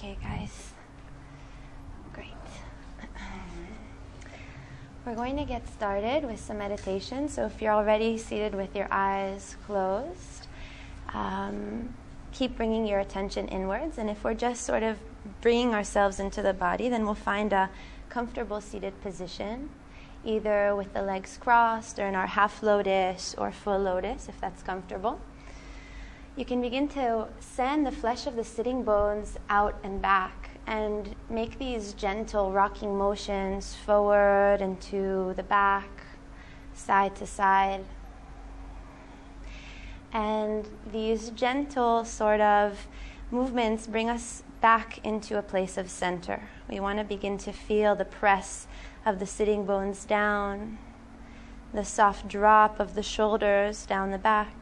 Okay, 0.00 0.16
guys. 0.22 0.72
Great. 2.14 2.32
We're 5.04 5.14
going 5.14 5.36
to 5.36 5.44
get 5.44 5.68
started 5.68 6.24
with 6.24 6.40
some 6.40 6.56
meditation. 6.56 7.28
So, 7.28 7.44
if 7.44 7.60
you're 7.60 7.74
already 7.74 8.16
seated 8.16 8.54
with 8.54 8.74
your 8.74 8.88
eyes 8.90 9.56
closed, 9.66 10.46
um, 11.12 11.92
keep 12.32 12.56
bringing 12.56 12.86
your 12.86 13.00
attention 13.00 13.46
inwards. 13.48 13.98
And 13.98 14.08
if 14.08 14.24
we're 14.24 14.32
just 14.32 14.64
sort 14.64 14.82
of 14.82 14.96
bringing 15.42 15.74
ourselves 15.74 16.18
into 16.18 16.40
the 16.40 16.54
body, 16.54 16.88
then 16.88 17.04
we'll 17.04 17.12
find 17.12 17.52
a 17.52 17.68
comfortable 18.08 18.62
seated 18.62 18.98
position, 19.02 19.68
either 20.24 20.74
with 20.74 20.94
the 20.94 21.02
legs 21.02 21.38
crossed 21.38 21.98
or 21.98 22.06
in 22.06 22.14
our 22.14 22.28
half 22.28 22.62
lotus 22.62 23.34
or 23.36 23.52
full 23.52 23.78
lotus, 23.78 24.30
if 24.30 24.40
that's 24.40 24.62
comfortable 24.62 25.20
you 26.40 26.46
can 26.46 26.62
begin 26.62 26.88
to 26.88 27.28
send 27.38 27.86
the 27.86 27.92
flesh 27.92 28.26
of 28.26 28.34
the 28.34 28.42
sitting 28.42 28.82
bones 28.82 29.36
out 29.50 29.78
and 29.84 30.00
back 30.00 30.48
and 30.66 31.14
make 31.28 31.58
these 31.58 31.92
gentle 31.92 32.50
rocking 32.50 32.96
motions 32.96 33.74
forward 33.84 34.62
and 34.62 34.80
to 34.80 35.34
the 35.36 35.42
back, 35.42 35.90
side 36.72 37.14
to 37.14 37.26
side. 37.26 37.84
And 40.14 40.66
these 40.90 41.28
gentle 41.28 42.06
sort 42.06 42.40
of 42.40 42.88
movements 43.30 43.86
bring 43.86 44.08
us 44.08 44.42
back 44.62 44.98
into 45.04 45.36
a 45.36 45.42
place 45.42 45.76
of 45.76 45.90
center. 45.90 46.48
We 46.70 46.80
want 46.80 47.00
to 47.00 47.04
begin 47.04 47.36
to 47.38 47.52
feel 47.52 47.94
the 47.94 48.06
press 48.06 48.66
of 49.04 49.18
the 49.18 49.26
sitting 49.26 49.66
bones 49.66 50.06
down, 50.06 50.78
the 51.74 51.84
soft 51.84 52.28
drop 52.28 52.80
of 52.80 52.94
the 52.94 53.02
shoulders 53.02 53.84
down 53.84 54.10
the 54.10 54.18
back, 54.18 54.54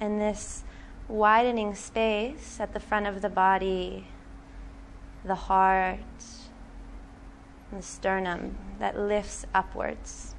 and 0.00 0.20
this 0.20 0.63
widening 1.08 1.74
space 1.74 2.58
at 2.60 2.72
the 2.72 2.80
front 2.80 3.06
of 3.06 3.22
the 3.22 3.28
body, 3.28 4.06
the 5.24 5.34
heart, 5.34 5.98
the 7.72 7.82
sternum 7.82 8.56
that 8.78 8.98
lifts 8.98 9.44
upwards. 9.54 10.34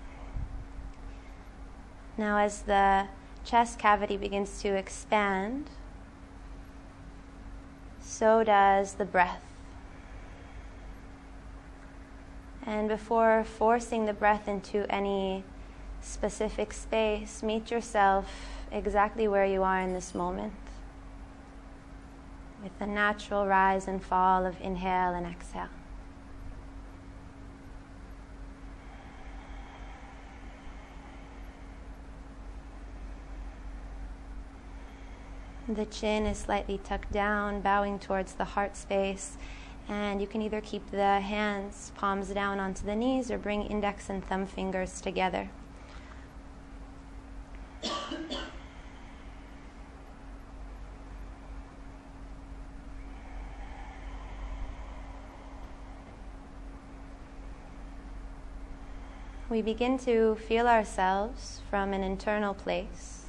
Now, 2.17 2.37
as 2.37 2.61
the 2.61 3.07
chest 3.43 3.77
cavity 3.77 4.17
begins 4.17 4.61
to 4.61 4.69
expand, 4.69 5.69
so 7.99 8.43
does 8.43 8.93
the 8.93 9.05
breath. 9.05 9.43
And 12.65 12.87
before 12.87 13.43
forcing 13.43 14.05
the 14.05 14.13
breath 14.13 14.47
into 14.47 14.91
any 14.91 15.43
specific 16.01 16.73
space, 16.73 17.43
meet 17.43 17.69
yourself 17.69 18.64
exactly 18.75 19.27
where 19.27 19.45
you 19.45 19.63
are 19.63 19.79
in 19.79 19.93
this 19.93 20.13
moment 20.13 20.53
with 22.61 22.77
the 22.77 22.85
natural 22.85 23.47
rise 23.47 23.87
and 23.87 24.03
fall 24.03 24.45
of 24.45 24.59
inhale 24.59 25.13
and 25.13 25.25
exhale. 25.25 25.69
The 35.67 35.85
chin 35.85 36.25
is 36.27 36.37
slightly 36.37 36.79
tucked 36.83 37.11
down, 37.11 37.61
bowing 37.61 37.97
towards 37.97 38.33
the 38.33 38.45
heart 38.45 38.75
space. 38.75 39.37
And 39.87 40.21
you 40.21 40.27
can 40.27 40.41
either 40.41 40.61
keep 40.61 40.89
the 40.91 41.19
hands, 41.19 41.91
palms 41.95 42.29
down 42.29 42.59
onto 42.59 42.85
the 42.85 42.95
knees, 42.95 43.31
or 43.31 43.37
bring 43.37 43.63
index 43.63 44.09
and 44.09 44.23
thumb 44.23 44.45
fingers 44.45 45.01
together. 45.01 45.49
We 59.55 59.61
begin 59.61 59.97
to 59.97 60.35
feel 60.35 60.67
ourselves 60.67 61.61
from 61.69 61.93
an 61.93 62.03
internal 62.03 62.53
place. 62.53 63.21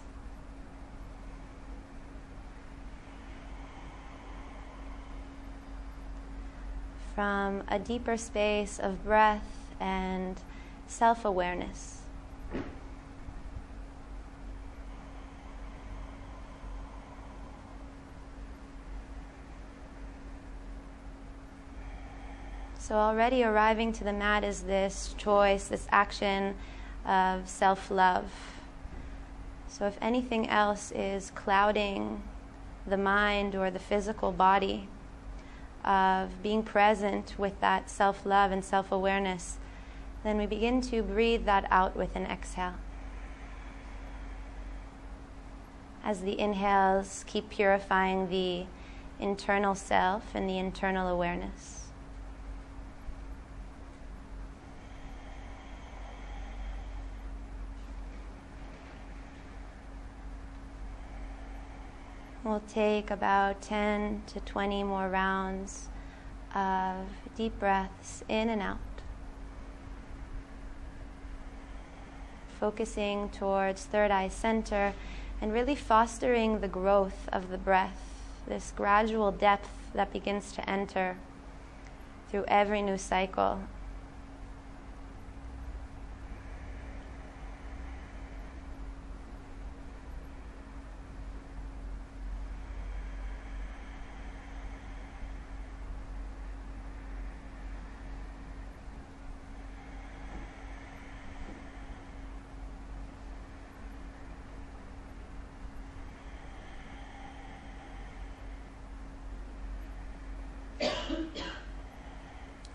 From 7.15 7.63
a 7.69 7.79
deeper 7.79 8.17
space 8.17 8.81
of 8.81 9.05
breath 9.05 9.47
and 9.79 10.41
self 10.89 11.25
awareness. 11.25 12.01
So, 22.87 22.95
already 22.95 23.43
arriving 23.43 23.93
to 23.95 24.05
the 24.05 24.13
mat 24.13 24.45
is 24.45 24.61
this 24.61 25.13
choice, 25.19 25.67
this 25.67 25.89
action 25.91 26.55
of 27.05 27.49
self 27.49 27.91
love. 27.91 28.31
So, 29.67 29.89
if 29.89 29.99
anything 30.01 30.49
else 30.49 30.93
is 30.95 31.33
clouding 31.33 32.23
the 32.87 32.97
mind 32.97 33.57
or 33.57 33.73
the 33.73 33.81
physical 33.81 34.31
body, 34.31 34.89
of 35.83 36.41
being 36.45 36.63
present 36.63 37.35
with 37.37 37.61
that 37.61 37.91
self 37.91 38.25
love 38.25 38.53
and 38.53 38.65
self 38.65 38.93
awareness, 38.93 39.59
then 40.23 40.39
we 40.39 40.47
begin 40.47 40.81
to 40.83 41.03
breathe 41.03 41.45
that 41.45 41.67
out 41.73 41.97
with 41.97 42.15
an 42.15 42.27
exhale. 42.27 42.75
As 46.05 46.21
the 46.21 46.39
inhales 46.39 47.25
keep 47.27 47.51
purifying 47.51 48.29
the 48.31 48.67
internal 49.19 49.75
self 49.75 50.23
and 50.35 50.49
the 50.49 50.59
internal 50.59 51.09
awareness. 51.09 51.76
We'll 62.47 62.63
take 62.69 63.11
about 63.11 63.61
10 63.61 64.23
to 64.29 64.39
20 64.39 64.85
more 64.85 65.09
rounds 65.09 65.89
of 66.55 67.09
deep 67.35 67.59
breaths 67.59 68.23
in 68.29 68.49
and 68.49 68.63
out. 68.63 68.79
Focusing 72.61 73.31
towards 73.31 73.85
third 73.87 74.13
eye 74.13 74.29
center 74.29 74.95
and 75.41 75.53
really 75.53 75.75
fostering 75.75 76.61
the 76.61 76.69
growth 76.69 77.29
of 77.33 77.49
the 77.49 77.59
breath, 77.59 78.01
this 78.47 78.73
gradual 78.77 79.33
depth 79.33 79.91
that 79.93 80.13
begins 80.13 80.53
to 80.53 80.71
enter 80.71 81.17
through 82.31 82.45
every 82.47 82.81
new 82.81 82.97
cycle 82.97 83.59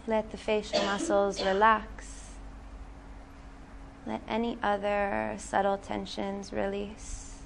Let 0.08 0.32
the 0.32 0.38
facial 0.38 0.84
muscles 0.84 1.44
relax. 1.44 2.32
Let 4.08 4.22
any 4.28 4.58
other 4.64 5.36
subtle 5.38 5.78
tensions 5.78 6.52
release 6.52 7.44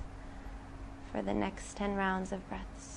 for 1.12 1.22
the 1.22 1.34
next 1.34 1.76
10 1.76 1.96
rounds 1.96 2.32
of 2.32 2.48
breaths. 2.48 2.95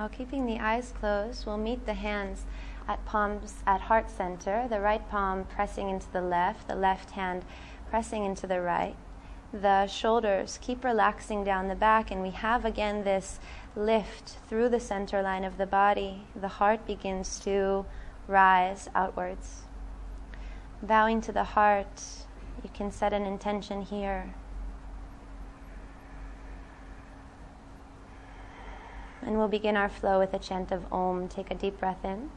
Now, 0.00 0.08
keeping 0.08 0.46
the 0.46 0.58
eyes 0.58 0.94
closed, 0.98 1.44
we'll 1.44 1.58
meet 1.58 1.84
the 1.84 1.92
hands 1.92 2.46
at 2.88 3.04
palms 3.04 3.56
at 3.66 3.82
heart 3.82 4.08
center, 4.08 4.66
the 4.66 4.80
right 4.80 5.06
palm 5.10 5.44
pressing 5.44 5.90
into 5.90 6.10
the 6.10 6.22
left, 6.22 6.68
the 6.68 6.74
left 6.74 7.10
hand 7.10 7.44
pressing 7.90 8.24
into 8.24 8.46
the 8.46 8.62
right. 8.62 8.96
the 9.52 9.86
shoulders. 9.86 10.58
Keep 10.62 10.84
relaxing 10.84 11.44
down 11.44 11.68
the 11.68 11.74
back, 11.74 12.10
and 12.10 12.22
we 12.22 12.30
have 12.30 12.64
again 12.64 13.04
this 13.04 13.40
lift 13.76 14.38
through 14.48 14.70
the 14.70 14.80
center 14.80 15.20
line 15.20 15.44
of 15.44 15.58
the 15.58 15.66
body. 15.66 16.24
The 16.34 16.48
heart 16.48 16.86
begins 16.86 17.38
to 17.40 17.84
rise 18.26 18.88
outwards. 18.94 19.64
Bowing 20.82 21.20
to 21.20 21.32
the 21.32 21.44
heart, 21.44 22.00
you 22.64 22.70
can 22.72 22.90
set 22.90 23.12
an 23.12 23.26
intention 23.26 23.82
here. 23.82 24.32
And 29.22 29.36
we'll 29.36 29.48
begin 29.48 29.76
our 29.76 29.88
flow 29.88 30.18
with 30.18 30.32
a 30.32 30.38
chant 30.38 30.72
of 30.72 30.90
Om. 30.92 31.28
Take 31.28 31.50
a 31.50 31.54
deep 31.54 31.78
breath 31.78 32.04
in. 32.04 32.30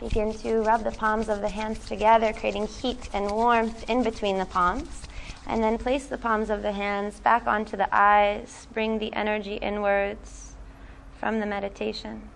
Begin 0.00 0.32
to 0.40 0.62
rub 0.62 0.84
the 0.84 0.92
palms 0.92 1.28
of 1.28 1.40
the 1.40 1.48
hands 1.48 1.86
together, 1.86 2.32
creating 2.32 2.66
heat 2.66 3.08
and 3.12 3.30
warmth 3.30 3.88
in 3.88 4.02
between 4.02 4.38
the 4.38 4.46
palms. 4.46 5.02
And 5.46 5.62
then 5.62 5.78
place 5.78 6.06
the 6.06 6.18
palms 6.18 6.50
of 6.50 6.62
the 6.62 6.72
hands 6.72 7.20
back 7.20 7.46
onto 7.46 7.76
the 7.76 7.88
eyes. 7.90 8.66
Bring 8.72 8.98
the 8.98 9.12
energy 9.14 9.54
inwards 9.54 10.47
from 11.18 11.40
the 11.40 11.46
meditation. 11.46 12.28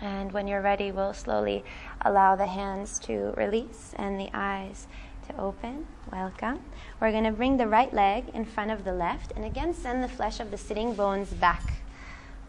And 0.00 0.32
when 0.32 0.48
you're 0.48 0.60
ready, 0.60 0.90
we'll 0.90 1.14
slowly 1.14 1.64
allow 2.02 2.36
the 2.36 2.46
hands 2.46 2.98
to 3.00 3.32
release 3.36 3.94
and 3.96 4.18
the 4.18 4.30
eyes 4.34 4.86
to 5.28 5.40
open. 5.40 5.86
Welcome. 6.12 6.60
We're 7.00 7.12
going 7.12 7.24
to 7.24 7.32
bring 7.32 7.56
the 7.56 7.68
right 7.68 7.92
leg 7.92 8.24
in 8.34 8.44
front 8.44 8.70
of 8.70 8.84
the 8.84 8.92
left 8.92 9.32
and 9.36 9.44
again 9.44 9.72
send 9.72 10.02
the 10.02 10.08
flesh 10.08 10.40
of 10.40 10.50
the 10.50 10.58
sitting 10.58 10.94
bones 10.94 11.32
back. 11.32 11.62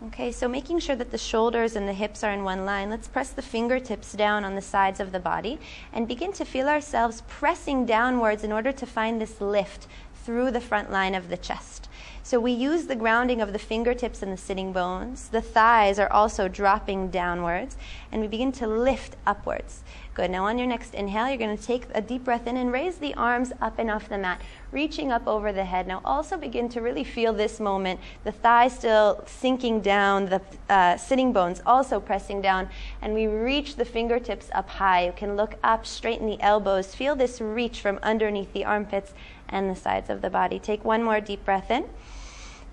Okay, 0.08 0.32
so 0.32 0.48
making 0.48 0.80
sure 0.80 0.96
that 0.98 1.12
the 1.12 1.18
shoulders 1.18 1.76
and 1.76 1.88
the 1.88 1.94
hips 1.94 2.24
are 2.24 2.32
in 2.32 2.44
one 2.44 2.66
line, 2.66 2.90
let's 2.90 3.08
press 3.08 3.30
the 3.30 3.42
fingertips 3.42 4.12
down 4.12 4.44
on 4.44 4.56
the 4.56 4.62
sides 4.62 5.00
of 5.00 5.14
the 5.14 5.20
body 5.20 5.58
and 5.94 6.08
begin 6.08 6.34
to 6.34 6.44
feel 6.44 6.68
ourselves 6.68 7.24
pressing 7.28 7.86
downwards 7.86 8.44
in 8.44 8.52
order 8.52 8.74
to 8.74 8.86
find 8.86 9.22
this 9.22 9.40
lift 9.40 9.88
through 10.14 10.52
the 10.52 10.60
front 10.60 10.92
line 10.92 11.16
of 11.16 11.30
the 11.30 11.38
chest. 11.38 11.88
So 12.26 12.40
we 12.40 12.54
use 12.54 12.88
the 12.88 12.96
grounding 12.96 13.40
of 13.40 13.54
the 13.54 13.60
fingertips 13.60 14.24
and 14.24 14.34
the 14.34 14.38
sitting 14.38 14.74
bones. 14.74 15.30
The 15.30 15.44
thighs 15.44 16.00
are 16.00 16.12
also 16.12 16.48
dropping 16.48 17.12
downwards, 17.12 17.78
and 18.12 18.20
we 18.20 18.28
begin 18.28 18.52
to 18.54 18.66
lift 18.66 19.16
upwards. 19.28 19.84
Good. 20.16 20.32
Now, 20.32 20.46
on 20.46 20.58
your 20.58 20.66
next 20.66 20.96
inhale, 20.96 21.28
you're 21.28 21.38
going 21.38 21.56
to 21.56 21.64
take 21.64 21.86
a 21.94 22.02
deep 22.02 22.24
breath 22.24 22.48
in 22.48 22.58
and 22.58 22.72
raise 22.72 22.98
the 22.98 23.14
arms 23.14 23.52
up 23.62 23.78
and 23.78 23.92
off 23.92 24.10
the 24.10 24.18
mat, 24.18 24.42
reaching 24.72 25.12
up 25.12 25.28
over 25.28 25.54
the 25.54 25.66
head. 25.66 25.86
Now, 25.86 26.02
also 26.04 26.36
begin 26.36 26.68
to 26.70 26.82
really 26.82 27.04
feel 27.04 27.32
this 27.32 27.60
moment 27.60 28.00
the 28.24 28.32
thighs 28.32 28.74
still 28.74 29.24
sinking 29.28 29.82
down, 29.82 30.26
the 30.26 30.42
uh, 30.68 30.98
sitting 30.98 31.32
bones 31.32 31.62
also 31.64 32.00
pressing 32.00 32.42
down, 32.42 32.70
and 33.04 33.14
we 33.14 33.28
reach 33.28 33.76
the 33.76 33.86
fingertips 33.86 34.50
up 34.54 34.68
high. 34.68 35.06
You 35.06 35.12
can 35.12 35.36
look 35.36 35.58
up, 35.64 35.86
straighten 35.86 36.26
the 36.26 36.42
elbows, 36.42 36.96
feel 36.96 37.16
this 37.16 37.40
reach 37.40 37.82
from 37.82 38.00
underneath 38.02 38.52
the 38.52 38.66
armpits 38.66 39.14
and 39.48 39.70
the 39.70 39.76
sides 39.76 40.10
of 40.10 40.24
the 40.24 40.30
body. 40.32 40.58
Take 40.58 40.84
one 40.84 41.04
more 41.04 41.22
deep 41.22 41.46
breath 41.46 41.70
in. 41.70 41.86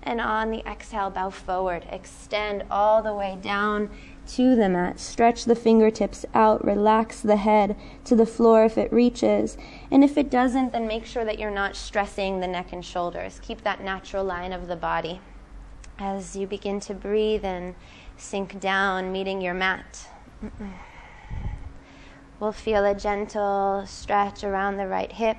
And 0.05 0.19
on 0.19 0.51
the 0.51 0.65
exhale, 0.69 1.09
bow 1.09 1.29
forward. 1.29 1.85
Extend 1.89 2.65
all 2.69 3.01
the 3.01 3.13
way 3.13 3.37
down 3.41 3.89
to 4.27 4.55
the 4.55 4.67
mat. 4.67 4.99
Stretch 4.99 5.45
the 5.45 5.55
fingertips 5.55 6.25
out. 6.33 6.63
Relax 6.63 7.21
the 7.21 7.37
head 7.37 7.77
to 8.03 8.15
the 8.15 8.25
floor 8.25 8.65
if 8.65 8.77
it 8.77 8.91
reaches. 8.91 9.57
And 9.89 10.03
if 10.03 10.17
it 10.17 10.29
doesn't, 10.29 10.73
then 10.73 10.87
make 10.87 11.05
sure 11.05 11.23
that 11.23 11.39
you're 11.39 11.49
not 11.49 11.77
stressing 11.77 12.41
the 12.41 12.47
neck 12.47 12.73
and 12.73 12.83
shoulders. 12.83 13.39
Keep 13.41 13.63
that 13.63 13.81
natural 13.81 14.25
line 14.25 14.51
of 14.51 14.67
the 14.67 14.75
body. 14.75 15.21
As 15.97 16.35
you 16.35 16.47
begin 16.47 16.81
to 16.81 16.93
breathe 16.93 17.45
and 17.45 17.73
sink 18.17 18.59
down, 18.59 19.11
meeting 19.11 19.41
your 19.41 19.53
mat. 19.53 20.07
We'll 22.39 22.51
feel 22.51 22.83
a 22.83 22.93
gentle 22.93 23.85
stretch 23.87 24.43
around 24.43 24.75
the 24.75 24.87
right 24.87 25.11
hip 25.11 25.37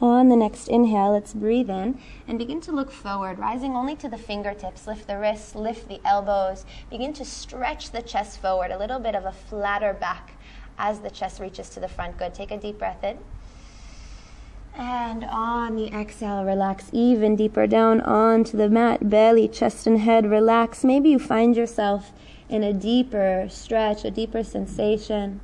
On 0.00 0.28
the 0.28 0.36
next 0.36 0.68
inhale, 0.68 1.12
let's 1.12 1.32
breathe 1.32 1.70
in 1.70 1.98
and 2.28 2.38
begin 2.38 2.60
to 2.62 2.72
look 2.72 2.90
forward, 2.90 3.38
rising 3.38 3.74
only 3.74 3.96
to 3.96 4.08
the 4.10 4.18
fingertips. 4.18 4.86
Lift 4.86 5.06
the 5.06 5.18
wrists, 5.18 5.54
lift 5.54 5.88
the 5.88 6.00
elbows. 6.04 6.66
Begin 6.90 7.14
to 7.14 7.24
stretch 7.24 7.92
the 7.92 8.02
chest 8.02 8.40
forward, 8.40 8.70
a 8.70 8.78
little 8.78 8.98
bit 8.98 9.14
of 9.14 9.24
a 9.24 9.32
flatter 9.32 9.94
back 9.94 10.32
as 10.78 11.00
the 11.00 11.08
chest 11.08 11.40
reaches 11.40 11.70
to 11.70 11.80
the 11.80 11.88
front. 11.88 12.18
Good. 12.18 12.34
Take 12.34 12.50
a 12.50 12.58
deep 12.58 12.78
breath 12.78 13.02
in. 13.02 13.18
And 14.74 15.24
on 15.24 15.76
the 15.76 15.86
exhale, 15.86 16.44
relax 16.44 16.90
even 16.92 17.34
deeper 17.34 17.66
down 17.66 18.02
onto 18.02 18.58
the 18.58 18.68
mat, 18.68 19.08
belly, 19.08 19.48
chest, 19.48 19.86
and 19.86 20.00
head. 20.00 20.30
Relax. 20.30 20.84
Maybe 20.84 21.08
you 21.08 21.18
find 21.18 21.56
yourself 21.56 22.12
in 22.50 22.62
a 22.62 22.74
deeper 22.74 23.46
stretch, 23.48 24.04
a 24.04 24.10
deeper 24.10 24.44
sensation. 24.44 25.40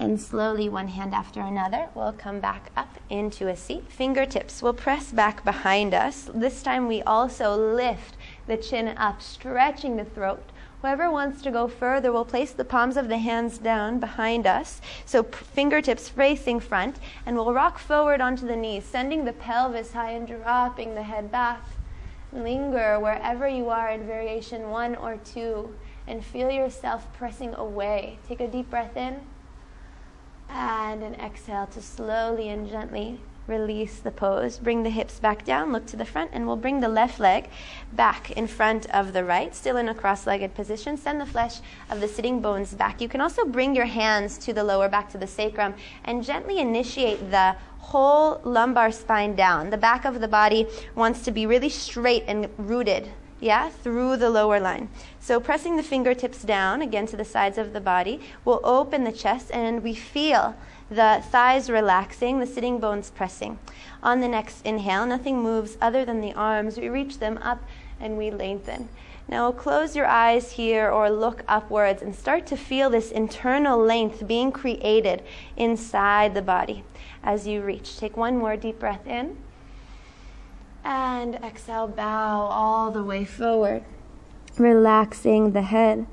And 0.00 0.18
slowly, 0.18 0.66
one 0.70 0.88
hand 0.88 1.14
after 1.14 1.42
another, 1.42 1.90
we'll 1.94 2.14
come 2.14 2.40
back 2.40 2.70
up 2.74 2.98
into 3.10 3.48
a 3.48 3.54
seat. 3.54 3.92
Fingertips 3.92 4.62
will 4.62 4.72
press 4.72 5.12
back 5.12 5.44
behind 5.44 5.92
us. 5.92 6.30
This 6.32 6.62
time, 6.62 6.88
we 6.88 7.02
also 7.02 7.54
lift 7.54 8.16
the 8.46 8.56
chin 8.56 8.88
up, 8.96 9.20
stretching 9.20 9.98
the 9.98 10.06
throat. 10.06 10.52
Whoever 10.80 11.10
wants 11.10 11.42
to 11.42 11.50
go 11.50 11.68
further 11.68 12.12
will 12.12 12.24
place 12.24 12.52
the 12.52 12.64
palms 12.64 12.96
of 12.96 13.08
the 13.08 13.18
hands 13.18 13.58
down 13.58 14.00
behind 14.00 14.46
us, 14.46 14.80
so 15.04 15.22
fingertips 15.22 16.08
facing 16.08 16.60
front, 16.60 16.96
and 17.26 17.36
we'll 17.36 17.52
rock 17.52 17.78
forward 17.78 18.22
onto 18.22 18.46
the 18.46 18.56
knees, 18.56 18.84
sending 18.84 19.26
the 19.26 19.34
pelvis 19.34 19.92
high 19.92 20.12
and 20.12 20.26
dropping 20.26 20.94
the 20.94 21.02
head 21.02 21.30
back. 21.30 21.62
Linger 22.32 22.98
wherever 22.98 23.46
you 23.46 23.68
are 23.68 23.90
in 23.90 24.06
variation 24.06 24.70
one 24.70 24.96
or 24.96 25.18
two, 25.18 25.76
and 26.06 26.24
feel 26.24 26.50
yourself 26.50 27.06
pressing 27.12 27.54
away. 27.54 28.18
Take 28.26 28.40
a 28.40 28.48
deep 28.48 28.70
breath 28.70 28.96
in 28.96 29.20
and 30.52 31.02
an 31.02 31.14
exhale 31.14 31.66
to 31.66 31.80
slowly 31.80 32.48
and 32.48 32.68
gently 32.68 33.20
release 33.46 33.98
the 33.98 34.10
pose. 34.10 34.58
Bring 34.58 34.82
the 34.82 34.90
hips 34.90 35.18
back 35.18 35.44
down, 35.44 35.72
look 35.72 35.86
to 35.86 35.96
the 35.96 36.04
front, 36.04 36.30
and 36.32 36.46
we'll 36.46 36.56
bring 36.56 36.80
the 36.80 36.88
left 36.88 37.18
leg 37.18 37.48
back 37.92 38.30
in 38.32 38.46
front 38.46 38.88
of 38.90 39.12
the 39.12 39.24
right, 39.24 39.54
still 39.54 39.76
in 39.76 39.88
a 39.88 39.94
cross 39.94 40.26
legged 40.26 40.54
position. 40.54 40.96
Send 40.96 41.20
the 41.20 41.26
flesh 41.26 41.60
of 41.90 42.00
the 42.00 42.08
sitting 42.08 42.40
bones 42.40 42.74
back. 42.74 43.00
You 43.00 43.08
can 43.08 43.20
also 43.20 43.44
bring 43.44 43.74
your 43.74 43.86
hands 43.86 44.38
to 44.38 44.52
the 44.52 44.64
lower 44.64 44.88
back 44.88 45.10
to 45.10 45.18
the 45.18 45.26
sacrum 45.26 45.74
and 46.04 46.24
gently 46.24 46.58
initiate 46.58 47.30
the 47.30 47.56
whole 47.78 48.40
lumbar 48.44 48.92
spine 48.92 49.34
down. 49.34 49.70
The 49.70 49.76
back 49.76 50.04
of 50.04 50.20
the 50.20 50.28
body 50.28 50.66
wants 50.94 51.22
to 51.24 51.32
be 51.32 51.46
really 51.46 51.70
straight 51.70 52.24
and 52.28 52.48
rooted 52.56 53.10
yeah, 53.40 53.70
through 53.70 54.18
the 54.18 54.30
lower 54.30 54.60
line. 54.60 54.88
So 55.18 55.40
pressing 55.40 55.76
the 55.76 55.82
fingertips 55.82 56.42
down 56.42 56.82
again 56.82 57.06
to 57.06 57.16
the 57.16 57.24
sides 57.24 57.58
of 57.58 57.72
the 57.72 57.80
body 57.80 58.20
will 58.44 58.60
open 58.62 59.04
the 59.04 59.12
chest 59.12 59.50
and 59.52 59.82
we 59.82 59.94
feel 59.94 60.54
the 60.90 61.22
thighs 61.30 61.70
relaxing, 61.70 62.40
the 62.40 62.46
sitting 62.46 62.78
bones 62.78 63.10
pressing. 63.10 63.58
On 64.02 64.20
the 64.20 64.28
next 64.28 64.64
inhale, 64.66 65.06
nothing 65.06 65.42
moves 65.42 65.78
other 65.80 66.04
than 66.04 66.20
the 66.20 66.34
arms. 66.34 66.76
We 66.78 66.88
reach 66.88 67.18
them 67.18 67.38
up 67.38 67.62
and 68.00 68.18
we 68.18 68.30
lengthen. 68.30 68.88
Now 69.28 69.52
close 69.52 69.94
your 69.94 70.06
eyes 70.06 70.52
here 70.52 70.90
or 70.90 71.08
look 71.08 71.44
upwards 71.46 72.02
and 72.02 72.14
start 72.14 72.46
to 72.46 72.56
feel 72.56 72.90
this 72.90 73.12
internal 73.12 73.78
length 73.78 74.26
being 74.26 74.50
created 74.50 75.22
inside 75.56 76.34
the 76.34 76.42
body 76.42 76.82
as 77.22 77.46
you 77.46 77.62
reach. 77.62 77.96
Take 77.96 78.16
one 78.16 78.36
more 78.36 78.56
deep 78.56 78.80
breath 78.80 79.06
in. 79.06 79.36
And 80.84 81.36
exhale, 81.36 81.88
bow 81.88 82.40
all 82.40 82.90
the 82.90 83.04
way 83.04 83.24
forward, 83.24 83.84
relaxing 84.56 85.52
the 85.52 85.62
head 85.62 86.06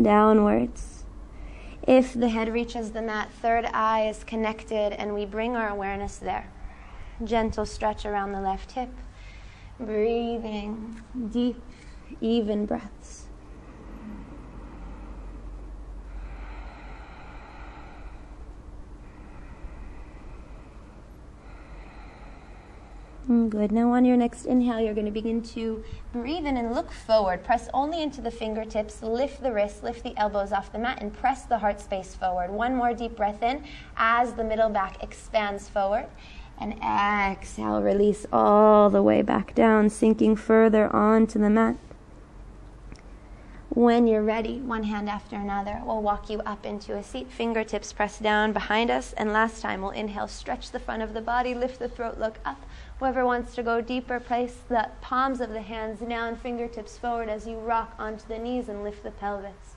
downwards. 0.00 1.04
If 1.82 2.12
the 2.12 2.28
head 2.28 2.52
reaches 2.52 2.92
the 2.92 3.02
mat, 3.02 3.30
third 3.40 3.64
eye 3.64 4.06
is 4.08 4.22
connected, 4.22 4.92
and 4.92 5.14
we 5.14 5.24
bring 5.24 5.56
our 5.56 5.68
awareness 5.68 6.18
there. 6.18 6.50
Gentle 7.24 7.66
stretch 7.66 8.04
around 8.04 8.32
the 8.32 8.40
left 8.40 8.72
hip, 8.72 8.90
breathing 9.78 11.02
deep, 11.32 11.60
even 12.20 12.66
breaths. 12.66 13.19
Mm, 23.28 23.50
good. 23.50 23.70
Now, 23.70 23.92
on 23.92 24.04
your 24.04 24.16
next 24.16 24.46
inhale, 24.46 24.80
you're 24.80 24.94
going 24.94 25.06
to 25.06 25.12
begin 25.12 25.42
to 25.42 25.84
breathe 26.12 26.46
in 26.46 26.56
and 26.56 26.74
look 26.74 26.90
forward. 26.90 27.44
Press 27.44 27.68
only 27.74 28.02
into 28.02 28.20
the 28.20 28.30
fingertips, 28.30 29.02
lift 29.02 29.42
the 29.42 29.52
wrists, 29.52 29.82
lift 29.82 30.02
the 30.02 30.16
elbows 30.16 30.52
off 30.52 30.72
the 30.72 30.78
mat, 30.78 30.98
and 31.00 31.12
press 31.12 31.44
the 31.44 31.58
heart 31.58 31.80
space 31.80 32.14
forward. 32.14 32.50
One 32.50 32.74
more 32.74 32.94
deep 32.94 33.16
breath 33.16 33.42
in 33.42 33.64
as 33.96 34.32
the 34.32 34.44
middle 34.44 34.70
back 34.70 35.02
expands 35.02 35.68
forward. 35.68 36.06
And 36.58 36.74
exhale, 36.82 37.80
release 37.80 38.26
all 38.32 38.90
the 38.90 39.02
way 39.02 39.22
back 39.22 39.54
down, 39.54 39.88
sinking 39.90 40.36
further 40.36 40.94
onto 40.94 41.38
the 41.38 41.50
mat. 41.50 41.76
When 43.70 44.08
you're 44.08 44.24
ready, 44.24 44.58
one 44.58 44.82
hand 44.82 45.08
after 45.08 45.36
another, 45.36 45.80
we'll 45.84 46.02
walk 46.02 46.28
you 46.28 46.40
up 46.40 46.66
into 46.66 46.96
a 46.96 47.04
seat, 47.04 47.30
fingertips 47.30 47.92
pressed 47.92 48.20
down 48.20 48.52
behind 48.52 48.90
us. 48.90 49.12
And 49.12 49.32
last 49.32 49.62
time, 49.62 49.80
we'll 49.80 49.92
inhale, 49.92 50.26
stretch 50.26 50.72
the 50.72 50.80
front 50.80 51.02
of 51.02 51.14
the 51.14 51.20
body, 51.20 51.54
lift 51.54 51.78
the 51.78 51.88
throat, 51.88 52.18
look 52.18 52.40
up. 52.44 52.60
Whoever 53.00 53.24
wants 53.24 53.54
to 53.54 53.62
go 53.62 53.80
deeper, 53.80 54.20
place 54.20 54.58
the 54.68 54.90
palms 55.00 55.40
of 55.40 55.48
the 55.48 55.62
hands 55.62 56.00
down, 56.00 56.36
fingertips 56.36 56.98
forward 56.98 57.30
as 57.30 57.46
you 57.46 57.56
rock 57.56 57.94
onto 57.98 58.28
the 58.28 58.36
knees 58.36 58.68
and 58.68 58.84
lift 58.84 59.02
the 59.02 59.10
pelvis. 59.10 59.76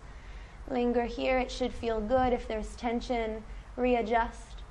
Linger 0.70 1.06
here, 1.06 1.40
it 1.40 1.50
should 1.50 1.74
feel 1.74 2.02
good. 2.02 2.34
If 2.34 2.50
there's 2.50 2.76
tension, 2.76 3.46
readjust. 3.78 4.62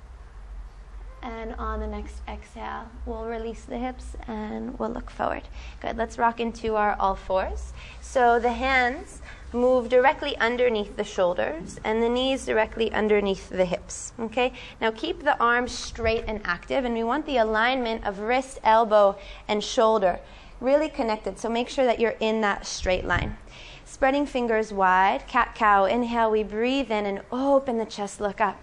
And 1.23 1.55
on 1.55 1.79
the 1.79 1.87
next 1.87 2.21
exhale, 2.27 2.89
we'll 3.07 3.25
release 3.25 3.63
the 3.63 3.79
hips 3.79 4.15
and 4.27 4.77
we'll 4.77 4.91
look 4.91 5.09
forward. 5.09 5.47
Good. 5.81 5.97
Let's 5.97 6.19
rock 6.19 6.39
into 6.39 6.75
our 6.75 6.95
all 6.99 7.15
fours. 7.15 7.73
So 8.01 8.39
the 8.39 8.53
hands 8.53 9.23
move 9.53 9.89
directly 9.89 10.37
underneath 10.37 10.95
the 10.97 11.03
shoulders 11.03 11.79
and 11.83 12.01
the 12.01 12.09
knees 12.09 12.45
directly 12.45 12.91
underneath 12.91 13.49
the 13.49 13.65
hips. 13.65 14.13
Okay? 14.19 14.53
Now 14.81 14.91
keep 14.91 15.23
the 15.23 15.39
arms 15.39 15.71
straight 15.71 16.25
and 16.27 16.41
active, 16.43 16.85
and 16.85 16.93
we 16.93 17.03
want 17.03 17.25
the 17.25 17.37
alignment 17.37 18.05
of 18.05 18.19
wrist, 18.19 18.59
elbow, 18.63 19.17
and 19.47 19.63
shoulder 19.63 20.19
really 20.63 20.89
connected. 20.89 21.37
So 21.37 21.49
make 21.49 21.69
sure 21.69 21.85
that 21.85 21.99
you're 21.99 22.15
in 22.19 22.41
that 22.41 22.65
straight 22.65 23.05
line. 23.05 23.37
Spreading 23.85 24.25
fingers 24.25 24.73
wide, 24.73 25.27
cat 25.27 25.53
cow. 25.53 25.85
Inhale, 25.85 26.31
we 26.31 26.41
breathe 26.41 26.89
in 26.89 27.05
and 27.05 27.21
open 27.31 27.77
the 27.77 27.85
chest, 27.85 28.19
look 28.19 28.41
up. 28.41 28.59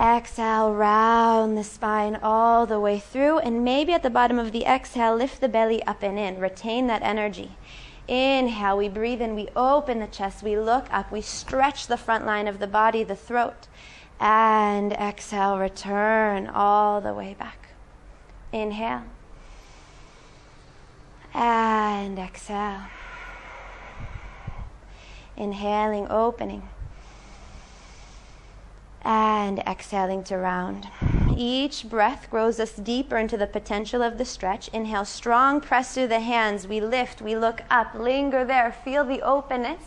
Exhale, 0.00 0.72
round 0.72 1.58
the 1.58 1.64
spine 1.64 2.16
all 2.22 2.66
the 2.66 2.78
way 2.78 3.00
through. 3.00 3.38
And 3.40 3.64
maybe 3.64 3.92
at 3.92 4.04
the 4.04 4.10
bottom 4.10 4.38
of 4.38 4.52
the 4.52 4.64
exhale, 4.64 5.16
lift 5.16 5.40
the 5.40 5.48
belly 5.48 5.82
up 5.84 6.02
and 6.02 6.18
in. 6.18 6.38
Retain 6.38 6.86
that 6.86 7.02
energy. 7.02 7.56
Inhale, 8.08 8.76
we 8.76 8.88
breathe 8.88 9.20
in, 9.20 9.34
we 9.34 9.48
open 9.54 9.98
the 9.98 10.06
chest, 10.06 10.42
we 10.42 10.58
look 10.58 10.86
up, 10.90 11.12
we 11.12 11.20
stretch 11.20 11.86
the 11.86 11.96
front 11.96 12.24
line 12.24 12.48
of 12.48 12.58
the 12.58 12.66
body, 12.66 13.04
the 13.04 13.14
throat. 13.14 13.68
And 14.18 14.92
exhale, 14.94 15.58
return 15.58 16.48
all 16.48 17.00
the 17.00 17.14
way 17.14 17.36
back. 17.38 17.68
Inhale. 18.52 19.04
And 21.34 22.18
exhale. 22.18 22.86
Inhaling, 25.36 26.08
opening 26.08 26.68
and 29.08 29.58
exhaling 29.60 30.22
to 30.24 30.36
round. 30.36 30.86
Each 31.40 31.88
breath 31.88 32.28
grows 32.30 32.58
us 32.58 32.72
deeper 32.72 33.16
into 33.16 33.36
the 33.36 33.46
potential 33.46 34.02
of 34.02 34.18
the 34.18 34.24
stretch. 34.24 34.66
Inhale, 34.72 35.04
strong 35.04 35.60
press 35.60 35.94
through 35.94 36.08
the 36.08 36.18
hands. 36.18 36.66
We 36.66 36.80
lift, 36.80 37.22
we 37.22 37.36
look 37.36 37.62
up, 37.70 37.94
linger 37.94 38.44
there, 38.44 38.72
feel 38.72 39.04
the 39.04 39.22
openness. 39.22 39.84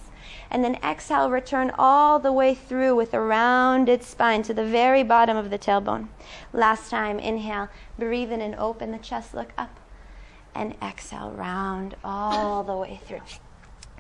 And 0.50 0.64
then 0.64 0.76
exhale, 0.82 1.30
return 1.30 1.74
all 1.78 2.20
the 2.20 2.32
way 2.32 2.56
through 2.56 2.96
with 2.96 3.14
a 3.14 3.20
rounded 3.20 4.02
spine 4.02 4.44
to 4.44 4.54
the 4.54 4.64
very 4.64 5.04
bottom 5.04 5.36
of 5.36 5.50
the 5.50 5.60
tailbone. 5.60 6.08
Last 6.54 6.90
time, 6.90 7.20
inhale, 7.20 7.68
breathe 8.00 8.32
in 8.32 8.40
and 8.40 8.56
open 8.56 8.92
the 8.92 8.98
chest, 8.98 9.34
look 9.34 9.52
up. 9.58 9.78
And 10.56 10.76
exhale, 10.82 11.32
round 11.32 11.98
all 12.02 12.64
the 12.64 12.78
way 12.78 13.02
through. 13.06 13.24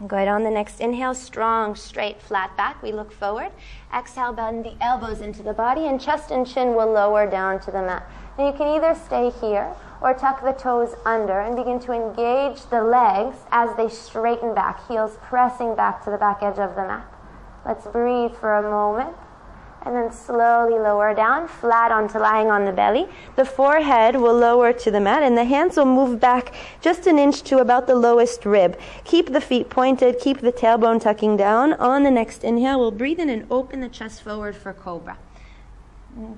Good. 0.08 0.28
On 0.28 0.44
the 0.44 0.50
next 0.50 0.80
inhale, 0.80 1.14
strong, 1.14 1.76
straight, 1.76 2.22
flat 2.22 2.58
back. 2.58 2.82
We 2.82 2.92
look 2.92 3.12
forward. 3.12 3.52
Exhale, 3.94 4.34
bend 4.34 4.66
the 4.66 4.76
elbows 4.82 5.22
into 5.22 5.44
the 5.44 5.54
body, 5.54 5.86
and 5.86 6.02
chest 6.02 6.32
and 6.32 6.48
chin 6.48 6.74
will 6.74 6.92
lower 6.92 7.30
down 7.30 7.60
to 7.62 7.72
the 7.72 7.84
mat. 7.84 8.10
Now 8.38 8.48
you 8.48 8.58
can 8.58 8.68
either 8.68 8.96
stay 8.96 9.30
here 9.30 9.76
or 10.02 10.16
tuck 10.16 10.44
the 10.44 10.54
toes 10.54 10.96
under 11.06 11.40
and 11.40 11.56
begin 11.56 11.80
to 11.82 11.92
engage 11.92 12.66
the 12.72 12.82
legs 12.82 13.38
as 13.52 13.76
they 13.78 13.90
straighten 13.90 14.56
back, 14.56 14.88
heels 14.88 15.18
pressing 15.22 15.76
back 15.76 16.04
to 16.06 16.10
the 16.10 16.18
back 16.18 16.42
edge 16.42 16.58
of 16.58 16.76
the 16.76 16.82
mat. 16.82 17.06
Let's 17.64 17.86
breathe 17.86 18.34
for 18.34 18.56
a 18.56 18.64
moment 18.64 19.16
and 19.84 19.96
then 19.96 20.12
slowly 20.12 20.78
lower 20.78 21.14
down, 21.14 21.48
flat 21.48 21.92
onto 21.92 22.20
lying 22.20 22.52
on 22.52 22.66
the 22.66 22.72
belly. 22.72 23.08
The 23.36 23.46
forehead 23.46 24.16
will 24.16 24.36
lower 24.36 24.74
to 24.74 24.92
the 24.92 25.00
mat, 25.00 25.24
and 25.24 25.38
the 25.38 25.46
hands 25.46 25.78
will 25.78 25.86
move 25.86 26.20
back 26.20 26.54
just 26.82 27.08
an 27.08 27.18
inch 27.18 27.42
to 27.44 27.60
about 27.60 27.88
the 27.88 27.96
lowest 27.96 28.46
rib. 28.46 28.80
Keep 29.04 29.34
the 29.34 29.42
feet 29.42 29.70
pointed, 29.70 30.20
keep 30.20 30.42
the 30.42 30.52
tailbone 30.52 31.02
tucking 31.02 31.38
down. 31.38 31.74
On 31.74 32.04
the 32.04 32.12
next 32.12 32.44
inhale, 32.44 32.80
we'll 32.80 32.92
breathe 32.92 33.20
in 33.20 33.30
and 33.30 33.48
open 33.50 33.80
the 33.80 33.90
chest 33.90 34.22
forward 34.22 34.56
for 34.56 34.72
cobra. 34.74 35.18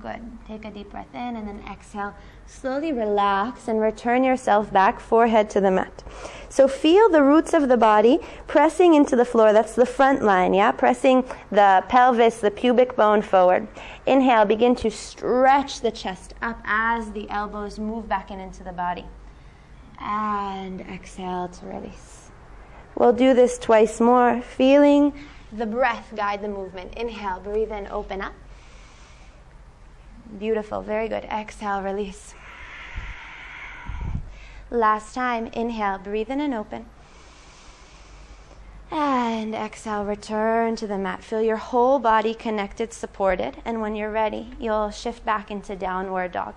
Good. 0.00 0.22
Take 0.46 0.64
a 0.64 0.70
deep 0.70 0.90
breath 0.90 1.12
in 1.12 1.36
and 1.36 1.48
then 1.48 1.62
exhale. 1.70 2.14
Slowly 2.46 2.92
relax 2.92 3.68
and 3.68 3.80
return 3.80 4.24
yourself 4.24 4.72
back, 4.72 5.00
forehead 5.00 5.50
to 5.50 5.60
the 5.60 5.70
mat. 5.70 6.02
So 6.48 6.68
feel 6.68 7.08
the 7.08 7.22
roots 7.22 7.52
of 7.52 7.68
the 7.68 7.76
body 7.76 8.20
pressing 8.46 8.94
into 8.94 9.16
the 9.16 9.24
floor. 9.24 9.52
That's 9.52 9.74
the 9.74 9.86
front 9.86 10.22
line, 10.22 10.54
yeah? 10.54 10.70
Pressing 10.70 11.24
the 11.50 11.84
pelvis, 11.88 12.38
the 12.38 12.50
pubic 12.50 12.94
bone 12.96 13.22
forward. 13.22 13.66
Inhale, 14.06 14.44
begin 14.44 14.76
to 14.76 14.90
stretch 14.90 15.80
the 15.80 15.90
chest 15.90 16.34
up 16.42 16.60
as 16.64 17.10
the 17.12 17.28
elbows 17.28 17.78
move 17.78 18.08
back 18.08 18.30
in 18.30 18.38
into 18.40 18.62
the 18.62 18.72
body. 18.72 19.04
And 19.98 20.80
exhale 20.82 21.48
to 21.48 21.66
release. 21.66 22.30
We'll 22.94 23.12
do 23.12 23.34
this 23.34 23.58
twice 23.58 24.00
more, 24.00 24.40
feeling 24.42 25.12
the 25.52 25.66
breath 25.66 26.12
guide 26.14 26.42
the 26.42 26.48
movement. 26.48 26.94
Inhale, 26.94 27.40
breathe 27.40 27.72
in, 27.72 27.88
open 27.88 28.20
up. 28.20 28.32
Beautiful, 30.38 30.82
very 30.82 31.08
good. 31.08 31.24
Exhale, 31.24 31.82
release. 31.82 32.34
Last 34.70 35.14
time, 35.14 35.46
inhale, 35.48 35.98
breathe 35.98 36.30
in 36.30 36.40
and 36.40 36.54
open. 36.54 36.86
And 38.90 39.54
exhale, 39.54 40.04
return 40.04 40.76
to 40.76 40.86
the 40.86 40.98
mat. 40.98 41.22
Feel 41.22 41.42
your 41.42 41.56
whole 41.56 41.98
body 41.98 42.34
connected, 42.34 42.92
supported. 42.92 43.56
And 43.64 43.80
when 43.80 43.94
you're 43.94 44.10
ready, 44.10 44.50
you'll 44.58 44.90
shift 44.90 45.24
back 45.24 45.50
into 45.50 45.76
downward 45.76 46.32
dog. 46.32 46.54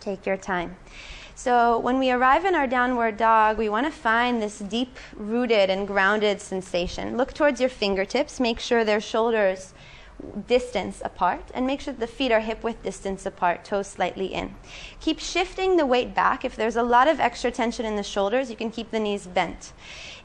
Take 0.00 0.26
your 0.26 0.36
time. 0.36 0.76
So, 1.34 1.78
when 1.78 1.98
we 1.98 2.10
arrive 2.10 2.44
in 2.44 2.54
our 2.54 2.66
downward 2.66 3.16
dog, 3.16 3.56
we 3.56 3.70
want 3.70 3.86
to 3.86 3.92
find 3.92 4.42
this 4.42 4.58
deep 4.58 4.98
rooted 5.16 5.70
and 5.70 5.86
grounded 5.86 6.40
sensation. 6.40 7.16
Look 7.16 7.32
towards 7.32 7.60
your 7.60 7.70
fingertips, 7.70 8.40
make 8.40 8.60
sure 8.60 8.84
their 8.84 9.00
shoulders 9.00 9.72
distance 10.46 11.02
apart 11.04 11.50
and 11.54 11.66
make 11.66 11.80
sure 11.80 11.94
the 11.94 12.06
feet 12.06 12.32
are 12.32 12.40
hip 12.40 12.62
width 12.62 12.82
distance 12.82 13.26
apart, 13.26 13.64
toes 13.64 13.86
slightly 13.86 14.26
in. 14.26 14.54
Keep 15.00 15.20
shifting 15.20 15.76
the 15.76 15.86
weight 15.86 16.14
back. 16.14 16.44
If 16.44 16.56
there's 16.56 16.76
a 16.76 16.82
lot 16.82 17.08
of 17.08 17.20
extra 17.20 17.50
tension 17.50 17.86
in 17.86 17.96
the 17.96 18.02
shoulders, 18.02 18.50
you 18.50 18.56
can 18.56 18.70
keep 18.70 18.90
the 18.90 19.00
knees 19.00 19.26
bent. 19.26 19.72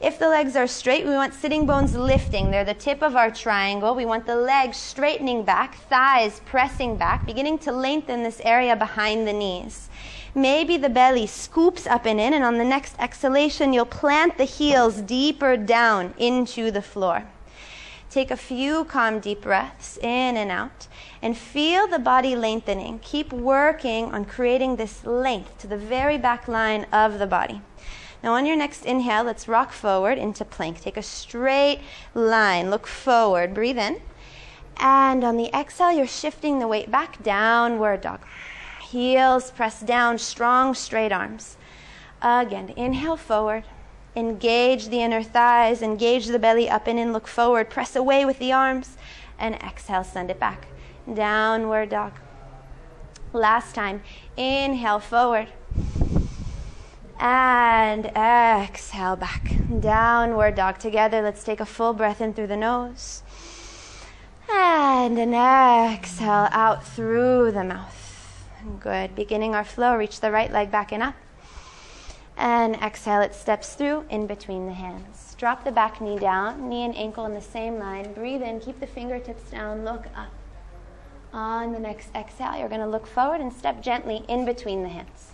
If 0.00 0.18
the 0.18 0.28
legs 0.28 0.56
are 0.56 0.66
straight, 0.66 1.06
we 1.06 1.12
want 1.12 1.34
sitting 1.34 1.66
bones 1.66 1.94
lifting. 1.94 2.50
They're 2.50 2.64
the 2.64 2.74
tip 2.74 3.02
of 3.02 3.16
our 3.16 3.30
triangle. 3.30 3.94
We 3.94 4.04
want 4.04 4.26
the 4.26 4.36
legs 4.36 4.76
straightening 4.76 5.42
back, 5.44 5.76
thighs 5.88 6.40
pressing 6.44 6.96
back, 6.96 7.24
beginning 7.24 7.58
to 7.60 7.72
lengthen 7.72 8.22
this 8.22 8.40
area 8.44 8.76
behind 8.76 9.26
the 9.26 9.32
knees. 9.32 9.88
Maybe 10.34 10.76
the 10.76 10.90
belly 10.90 11.26
scoops 11.26 11.86
up 11.86 12.04
and 12.04 12.20
in, 12.20 12.34
and 12.34 12.44
on 12.44 12.58
the 12.58 12.64
next 12.64 12.94
exhalation, 12.98 13.72
you'll 13.72 13.86
plant 13.86 14.36
the 14.36 14.44
heels 14.44 15.00
deeper 15.00 15.56
down 15.56 16.12
into 16.18 16.70
the 16.70 16.82
floor. 16.82 17.24
Take 18.16 18.30
a 18.30 18.36
few 18.38 18.86
calm, 18.86 19.20
deep 19.20 19.42
breaths 19.42 19.98
in 19.98 20.38
and 20.38 20.50
out 20.50 20.86
and 21.20 21.36
feel 21.36 21.86
the 21.86 21.98
body 21.98 22.34
lengthening. 22.34 22.98
Keep 23.00 23.30
working 23.30 24.06
on 24.06 24.24
creating 24.24 24.76
this 24.76 25.04
length 25.04 25.58
to 25.58 25.66
the 25.66 25.76
very 25.76 26.16
back 26.16 26.48
line 26.48 26.84
of 26.84 27.18
the 27.18 27.26
body. 27.26 27.60
Now, 28.22 28.32
on 28.32 28.46
your 28.46 28.56
next 28.56 28.86
inhale, 28.86 29.24
let's 29.24 29.48
rock 29.48 29.70
forward 29.70 30.16
into 30.16 30.46
plank. 30.46 30.80
Take 30.80 30.96
a 30.96 31.02
straight 31.02 31.80
line, 32.14 32.70
look 32.70 32.86
forward, 32.86 33.52
breathe 33.52 33.76
in. 33.76 34.00
And 34.78 35.22
on 35.22 35.36
the 35.36 35.54
exhale, 35.54 35.92
you're 35.92 36.06
shifting 36.06 36.58
the 36.58 36.66
weight 36.66 36.90
back, 36.90 37.22
downward 37.22 38.00
dog. 38.00 38.20
Heels 38.80 39.50
press 39.50 39.82
down, 39.82 40.16
strong, 40.16 40.72
straight 40.72 41.12
arms. 41.12 41.58
Again, 42.22 42.72
inhale 42.78 43.18
forward. 43.18 43.64
Engage 44.16 44.88
the 44.88 45.02
inner 45.02 45.22
thighs, 45.22 45.82
engage 45.82 46.28
the 46.28 46.38
belly 46.38 46.70
up 46.70 46.86
and 46.86 46.98
in, 46.98 47.12
look 47.12 47.28
forward, 47.28 47.68
press 47.68 47.94
away 47.94 48.24
with 48.24 48.38
the 48.38 48.50
arms, 48.50 48.96
and 49.38 49.54
exhale, 49.56 50.04
send 50.04 50.30
it 50.30 50.40
back. 50.40 50.68
Downward 51.12 51.90
dog. 51.90 52.12
Last 53.34 53.74
time, 53.74 54.02
inhale 54.34 55.00
forward. 55.00 55.48
And 57.20 58.06
exhale 58.06 59.16
back. 59.16 59.52
Downward 59.80 60.54
dog. 60.54 60.78
Together, 60.78 61.20
let's 61.20 61.44
take 61.44 61.60
a 61.60 61.66
full 61.66 61.92
breath 61.92 62.22
in 62.22 62.32
through 62.32 62.46
the 62.46 62.56
nose. 62.56 63.22
And 64.50 65.18
an 65.18 65.34
exhale 65.34 66.48
out 66.52 66.86
through 66.86 67.52
the 67.52 67.64
mouth. 67.64 68.44
Good. 68.80 69.14
Beginning 69.14 69.54
our 69.54 69.64
flow, 69.64 69.94
reach 69.94 70.20
the 70.20 70.30
right 70.30 70.50
leg 70.50 70.70
back 70.70 70.92
and 70.92 71.02
up. 71.02 71.14
And 72.36 72.76
exhale, 72.76 73.22
it 73.22 73.34
steps 73.34 73.74
through 73.74 74.04
in 74.10 74.26
between 74.26 74.66
the 74.66 74.74
hands. 74.74 75.34
Drop 75.38 75.64
the 75.64 75.72
back 75.72 76.00
knee 76.00 76.18
down, 76.18 76.68
knee 76.68 76.84
and 76.84 76.94
ankle 76.94 77.24
in 77.24 77.34
the 77.34 77.40
same 77.40 77.78
line. 77.78 78.12
Breathe 78.12 78.42
in, 78.42 78.60
keep 78.60 78.78
the 78.78 78.86
fingertips 78.86 79.50
down, 79.50 79.84
look 79.84 80.06
up. 80.14 80.32
On 81.32 81.72
the 81.72 81.78
next 81.78 82.10
exhale, 82.14 82.58
you're 82.58 82.68
going 82.68 82.80
to 82.80 82.86
look 82.86 83.06
forward 83.06 83.40
and 83.40 83.52
step 83.52 83.82
gently 83.82 84.24
in 84.28 84.44
between 84.44 84.82
the 84.82 84.88
hands. 84.88 85.32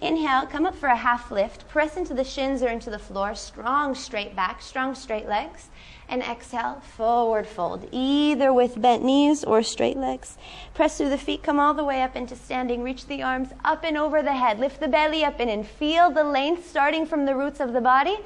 Inhale, 0.00 0.46
come 0.46 0.66
up 0.66 0.74
for 0.74 0.88
a 0.88 0.96
half 0.96 1.30
lift. 1.30 1.68
Press 1.68 1.96
into 1.96 2.14
the 2.14 2.24
shins 2.24 2.62
or 2.62 2.68
into 2.68 2.90
the 2.90 2.98
floor. 2.98 3.34
Strong 3.34 3.94
straight 3.94 4.34
back, 4.34 4.60
strong 4.60 4.94
straight 4.94 5.28
legs. 5.28 5.68
And 6.08 6.22
exhale, 6.22 6.82
forward 6.96 7.46
fold, 7.46 7.88
either 7.90 8.52
with 8.52 8.80
bent 8.80 9.02
knees 9.02 9.42
or 9.42 9.62
straight 9.62 9.96
legs. 9.96 10.36
Press 10.74 10.98
through 10.98 11.10
the 11.10 11.18
feet, 11.18 11.42
come 11.42 11.58
all 11.58 11.74
the 11.74 11.84
way 11.84 12.02
up 12.02 12.14
into 12.14 12.36
standing. 12.36 12.82
Reach 12.82 13.06
the 13.06 13.22
arms 13.22 13.48
up 13.64 13.84
and 13.84 13.96
over 13.96 14.22
the 14.22 14.34
head. 14.34 14.58
Lift 14.58 14.80
the 14.80 14.88
belly 14.88 15.24
up 15.24 15.40
and 15.40 15.50
in. 15.50 15.64
Feel 15.64 16.10
the 16.10 16.24
length 16.24 16.68
starting 16.68 17.06
from 17.06 17.24
the 17.24 17.34
roots 17.34 17.60
of 17.60 17.72
the 17.72 17.80
body. 17.80 18.18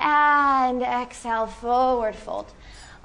And 0.00 0.82
exhale, 0.82 1.46
forward 1.46 2.14
fold. 2.14 2.52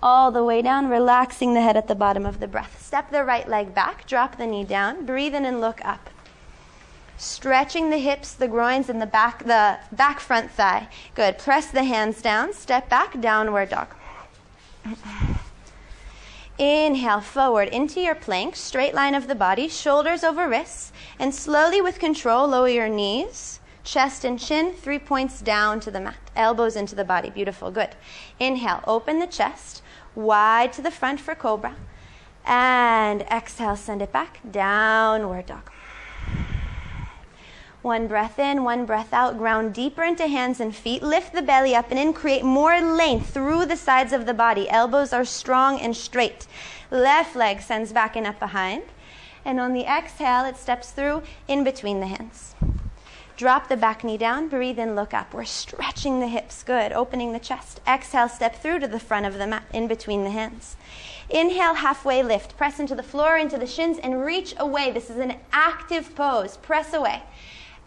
All 0.01 0.31
the 0.31 0.43
way 0.43 0.61
down, 0.61 0.89
relaxing 0.89 1.53
the 1.53 1.61
head 1.61 1.75
at 1.75 1.87
the 1.87 1.95
bottom 1.95 2.25
of 2.25 2.39
the 2.39 2.47
breath. 2.47 2.81
Step 2.81 3.11
the 3.11 3.23
right 3.23 3.47
leg 3.47 3.73
back, 3.73 4.07
drop 4.07 4.37
the 4.37 4.47
knee 4.47 4.63
down, 4.63 5.05
breathe 5.05 5.35
in 5.35 5.43
and 5.43 5.59
look 5.59 5.83
up 5.83 6.09
stretching 7.19 7.89
the 7.89 7.97
hips, 7.97 8.33
the 8.33 8.47
groins, 8.47 8.89
and 8.89 9.01
the 9.01 9.05
back, 9.05 9.43
the 9.43 9.77
back 9.91 10.19
front 10.19 10.49
thigh. 10.49 10.87
Good. 11.15 11.37
Press 11.37 11.67
the 11.67 11.83
hands 11.83 12.21
down. 12.21 12.53
Step 12.53 12.89
back, 12.89 13.19
downward 13.19 13.69
dog. 13.69 13.89
Inhale 16.57 17.21
forward 17.21 17.69
into 17.69 18.01
your 18.01 18.15
plank, 18.15 18.55
straight 18.55 18.93
line 18.93 19.15
of 19.15 19.27
the 19.27 19.35
body, 19.35 19.69
shoulders 19.69 20.25
over 20.25 20.47
wrists, 20.47 20.91
and 21.17 21.33
slowly 21.33 21.81
with 21.81 21.99
control 21.99 22.47
lower 22.49 22.67
your 22.67 22.89
knees, 22.89 23.61
chest 23.85 24.25
and 24.25 24.37
chin, 24.37 24.73
three 24.73 24.99
points 24.99 25.41
down 25.41 25.79
to 25.79 25.89
the 25.89 26.01
mat, 26.01 26.17
elbows 26.35 26.75
into 26.75 26.95
the 26.95 27.05
body. 27.05 27.29
Beautiful, 27.29 27.71
good. 27.71 27.95
Inhale, 28.39 28.83
open 28.85 29.19
the 29.19 29.27
chest, 29.27 29.81
wide 30.15 30.73
to 30.73 30.81
the 30.81 30.91
front 30.91 31.21
for 31.21 31.33
cobra, 31.33 31.75
and 32.45 33.21
exhale, 33.23 33.77
send 33.77 34.01
it 34.01 34.11
back, 34.11 34.39
downward 34.51 35.45
dog. 35.45 35.71
One 37.81 38.07
breath 38.07 38.39
in, 38.39 38.65
one 38.65 38.85
breath 38.85 39.13
out. 39.13 39.37
Ground 39.37 39.73
deeper 39.73 40.03
into 40.03 40.27
hands 40.27 40.59
and 40.59 40.75
feet. 40.75 41.01
Lift 41.01 41.33
the 41.33 41.41
belly 41.41 41.73
up 41.73 41.91
and 41.91 41.99
in. 41.99 42.11
Create 42.11 42.43
more 42.43 42.81
length 42.81 43.33
through 43.33 43.67
the 43.67 43.77
sides 43.77 44.11
of 44.11 44.25
the 44.25 44.33
body. 44.33 44.69
Elbows 44.69 45.13
are 45.13 45.23
strong 45.23 45.79
and 45.79 45.95
straight. 45.95 46.45
Left 46.91 47.37
leg 47.37 47.61
sends 47.61 47.93
back 47.93 48.17
and 48.17 48.27
up 48.27 48.37
behind. 48.37 48.83
And 49.45 49.61
on 49.61 49.71
the 49.71 49.85
exhale, 49.85 50.43
it 50.43 50.57
steps 50.57 50.91
through 50.91 51.23
in 51.47 51.63
between 51.63 52.01
the 52.01 52.07
hands. 52.07 52.53
Drop 53.37 53.69
the 53.69 53.77
back 53.77 54.03
knee 54.03 54.17
down. 54.17 54.49
Breathe 54.49 54.77
in, 54.77 54.97
look 54.97 55.13
up. 55.13 55.33
We're 55.33 55.45
stretching 55.45 56.19
the 56.19 56.27
hips. 56.27 56.61
Good. 56.63 56.91
Opening 56.91 57.31
the 57.31 57.39
chest. 57.39 57.79
Exhale, 57.87 58.27
step 58.27 58.61
through 58.61 58.79
to 58.79 58.87
the 58.89 58.99
front 58.99 59.25
of 59.25 59.37
the 59.37 59.47
mat 59.47 59.63
in 59.71 59.87
between 59.87 60.25
the 60.25 60.31
hands. 60.31 60.75
Inhale, 61.29 61.75
halfway 61.75 62.23
lift. 62.23 62.57
Press 62.57 62.81
into 62.81 62.95
the 62.95 63.03
floor, 63.03 63.37
into 63.37 63.57
the 63.57 63.65
shins, 63.65 63.97
and 63.99 64.25
reach 64.25 64.53
away. 64.57 64.91
This 64.91 65.09
is 65.09 65.15
an 65.15 65.35
active 65.53 66.13
pose. 66.13 66.57
Press 66.57 66.93
away. 66.93 67.23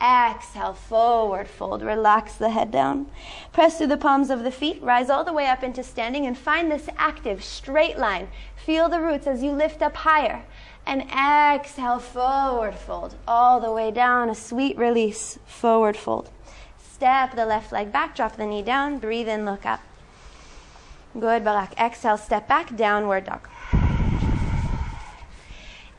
Exhale, 0.02 0.75
forward 0.75 1.47
fold. 1.47 1.80
Relax 1.80 2.35
the 2.35 2.50
head 2.50 2.73
down. 2.73 3.06
Press 3.52 3.78
through 3.78 3.87
the 3.87 3.97
palms 3.97 4.30
of 4.30 4.42
the 4.42 4.50
feet. 4.50 4.82
Rise 4.82 5.09
all 5.09 5.23
the 5.23 5.32
way 5.32 5.47
up 5.47 5.62
into 5.62 5.85
standing 5.85 6.26
and 6.26 6.37
find 6.37 6.71
this 6.71 6.88
active 6.97 7.44
straight 7.44 7.97
line. 7.97 8.26
Feel 8.56 8.88
the 8.88 9.00
roots 9.00 9.28
as 9.28 9.44
you 9.44 9.52
lift 9.52 9.80
up 9.80 9.94
higher. 9.94 10.44
And 10.85 11.02
exhale, 11.02 12.00
forward 12.00 12.75
fold. 12.75 13.14
All 13.28 13.61
the 13.61 13.71
way 13.71 13.92
down. 13.92 14.28
A 14.28 14.35
sweet 14.35 14.76
release. 14.76 15.38
Forward 15.47 15.97
fold. 15.97 16.30
Step 16.82 17.37
the 17.37 17.47
left 17.47 17.71
leg 17.71 17.92
back. 17.92 18.16
Drop 18.16 18.37
the 18.37 18.47
knee 18.47 18.62
down. 18.62 18.99
Breathe 18.99 19.28
in, 19.28 19.44
look 19.44 19.64
up. 19.64 19.80
Good, 21.18 21.44
Barak. 21.44 21.78
Exhale, 21.78 22.18
step 22.18 22.49
back. 22.49 22.75
Downward 22.75 23.26
dog. 23.26 23.49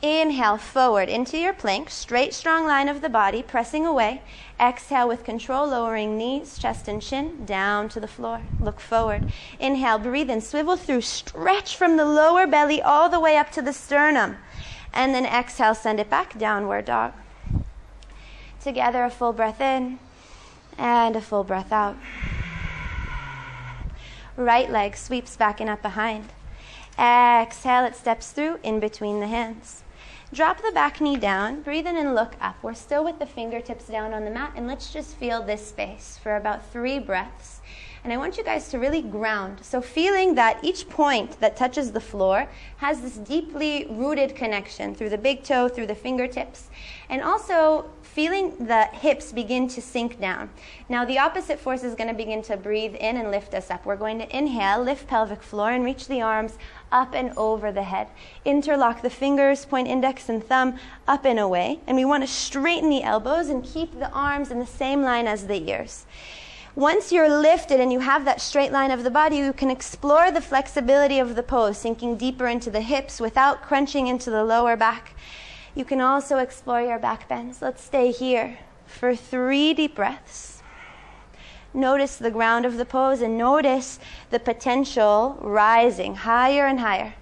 Inhale 0.04 0.58
forward 0.58 1.08
into 1.08 1.38
your 1.38 1.54
plank, 1.54 1.88
straight, 1.88 2.34
strong 2.34 2.66
line 2.66 2.90
of 2.90 3.00
the 3.00 3.08
body, 3.08 3.42
pressing 3.42 3.86
away. 3.86 4.20
Exhale 4.60 5.08
with 5.08 5.24
control, 5.24 5.66
lowering 5.66 6.18
knees, 6.18 6.58
chest, 6.58 6.88
and 6.88 7.00
chin 7.00 7.46
down 7.46 7.88
to 7.88 8.00
the 8.00 8.06
floor. 8.06 8.42
Look 8.60 8.80
forward. 8.80 9.32
Inhale, 9.58 9.98
breathe 9.98 10.28
in, 10.28 10.42
swivel 10.42 10.76
through, 10.76 11.00
stretch 11.00 11.74
from 11.74 11.96
the 11.96 12.04
lower 12.04 12.46
belly 12.46 12.82
all 12.82 13.08
the 13.08 13.18
way 13.18 13.38
up 13.38 13.50
to 13.52 13.62
the 13.62 13.72
sternum. 13.72 14.36
And 14.92 15.14
then 15.14 15.24
exhale, 15.24 15.74
send 15.74 15.98
it 15.98 16.10
back, 16.10 16.38
downward 16.38 16.84
dog. 16.84 17.14
Together, 18.60 19.04
a 19.04 19.10
full 19.10 19.32
breath 19.32 19.62
in 19.62 19.98
and 20.76 21.16
a 21.16 21.22
full 21.22 21.44
breath 21.44 21.72
out. 21.72 21.96
Right 24.36 24.70
leg 24.70 24.98
sweeps 24.98 25.34
back 25.34 25.62
and 25.62 25.70
up 25.70 25.80
behind. 25.80 26.28
Exhale, 26.98 27.86
it 27.86 27.96
steps 27.96 28.32
through 28.32 28.58
in 28.62 28.80
between 28.80 29.20
the 29.20 29.28
hands. 29.28 29.83
Drop 30.34 30.60
the 30.60 30.72
back 30.72 31.00
knee 31.00 31.16
down, 31.16 31.62
breathe 31.62 31.86
in 31.86 31.96
and 31.96 32.12
look 32.12 32.34
up. 32.40 32.56
We're 32.60 32.74
still 32.74 33.04
with 33.04 33.20
the 33.20 33.24
fingertips 33.24 33.86
down 33.86 34.12
on 34.12 34.24
the 34.24 34.32
mat, 34.32 34.54
and 34.56 34.66
let's 34.66 34.92
just 34.92 35.14
feel 35.14 35.40
this 35.40 35.64
space 35.64 36.18
for 36.20 36.34
about 36.34 36.72
three 36.72 36.98
breaths. 36.98 37.60
And 38.04 38.12
I 38.12 38.18
want 38.18 38.36
you 38.36 38.44
guys 38.44 38.68
to 38.68 38.78
really 38.78 39.00
ground. 39.00 39.60
So, 39.62 39.80
feeling 39.80 40.34
that 40.34 40.62
each 40.62 40.90
point 40.90 41.40
that 41.40 41.56
touches 41.56 41.90
the 41.90 42.00
floor 42.00 42.46
has 42.76 43.00
this 43.00 43.16
deeply 43.16 43.86
rooted 43.88 44.36
connection 44.36 44.94
through 44.94 45.08
the 45.08 45.16
big 45.16 45.42
toe, 45.42 45.70
through 45.70 45.86
the 45.86 45.94
fingertips, 45.94 46.68
and 47.08 47.22
also 47.22 47.86
feeling 48.02 48.54
the 48.66 48.84
hips 48.92 49.32
begin 49.32 49.68
to 49.68 49.80
sink 49.80 50.20
down. 50.20 50.50
Now, 50.90 51.06
the 51.06 51.18
opposite 51.18 51.58
force 51.58 51.82
is 51.82 51.94
going 51.94 52.08
to 52.08 52.14
begin 52.14 52.42
to 52.42 52.58
breathe 52.58 52.94
in 52.94 53.16
and 53.16 53.30
lift 53.30 53.54
us 53.54 53.70
up. 53.70 53.86
We're 53.86 53.96
going 53.96 54.18
to 54.18 54.36
inhale, 54.36 54.82
lift 54.82 55.08
pelvic 55.08 55.42
floor, 55.42 55.70
and 55.70 55.82
reach 55.82 56.06
the 56.06 56.20
arms 56.20 56.58
up 56.92 57.14
and 57.14 57.32
over 57.38 57.72
the 57.72 57.84
head. 57.84 58.08
Interlock 58.44 59.00
the 59.00 59.08
fingers, 59.08 59.64
point 59.64 59.88
index 59.88 60.28
and 60.28 60.44
thumb 60.44 60.78
up 61.08 61.24
and 61.24 61.38
away. 61.38 61.80
And 61.86 61.96
we 61.96 62.04
want 62.04 62.22
to 62.22 62.28
straighten 62.28 62.90
the 62.90 63.02
elbows 63.02 63.48
and 63.48 63.64
keep 63.64 63.98
the 63.98 64.10
arms 64.10 64.50
in 64.50 64.58
the 64.58 64.66
same 64.66 65.02
line 65.02 65.26
as 65.26 65.46
the 65.46 65.68
ears. 65.70 66.04
Once 66.76 67.12
you're 67.12 67.30
lifted 67.30 67.78
and 67.78 67.92
you 67.92 68.00
have 68.00 68.24
that 68.24 68.40
straight 68.40 68.72
line 68.72 68.90
of 68.90 69.04
the 69.04 69.10
body, 69.10 69.36
you 69.36 69.52
can 69.52 69.70
explore 69.70 70.32
the 70.32 70.40
flexibility 70.40 71.20
of 71.20 71.36
the 71.36 71.42
pose, 71.42 71.78
sinking 71.78 72.16
deeper 72.16 72.48
into 72.48 72.68
the 72.68 72.80
hips 72.80 73.20
without 73.20 73.62
crunching 73.62 74.08
into 74.08 74.28
the 74.28 74.42
lower 74.42 74.76
back. 74.76 75.14
You 75.76 75.84
can 75.84 76.00
also 76.00 76.38
explore 76.38 76.80
your 76.80 76.98
back 76.98 77.28
bends. 77.28 77.62
Let's 77.62 77.82
stay 77.82 78.10
here 78.10 78.58
for 78.86 79.14
three 79.14 79.72
deep 79.72 79.94
breaths. 79.94 80.62
Notice 81.72 82.16
the 82.16 82.32
ground 82.32 82.66
of 82.66 82.76
the 82.76 82.84
pose 82.84 83.20
and 83.20 83.38
notice 83.38 84.00
the 84.30 84.40
potential 84.40 85.38
rising 85.40 86.16
higher 86.16 86.66
and 86.66 86.80
higher. 86.80 87.14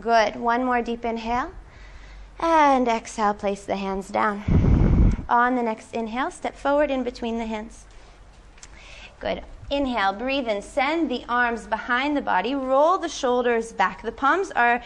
Good. 0.00 0.36
One 0.36 0.64
more 0.64 0.80
deep 0.80 1.04
inhale. 1.04 1.52
And 2.38 2.88
exhale, 2.88 3.34
place 3.34 3.64
the 3.64 3.76
hands 3.76 4.08
down. 4.08 4.42
On 5.28 5.54
the 5.54 5.62
next 5.62 5.94
inhale, 5.94 6.30
step 6.30 6.56
forward 6.56 6.90
in 6.90 7.02
between 7.02 7.38
the 7.38 7.46
hands. 7.46 7.84
Good. 9.24 9.42
Inhale, 9.70 10.12
breathe 10.12 10.48
in, 10.48 10.60
send 10.60 11.10
the 11.10 11.24
arms 11.30 11.66
behind 11.66 12.14
the 12.14 12.20
body, 12.20 12.54
roll 12.54 12.98
the 12.98 13.08
shoulders 13.08 13.72
back. 13.72 14.02
The 14.02 14.12
palms 14.12 14.50
are 14.50 14.82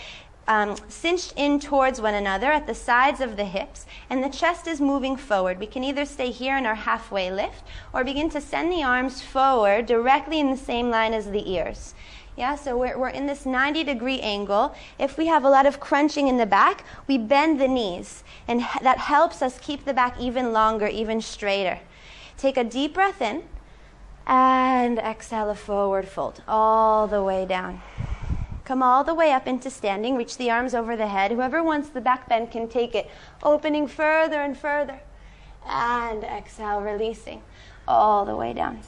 um, 0.46 0.76
cinched 0.86 1.32
in 1.34 1.58
towards 1.58 2.00
one 2.00 2.14
another 2.14 2.52
at 2.52 2.68
the 2.68 2.74
sides 2.74 3.20
of 3.20 3.36
the 3.36 3.44
hips, 3.44 3.84
and 4.08 4.22
the 4.22 4.28
chest 4.28 4.68
is 4.68 4.80
moving 4.80 5.16
forward. 5.16 5.58
We 5.58 5.66
can 5.66 5.82
either 5.82 6.04
stay 6.04 6.30
here 6.30 6.56
in 6.56 6.66
our 6.66 6.76
halfway 6.76 7.32
lift 7.32 7.64
or 7.92 8.04
begin 8.04 8.30
to 8.30 8.40
send 8.40 8.70
the 8.70 8.84
arms 8.84 9.20
forward 9.20 9.86
directly 9.86 10.38
in 10.38 10.52
the 10.52 10.56
same 10.56 10.88
line 10.88 11.14
as 11.14 11.32
the 11.32 11.50
ears. 11.50 11.96
Yeah, 12.36 12.54
so 12.54 12.78
we're, 12.78 12.96
we're 12.96 13.08
in 13.08 13.26
this 13.26 13.44
90 13.44 13.82
degree 13.82 14.20
angle. 14.20 14.72
If 15.00 15.18
we 15.18 15.26
have 15.26 15.42
a 15.42 15.50
lot 15.50 15.66
of 15.66 15.80
crunching 15.80 16.28
in 16.28 16.36
the 16.36 16.46
back, 16.46 16.84
we 17.08 17.18
bend 17.18 17.60
the 17.60 17.66
knees, 17.66 18.22
and 18.46 18.60
that 18.82 18.98
helps 18.98 19.42
us 19.42 19.58
keep 19.58 19.84
the 19.84 19.94
back 19.94 20.20
even 20.20 20.52
longer, 20.52 20.86
even 20.86 21.20
straighter. 21.20 21.80
Take 22.36 22.56
a 22.56 22.62
deep 22.62 22.94
breath 22.94 23.20
in 23.20 23.42
and 24.28 24.98
exhale 24.98 25.48
a 25.48 25.54
forward 25.54 26.06
fold 26.06 26.42
all 26.46 27.06
the 27.06 27.22
way 27.22 27.46
down. 27.46 27.80
Come 28.64 28.82
all 28.82 29.02
the 29.02 29.14
way 29.14 29.32
up 29.32 29.48
into 29.48 29.70
standing. 29.70 30.14
Reach 30.14 30.36
the 30.36 30.50
arms 30.50 30.74
over 30.74 30.94
the 30.94 31.06
head. 31.06 31.32
Whoever 31.32 31.62
wants 31.62 31.88
the 31.88 32.02
back 32.02 32.28
bend 32.28 32.50
can 32.50 32.68
take 32.68 32.94
it. 32.94 33.10
Opening 33.42 33.86
further 33.86 34.42
and 34.42 34.56
further. 34.56 35.00
And 35.66 36.22
exhale, 36.22 36.82
releasing 36.82 37.40
all 37.88 38.26
the 38.26 38.36
way 38.36 38.52
down. 38.52 38.80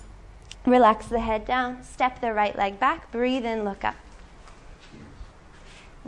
Relax 0.66 1.06
the 1.06 1.20
head 1.20 1.46
down. 1.46 1.82
Step 1.82 2.20
the 2.20 2.34
right 2.34 2.56
leg 2.56 2.78
back. 2.78 3.10
Breathe 3.10 3.46
in, 3.46 3.64
look 3.64 3.82
up. 3.82 3.96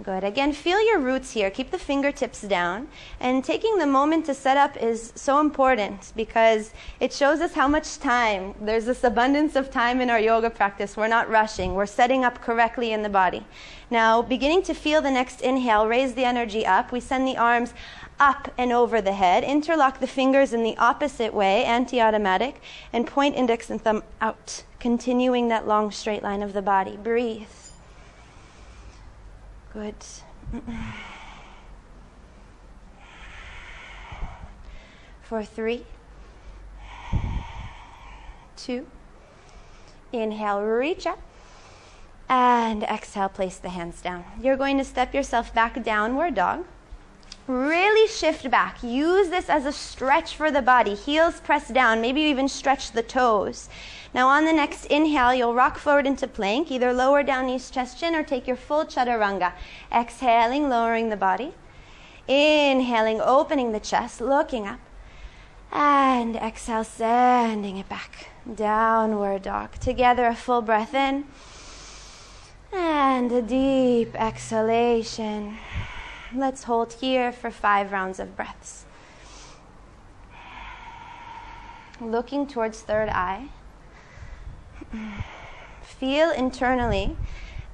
Good. 0.01 0.25
Again, 0.25 0.55
feel 0.55 0.81
your 0.81 0.99
roots 0.99 1.33
here. 1.33 1.51
Keep 1.51 1.71
the 1.71 1.79
fingertips 1.79 2.41
down. 2.41 2.89
And 3.21 3.45
taking 3.45 3.77
the 3.77 3.87
moment 3.87 4.25
to 4.25 4.35
set 4.35 4.57
up 4.57 4.75
is 4.79 5.13
so 5.15 5.39
important 5.39 6.15
because 6.17 6.73
it 6.99 7.13
shows 7.13 7.41
us 7.41 7.53
how 7.53 7.69
much 7.69 7.99
time. 7.99 8.55
There's 8.59 8.87
this 8.87 9.05
abundance 9.05 9.55
of 9.55 9.71
time 9.71 10.01
in 10.01 10.09
our 10.09 10.19
yoga 10.19 10.49
practice. 10.49 10.97
We're 10.97 11.09
not 11.09 11.29
rushing, 11.29 11.75
we're 11.75 11.85
setting 11.85 12.25
up 12.25 12.41
correctly 12.41 12.93
in 12.93 13.03
the 13.03 13.11
body. 13.11 13.45
Now, 13.91 14.23
beginning 14.23 14.63
to 14.63 14.75
feel 14.75 15.03
the 15.03 15.11
next 15.11 15.43
inhale, 15.43 15.87
raise 15.87 16.15
the 16.15 16.25
energy 16.25 16.65
up. 16.65 16.91
We 16.91 17.01
send 17.01 17.29
the 17.29 17.37
arms 17.37 17.75
up 18.19 18.51
and 18.57 18.73
over 18.73 19.03
the 19.03 19.13
head. 19.13 19.45
Interlock 19.45 20.01
the 20.01 20.07
fingers 20.07 20.55
in 20.55 20.63
the 20.63 20.77
opposite 20.79 21.35
way, 21.35 21.65
anti 21.65 22.01
automatic, 22.01 22.63
and 22.95 23.07
point 23.07 23.37
index 23.37 23.69
and 23.69 23.83
thumb 23.83 24.03
out, 24.23 24.65
continuing 24.81 25.49
that 25.49 25.69
long 25.69 25.91
straight 25.91 26.23
line 26.23 26.43
of 26.43 26.55
the 26.55 26.63
body. 26.63 26.97
Breathe. 26.97 27.62
Good. 29.73 29.95
For 35.23 35.43
three, 35.43 35.87
two. 38.55 38.87
Inhale, 40.13 40.61
reach 40.61 41.07
up. 41.07 41.19
And 42.29 42.83
exhale, 42.83 43.31
place 43.31 43.57
the 43.57 43.71
hands 43.71 44.03
down. 44.03 44.25
You're 44.43 44.59
going 44.59 44.77
to 44.77 44.85
step 44.85 45.15
yourself 45.15 45.55
back 45.55 45.83
downward 45.83 46.35
dog. 46.35 46.67
Really 47.47 48.07
shift 48.09 48.51
back. 48.51 48.83
Use 48.83 49.31
this 49.31 49.49
as 49.49 49.65
a 49.65 49.73
stretch 49.73 50.37
for 50.37 50.51
the 50.51 50.63
body. 50.63 50.95
Heels 50.95 51.41
press 51.41 51.69
down. 51.69 52.01
Maybe 52.01 52.21
even 52.21 52.47
stretch 52.47 52.93
the 52.93 53.03
toes. 53.03 53.69
Now, 54.14 54.29
on 54.29 54.44
the 54.44 54.53
next 54.53 54.85
inhale, 54.87 55.33
you'll 55.33 55.55
rock 55.55 55.79
forward 55.79 56.07
into 56.07 56.27
plank, 56.27 56.70
either 56.70 56.92
lower 56.92 57.22
down 57.22 57.46
knees, 57.46 57.70
chest, 57.70 57.98
chin, 57.98 58.14
or 58.14 58.22
take 58.22 58.46
your 58.46 58.57
full 58.57 58.85
chaturanga. 58.85 59.55
Exhaling, 59.90 60.68
lowering 60.68 61.09
the 61.09 61.16
body. 61.16 61.55
Inhaling, 62.29 63.20
opening 63.22 63.72
the 63.72 63.81
chest, 63.81 64.20
looking 64.20 64.66
up. 64.66 64.81
And 65.72 66.37
exhale, 66.37 66.85
sending 66.85 67.79
it 67.79 67.88
back. 67.88 68.29
Downward 68.55 69.42
dog. 69.42 69.72
Together, 69.79 70.27
a 70.27 70.35
full 70.35 70.61
breath 70.61 70.92
in. 70.92 71.25
And 72.70 73.33
a 73.33 73.40
deep 73.40 74.14
exhalation. 74.14 75.57
Let's 76.35 76.64
hold 76.64 76.92
here 76.94 77.33
for 77.33 77.51
five 77.51 77.92
rounds 77.92 78.18
of 78.18 78.37
breaths. 78.37 78.85
Looking 81.98 82.46
towards 82.46 82.81
third 82.83 83.09
eye. 83.09 83.48
Feel 85.83 86.31
internally 86.31 87.17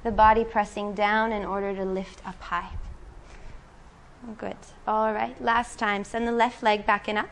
the 0.03 0.11
body 0.11 0.43
pressing 0.43 0.93
down 0.93 1.31
in 1.31 1.45
order 1.45 1.75
to 1.75 1.83
lift 1.83 2.25
up 2.25 2.41
high. 2.41 2.69
Good. 4.37 4.57
All 4.87 5.13
right. 5.13 5.41
Last 5.41 5.79
time. 5.79 6.03
Send 6.03 6.27
the 6.27 6.31
left 6.31 6.61
leg 6.61 6.85
back 6.85 7.07
and 7.07 7.17
up. 7.17 7.29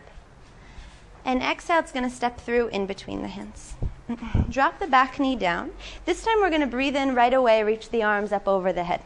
And 1.26 1.44
exhale, 1.44 1.80
it's 1.80 1.92
going 1.92 2.10
to 2.10 2.16
step 2.16 2.40
through 2.40 2.70
in 2.70 2.86
between 2.86 3.22
the 3.22 3.28
hands. 3.28 3.76
Drop 4.50 4.80
the 4.80 4.88
back 4.88 5.20
knee 5.20 5.36
down. 5.36 5.72
This 6.06 6.24
time 6.24 6.40
we're 6.40 6.50
going 6.50 6.62
to 6.62 6.68
breathe 6.68 6.96
in 6.96 7.14
right 7.14 7.34
away, 7.34 7.62
reach 7.64 7.90
the 7.90 8.04
arms 8.04 8.32
up 8.32 8.48
over 8.48 8.72
the 8.72 8.86
head. 8.86 9.02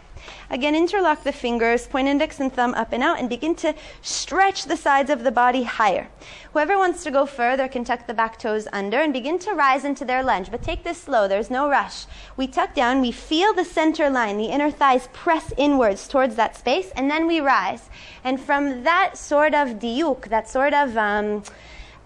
Again, 0.51 0.75
interlock 0.75 1.23
the 1.23 1.31
fingers, 1.31 1.87
point 1.87 2.07
index 2.07 2.39
and 2.39 2.53
thumb 2.53 2.75
up 2.75 2.93
and 2.93 3.01
out, 3.01 3.17
and 3.17 3.27
begin 3.27 3.55
to 3.55 3.73
stretch 4.03 4.65
the 4.65 4.77
sides 4.77 5.09
of 5.09 5.23
the 5.23 5.31
body 5.31 5.63
higher. 5.63 6.07
Whoever 6.53 6.77
wants 6.77 7.03
to 7.03 7.09
go 7.09 7.25
further 7.25 7.67
can 7.67 7.83
tuck 7.83 8.05
the 8.05 8.13
back 8.13 8.37
toes 8.37 8.67
under 8.71 8.99
and 8.99 9.11
begin 9.11 9.39
to 9.39 9.53
rise 9.53 9.85
into 9.85 10.05
their 10.05 10.21
lunge. 10.21 10.51
But 10.51 10.61
take 10.61 10.83
this 10.83 10.99
slow, 10.99 11.27
there's 11.27 11.49
no 11.49 11.67
rush. 11.67 12.05
We 12.37 12.45
tuck 12.45 12.75
down, 12.75 13.01
we 13.01 13.11
feel 13.11 13.55
the 13.55 13.65
center 13.65 14.07
line, 14.07 14.37
the 14.37 14.51
inner 14.51 14.69
thighs 14.69 15.09
press 15.13 15.51
inwards 15.57 16.07
towards 16.07 16.35
that 16.35 16.55
space, 16.55 16.91
and 16.95 17.09
then 17.09 17.25
we 17.25 17.39
rise. 17.39 17.89
And 18.23 18.39
from 18.39 18.83
that 18.83 19.17
sort 19.17 19.55
of 19.55 19.79
diuk, 19.79 20.27
that 20.29 20.47
sort 20.47 20.75
of 20.75 20.95
um, 20.95 21.41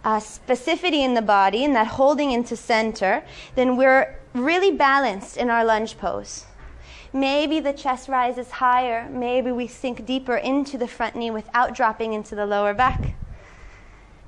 uh, 0.06 0.20
specificity 0.20 1.04
in 1.04 1.16
the 1.16 1.22
body 1.22 1.66
and 1.66 1.76
that 1.76 1.88
holding 1.88 2.32
into 2.32 2.56
center, 2.56 3.24
then 3.56 3.76
we're 3.76 4.16
really 4.34 4.72
balanced 4.72 5.36
in 5.36 5.50
our 5.50 5.66
lunge 5.66 5.98
pose. 5.98 6.46
Maybe 7.12 7.60
the 7.60 7.74
chest 7.74 8.08
rises 8.08 8.52
higher. 8.52 9.10
Maybe 9.10 9.52
we 9.52 9.68
sink 9.68 10.06
deeper 10.06 10.36
into 10.36 10.78
the 10.78 10.88
front 10.88 11.16
knee 11.16 11.32
without 11.32 11.74
dropping 11.74 12.14
into 12.14 12.36
the 12.36 12.46
lower 12.46 12.74
back. 12.74 13.16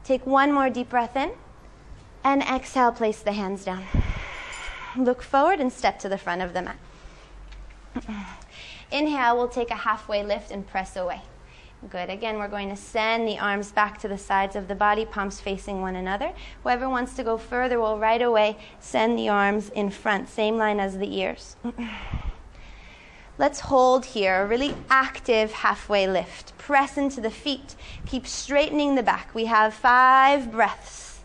Take 0.04 0.26
one 0.26 0.52
more 0.52 0.70
deep 0.70 0.90
breath 0.90 1.16
in 1.16 1.32
and 2.24 2.42
exhale, 2.42 2.92
place 2.92 3.22
the 3.22 3.34
hands 3.34 3.64
down. 3.64 3.86
Look 4.98 5.22
forward 5.22 5.60
and 5.60 5.72
step 5.72 6.00
to 6.00 6.10
the 6.10 6.18
front 6.18 6.42
of 6.42 6.54
the 6.54 6.62
mat. 6.64 6.78
Inhale, 8.92 9.36
we'll 9.36 9.50
take 9.50 9.70
a 9.70 9.76
halfway 9.76 10.24
lift 10.24 10.50
and 10.50 10.66
press 10.66 10.96
away. 10.96 11.22
Good. 11.90 12.10
Again, 12.10 12.40
we're 12.40 12.48
going 12.48 12.70
to 12.70 12.76
send 12.76 13.28
the 13.28 13.38
arms 13.38 13.72
back 13.72 14.00
to 14.00 14.08
the 14.08 14.18
sides 14.18 14.56
of 14.56 14.68
the 14.68 14.74
body, 14.74 15.06
palms 15.06 15.40
facing 15.40 15.80
one 15.80 15.96
another. 15.96 16.34
Whoever 16.64 16.90
wants 16.90 17.16
to 17.16 17.24
go 17.24 17.38
further 17.38 17.80
will 17.80 18.00
right 18.00 18.22
away 18.22 18.58
send 18.80 19.18
the 19.18 19.30
arms 19.30 19.70
in 19.70 19.92
front, 19.92 20.28
same 20.28 20.58
line 20.58 20.80
as 20.80 20.98
the 20.98 21.18
ears. 21.18 21.56
Let's 23.38 23.60
hold 23.60 24.06
here, 24.06 24.42
a 24.42 24.48
really 24.48 24.76
active 24.90 25.52
halfway 25.52 26.08
lift. 26.08 26.58
Press 26.58 26.98
into 26.98 27.22
the 27.22 27.30
feet. 27.30 27.76
Keep 28.08 28.26
straightening 28.26 28.96
the 28.96 29.04
back. 29.04 29.34
We 29.36 29.46
have 29.46 29.76
five 29.76 30.52
breaths. 30.52 31.20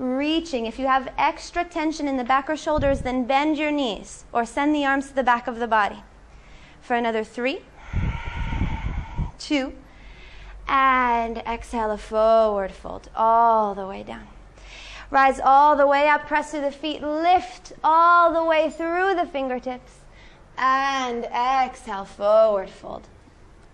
Reaching. 0.00 0.66
If 0.66 0.80
you 0.80 0.88
have 0.88 1.14
extra 1.16 1.64
tension 1.64 2.08
in 2.08 2.16
the 2.16 2.24
back 2.24 2.50
or 2.50 2.56
shoulders, 2.56 3.02
then 3.02 3.24
bend 3.24 3.56
your 3.56 3.70
knees 3.70 4.24
or 4.32 4.44
send 4.44 4.74
the 4.74 4.84
arms 4.84 5.08
to 5.08 5.14
the 5.14 5.22
back 5.22 5.46
of 5.46 5.60
the 5.60 5.68
body. 5.68 6.02
For 6.80 6.96
another 6.96 7.22
three 7.22 7.60
two, 9.38 9.72
and 10.68 11.38
exhale 11.38 11.90
a 11.90 11.98
forward 11.98 12.72
fold 12.72 13.08
all 13.14 13.74
the 13.74 13.86
way 13.86 14.02
down. 14.02 14.26
Rise 15.10 15.38
all 15.38 15.76
the 15.76 15.86
way 15.86 16.08
up, 16.08 16.26
press 16.26 16.50
through 16.50 16.62
the 16.62 16.72
feet, 16.72 17.00
lift 17.00 17.72
all 17.84 18.32
the 18.32 18.44
way 18.44 18.70
through 18.70 19.14
the 19.14 19.26
fingertips, 19.26 20.00
and 20.58 21.24
exhale, 21.26 22.04
forward 22.04 22.70
fold 22.70 23.06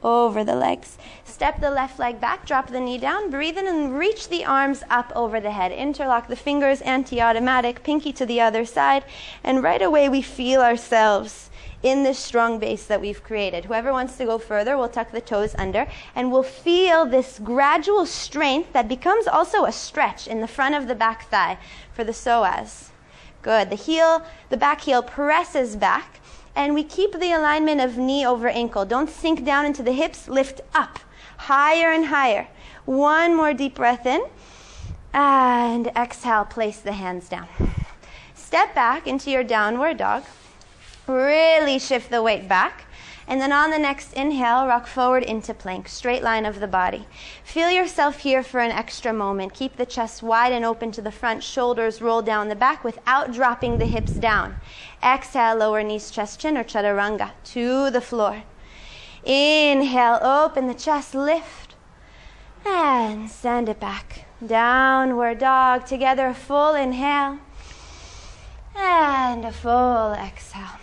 over 0.02 0.44
the 0.44 0.54
legs. 0.54 0.98
Step 1.24 1.60
the 1.60 1.70
left 1.70 1.98
leg 1.98 2.20
back, 2.20 2.44
drop 2.44 2.68
the 2.68 2.80
knee 2.80 2.98
down, 2.98 3.30
breathe 3.30 3.56
in 3.56 3.66
and 3.66 3.98
reach 3.98 4.28
the 4.28 4.44
arms 4.44 4.82
up 4.90 5.12
over 5.14 5.40
the 5.40 5.52
head. 5.52 5.72
Interlock 5.72 6.28
the 6.28 6.36
fingers, 6.36 6.80
anti 6.82 7.20
automatic, 7.20 7.82
pinky 7.82 8.12
to 8.12 8.26
the 8.26 8.40
other 8.40 8.64
side, 8.64 9.04
and 9.42 9.62
right 9.62 9.82
away 9.82 10.08
we 10.08 10.22
feel 10.22 10.60
ourselves 10.60 11.50
in 11.82 12.02
this 12.02 12.18
strong 12.18 12.58
base 12.58 12.84
that 12.86 13.00
we've 13.00 13.22
created. 13.22 13.64
Whoever 13.64 13.92
wants 13.92 14.16
to 14.16 14.24
go 14.24 14.38
further 14.38 14.76
will 14.76 14.88
tuck 14.88 15.10
the 15.10 15.20
toes 15.20 15.54
under 15.58 15.86
and 16.14 16.30
we'll 16.30 16.42
feel 16.42 17.04
this 17.04 17.38
gradual 17.38 18.06
strength 18.06 18.72
that 18.72 18.88
becomes 18.88 19.26
also 19.26 19.64
a 19.64 19.72
stretch 19.72 20.26
in 20.28 20.40
the 20.40 20.48
front 20.48 20.74
of 20.74 20.88
the 20.88 20.94
back 20.94 21.28
thigh 21.28 21.58
for 21.92 22.04
the 22.04 22.12
psoas. 22.12 22.90
Good. 23.42 23.70
The 23.70 23.76
heel, 23.76 24.24
the 24.48 24.56
back 24.56 24.82
heel 24.82 25.02
presses 25.02 25.76
back 25.76 26.20
and 26.54 26.74
we 26.74 26.84
keep 26.84 27.12
the 27.12 27.32
alignment 27.32 27.80
of 27.80 27.96
knee 27.96 28.24
over 28.24 28.48
ankle. 28.48 28.84
Don't 28.84 29.10
sink 29.10 29.44
down 29.44 29.66
into 29.66 29.82
the 29.82 29.92
hips, 29.92 30.28
lift 30.28 30.60
up 30.74 31.00
higher 31.36 31.90
and 31.90 32.06
higher. 32.06 32.46
One 32.84 33.34
more 33.34 33.52
deep 33.52 33.74
breath 33.74 34.06
in 34.06 34.24
and 35.12 35.88
exhale, 35.88 36.44
place 36.44 36.80
the 36.80 36.92
hands 36.92 37.28
down. 37.28 37.48
Step 38.34 38.74
back 38.74 39.06
into 39.06 39.30
your 39.30 39.42
downward 39.42 39.96
dog. 39.96 40.24
Really 41.06 41.78
shift 41.78 42.10
the 42.10 42.22
weight 42.22 42.48
back. 42.48 42.84
And 43.26 43.40
then 43.40 43.52
on 43.52 43.70
the 43.70 43.78
next 43.78 44.12
inhale, 44.14 44.66
rock 44.66 44.86
forward 44.86 45.22
into 45.22 45.54
plank, 45.54 45.88
straight 45.88 46.22
line 46.22 46.44
of 46.44 46.60
the 46.60 46.66
body. 46.66 47.06
Feel 47.44 47.70
yourself 47.70 48.18
here 48.18 48.42
for 48.42 48.60
an 48.60 48.72
extra 48.72 49.12
moment. 49.12 49.54
Keep 49.54 49.76
the 49.76 49.86
chest 49.86 50.22
wide 50.22 50.52
and 50.52 50.64
open 50.64 50.90
to 50.92 51.00
the 51.00 51.12
front, 51.12 51.42
shoulders 51.42 52.02
roll 52.02 52.20
down 52.20 52.48
the 52.48 52.56
back 52.56 52.82
without 52.84 53.32
dropping 53.32 53.78
the 53.78 53.86
hips 53.86 54.12
down. 54.12 54.56
Exhale, 55.02 55.56
lower 55.56 55.82
knees, 55.82 56.10
chest, 56.10 56.40
chin, 56.40 56.56
or 56.58 56.64
chaturanga 56.64 57.30
to 57.44 57.90
the 57.90 58.00
floor. 58.00 58.42
Inhale, 59.24 60.18
open 60.20 60.66
the 60.66 60.74
chest, 60.74 61.14
lift, 61.14 61.76
and 62.66 63.30
send 63.30 63.68
it 63.68 63.78
back. 63.78 64.26
Downward 64.44 65.38
dog, 65.38 65.86
together, 65.86 66.34
full 66.34 66.74
inhale, 66.74 67.38
and 68.76 69.44
a 69.44 69.52
full 69.52 70.12
exhale. 70.12 70.81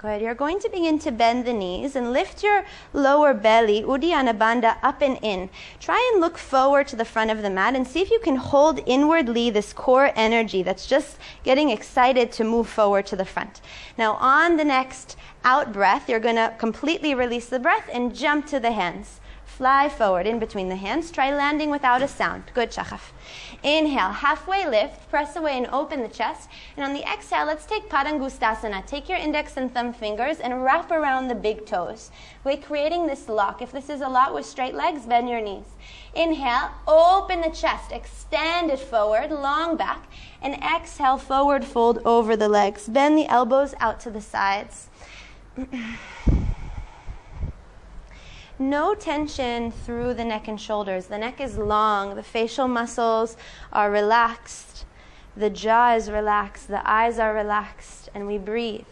Good. 0.00 0.22
You're 0.22 0.34
going 0.34 0.58
to 0.60 0.70
begin 0.70 0.98
to 1.00 1.10
bend 1.10 1.44
the 1.44 1.52
knees 1.52 1.94
and 1.94 2.10
lift 2.10 2.42
your 2.42 2.64
lower 2.94 3.34
belly, 3.34 3.82
Uddiyana 3.82 4.32
Bandha, 4.34 4.78
up 4.82 5.02
and 5.02 5.18
in. 5.20 5.50
Try 5.78 6.10
and 6.10 6.22
look 6.22 6.38
forward 6.38 6.88
to 6.88 6.96
the 6.96 7.04
front 7.04 7.30
of 7.30 7.42
the 7.42 7.50
mat 7.50 7.76
and 7.76 7.86
see 7.86 8.00
if 8.00 8.10
you 8.10 8.18
can 8.18 8.36
hold 8.36 8.80
inwardly 8.86 9.50
this 9.50 9.74
core 9.74 10.10
energy 10.16 10.62
that's 10.62 10.86
just 10.86 11.18
getting 11.44 11.68
excited 11.68 12.32
to 12.32 12.44
move 12.44 12.66
forward 12.66 13.04
to 13.08 13.16
the 13.16 13.26
front. 13.26 13.60
Now, 13.98 14.14
on 14.14 14.56
the 14.56 14.64
next 14.64 15.18
out 15.44 15.70
breath, 15.70 16.08
you're 16.08 16.18
going 16.18 16.36
to 16.36 16.54
completely 16.56 17.14
release 17.14 17.50
the 17.50 17.58
breath 17.58 17.90
and 17.92 18.16
jump 18.16 18.46
to 18.46 18.58
the 18.58 18.72
hands. 18.72 19.20
Fly 19.60 19.90
forward 19.90 20.26
in 20.26 20.38
between 20.38 20.70
the 20.70 20.76
hands. 20.76 21.10
Try 21.10 21.36
landing 21.36 21.68
without 21.68 22.00
a 22.00 22.08
sound. 22.08 22.44
Good, 22.54 22.70
Shachaf. 22.70 23.12
Inhale, 23.62 24.10
halfway 24.10 24.66
lift, 24.66 25.10
press 25.10 25.36
away 25.36 25.58
and 25.58 25.66
open 25.66 26.00
the 26.00 26.08
chest. 26.08 26.48
And 26.78 26.86
on 26.86 26.94
the 26.94 27.02
exhale, 27.02 27.44
let's 27.44 27.66
take 27.66 27.90
Padangusthasana. 27.90 28.86
Take 28.86 29.06
your 29.06 29.18
index 29.18 29.58
and 29.58 29.70
thumb 29.74 29.92
fingers 29.92 30.40
and 30.40 30.64
wrap 30.64 30.90
around 30.90 31.28
the 31.28 31.34
big 31.34 31.66
toes. 31.66 32.10
We're 32.42 32.56
creating 32.56 33.06
this 33.06 33.28
lock. 33.28 33.60
If 33.60 33.70
this 33.70 33.90
is 33.90 34.00
a 34.00 34.08
lot 34.08 34.32
with 34.32 34.46
straight 34.46 34.74
legs, 34.74 35.04
bend 35.04 35.28
your 35.28 35.42
knees. 35.42 35.66
Inhale, 36.14 36.70
open 36.88 37.42
the 37.42 37.50
chest, 37.50 37.92
extend 37.92 38.70
it 38.70 38.80
forward, 38.80 39.30
long 39.30 39.76
back, 39.76 40.06
and 40.40 40.54
exhale, 40.54 41.18
forward 41.18 41.66
fold 41.66 41.98
over 42.06 42.34
the 42.34 42.48
legs. 42.48 42.88
Bend 42.88 43.18
the 43.18 43.28
elbows 43.28 43.74
out 43.78 44.00
to 44.00 44.10
the 44.10 44.22
sides. 44.22 44.88
no 48.60 48.94
tension 48.94 49.72
through 49.72 50.14
the 50.14 50.24
neck 50.24 50.46
and 50.46 50.60
shoulders. 50.60 51.06
The 51.06 51.18
neck 51.18 51.40
is 51.40 51.56
long, 51.56 52.14
the 52.14 52.22
facial 52.22 52.68
muscles 52.68 53.36
are 53.72 53.90
relaxed, 53.90 54.84
the 55.36 55.50
jaw 55.50 55.94
is 55.94 56.10
relaxed, 56.10 56.68
the 56.68 56.88
eyes 56.88 57.18
are 57.18 57.34
relaxed, 57.34 58.10
and 58.14 58.26
we 58.26 58.38
breathe. 58.38 58.84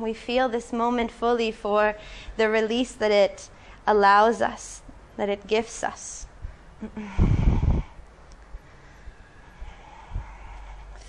We 0.00 0.14
feel 0.14 0.48
this 0.48 0.72
moment 0.72 1.12
fully 1.12 1.52
for 1.52 1.94
the 2.36 2.48
release 2.48 2.92
that 2.92 3.12
it 3.12 3.50
allows 3.86 4.42
us, 4.42 4.82
that 5.16 5.28
it 5.28 5.46
gifts 5.46 5.84
us. 5.84 6.26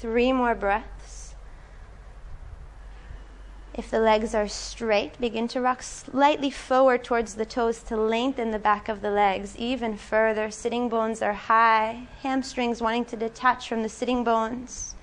three 0.04 0.34
more 0.34 0.54
breaths. 0.54 0.93
If 3.76 3.90
the 3.90 4.00
legs 4.00 4.36
are 4.36 4.48
straight, 4.48 5.20
begin 5.20 5.48
to 5.48 5.60
rock 5.60 5.82
slightly 5.82 6.52
forward 6.52 7.04
towards 7.04 7.34
the 7.34 7.46
toes 7.46 7.82
to 7.84 7.98
lengthen 7.98 8.52
the 8.52 8.60
back 8.60 8.88
of 8.88 9.02
the 9.02 9.10
legs 9.10 9.58
even 9.58 9.98
further. 9.98 10.52
Sitting 10.52 10.90
bones 10.90 11.24
are 11.24 11.34
high, 11.34 12.08
hamstrings 12.22 12.84
wanting 12.84 13.06
to 13.06 13.16
detach 13.16 13.68
from 13.68 13.82
the 13.82 13.90
sitting 13.90 14.24
bones. 14.24 14.94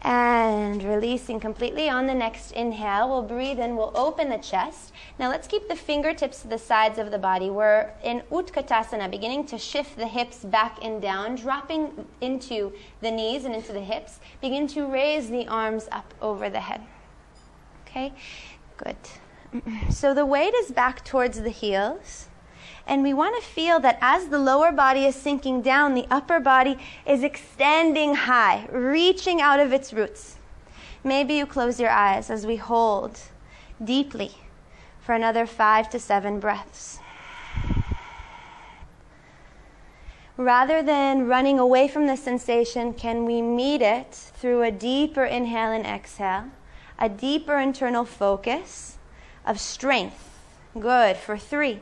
And 0.00 0.82
releasing 0.82 1.38
completely 1.38 1.90
on 1.90 2.06
the 2.06 2.14
next 2.14 2.52
inhale. 2.52 3.10
We'll 3.10 3.24
breathe 3.24 3.60
in, 3.60 3.76
we'll 3.76 3.92
open 3.94 4.30
the 4.30 4.38
chest. 4.38 4.94
Now 5.18 5.28
let's 5.28 5.46
keep 5.46 5.68
the 5.68 5.76
fingertips 5.76 6.40
to 6.40 6.48
the 6.48 6.56
sides 6.56 6.98
of 6.98 7.10
the 7.10 7.18
body. 7.18 7.50
We're 7.50 7.90
in 8.02 8.22
Utkatasana, 8.32 9.10
beginning 9.10 9.44
to 9.48 9.58
shift 9.58 9.98
the 9.98 10.06
hips 10.06 10.38
back 10.38 10.78
and 10.80 11.02
down, 11.02 11.34
dropping 11.34 12.06
into 12.22 12.72
the 13.02 13.10
knees 13.10 13.44
and 13.44 13.54
into 13.54 13.74
the 13.74 13.80
hips. 13.80 14.18
Begin 14.40 14.66
to 14.68 14.86
raise 14.86 15.28
the 15.28 15.46
arms 15.46 15.88
up 15.92 16.14
over 16.22 16.48
the 16.48 16.60
head. 16.60 16.80
Okay, 17.90 18.12
good. 18.76 18.96
So 19.90 20.14
the 20.14 20.24
weight 20.24 20.54
is 20.54 20.70
back 20.70 21.04
towards 21.04 21.40
the 21.40 21.50
heels. 21.50 22.28
And 22.86 23.02
we 23.02 23.12
want 23.12 23.40
to 23.40 23.48
feel 23.48 23.80
that 23.80 23.98
as 24.00 24.28
the 24.28 24.38
lower 24.38 24.70
body 24.70 25.04
is 25.04 25.16
sinking 25.16 25.62
down, 25.62 25.94
the 25.94 26.06
upper 26.08 26.38
body 26.38 26.78
is 27.04 27.24
extending 27.24 28.14
high, 28.14 28.68
reaching 28.70 29.40
out 29.40 29.58
of 29.58 29.72
its 29.72 29.92
roots. 29.92 30.36
Maybe 31.02 31.34
you 31.34 31.46
close 31.46 31.80
your 31.80 31.90
eyes 31.90 32.30
as 32.30 32.46
we 32.46 32.56
hold 32.56 33.18
deeply 33.82 34.32
for 35.00 35.14
another 35.14 35.46
five 35.46 35.90
to 35.90 35.98
seven 35.98 36.38
breaths. 36.38 37.00
Rather 40.36 40.82
than 40.82 41.26
running 41.26 41.58
away 41.58 41.88
from 41.88 42.06
the 42.06 42.16
sensation, 42.16 42.94
can 42.94 43.24
we 43.24 43.42
meet 43.42 43.82
it 43.82 44.14
through 44.14 44.62
a 44.62 44.70
deeper 44.70 45.24
inhale 45.24 45.72
and 45.72 45.86
exhale? 45.86 46.44
A 47.00 47.08
deeper 47.08 47.58
internal 47.58 48.04
focus 48.04 48.98
of 49.46 49.58
strength. 49.58 50.28
Good. 50.78 51.16
For 51.16 51.36
three. 51.36 51.80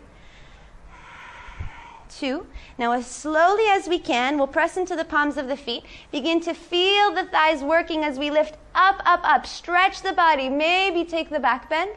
Two. 2.09 2.46
Now, 2.78 2.92
as 2.92 3.07
slowly 3.07 3.64
as 3.68 3.88
we 3.88 3.98
can, 3.98 4.38
we'll 4.38 4.46
press 4.46 4.76
into 4.76 4.96
the 4.96 5.04
palms 5.04 5.37
of 5.37 5.48
the 5.48 5.57
feet. 5.57 5.85
Begin 6.11 6.40
to 6.40 6.54
feel 6.54 7.12
the 7.12 7.24
thighs 7.24 7.62
working 7.62 8.02
as 8.02 8.18
we 8.18 8.31
lift 8.31 8.57
up, 8.74 9.02
up, 9.04 9.20
up. 9.24 9.46
Stretch 9.46 10.02
the 10.02 10.12
body. 10.12 10.48
Maybe 10.48 11.04
take 11.04 11.28
the 11.28 11.40
back 11.40 11.68
bend. 11.68 11.90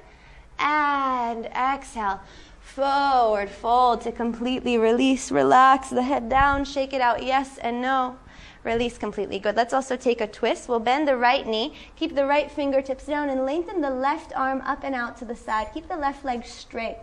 And 0.60 1.45
exhale. 1.45 2.19
Forward 2.60 3.49
fold 3.49 4.01
to 4.01 4.12
completely 4.12 4.77
release. 4.77 5.31
Relax 5.31 5.89
the 5.89 6.03
head 6.03 6.29
down. 6.29 6.65
Shake 6.65 6.93
it 6.93 7.01
out. 7.01 7.23
Yes 7.23 7.57
and 7.57 7.81
no. 7.81 8.17
Release 8.63 8.97
completely. 8.97 9.39
Good. 9.39 9.56
Let's 9.56 9.74
also 9.74 9.95
take 9.95 10.21
a 10.21 10.28
twist. 10.28 10.69
We'll 10.69 10.80
bend 10.80 11.08
the 11.08 11.17
right 11.17 11.47
knee, 11.47 11.74
keep 11.95 12.13
the 12.13 12.26
right 12.26 12.52
fingertips 12.52 13.06
down, 13.06 13.30
and 13.30 13.45
lengthen 13.45 13.82
the 13.82 13.89
left 13.89 14.34
arm 14.36 14.62
up 14.62 14.84
and 14.84 14.93
out 14.93 15.17
to 15.17 15.26
the 15.26 15.36
side. 15.36 15.69
Keep 15.74 15.88
the 15.88 15.97
left 15.97 16.24
leg 16.24 16.45
straight. 16.45 17.00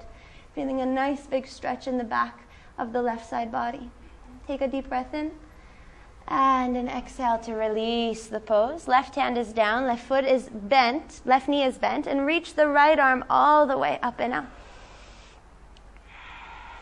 Feeling 0.55 0.81
a 0.81 0.87
nice 0.87 1.27
big 1.27 1.47
stretch 1.47 1.88
in 1.88 1.99
the 1.99 2.05
back 2.05 2.47
of 2.79 2.92
the 2.92 3.03
left 3.03 3.29
side 3.29 3.51
body. 3.51 3.90
Take 4.47 4.61
a 4.61 4.68
deep 4.68 4.88
breath 4.88 5.12
in. 5.14 5.33
And 6.29 6.77
an 6.77 6.88
exhale 6.88 7.38
to 7.38 7.55
release 7.55 8.27
the 8.27 8.40
pose. 8.40 8.87
Left 8.87 9.14
hand 9.14 9.37
is 9.37 9.53
down, 9.53 9.87
left 9.87 10.07
foot 10.07 10.25
is 10.25 10.49
bent, 10.53 11.23
left 11.25 11.49
knee 11.49 11.64
is 11.64 11.79
bent, 11.79 12.07
and 12.07 12.27
reach 12.27 12.55
the 12.55 12.68
right 12.68 12.99
arm 12.99 13.25
all 13.29 13.66
the 13.66 13.79
way 13.79 13.99
up 14.03 14.21
and 14.21 14.33
out. 14.33 14.47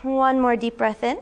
One 0.03 0.39
more 0.39 0.55
deep 0.55 0.77
breath 0.77 1.03
in. 1.03 1.19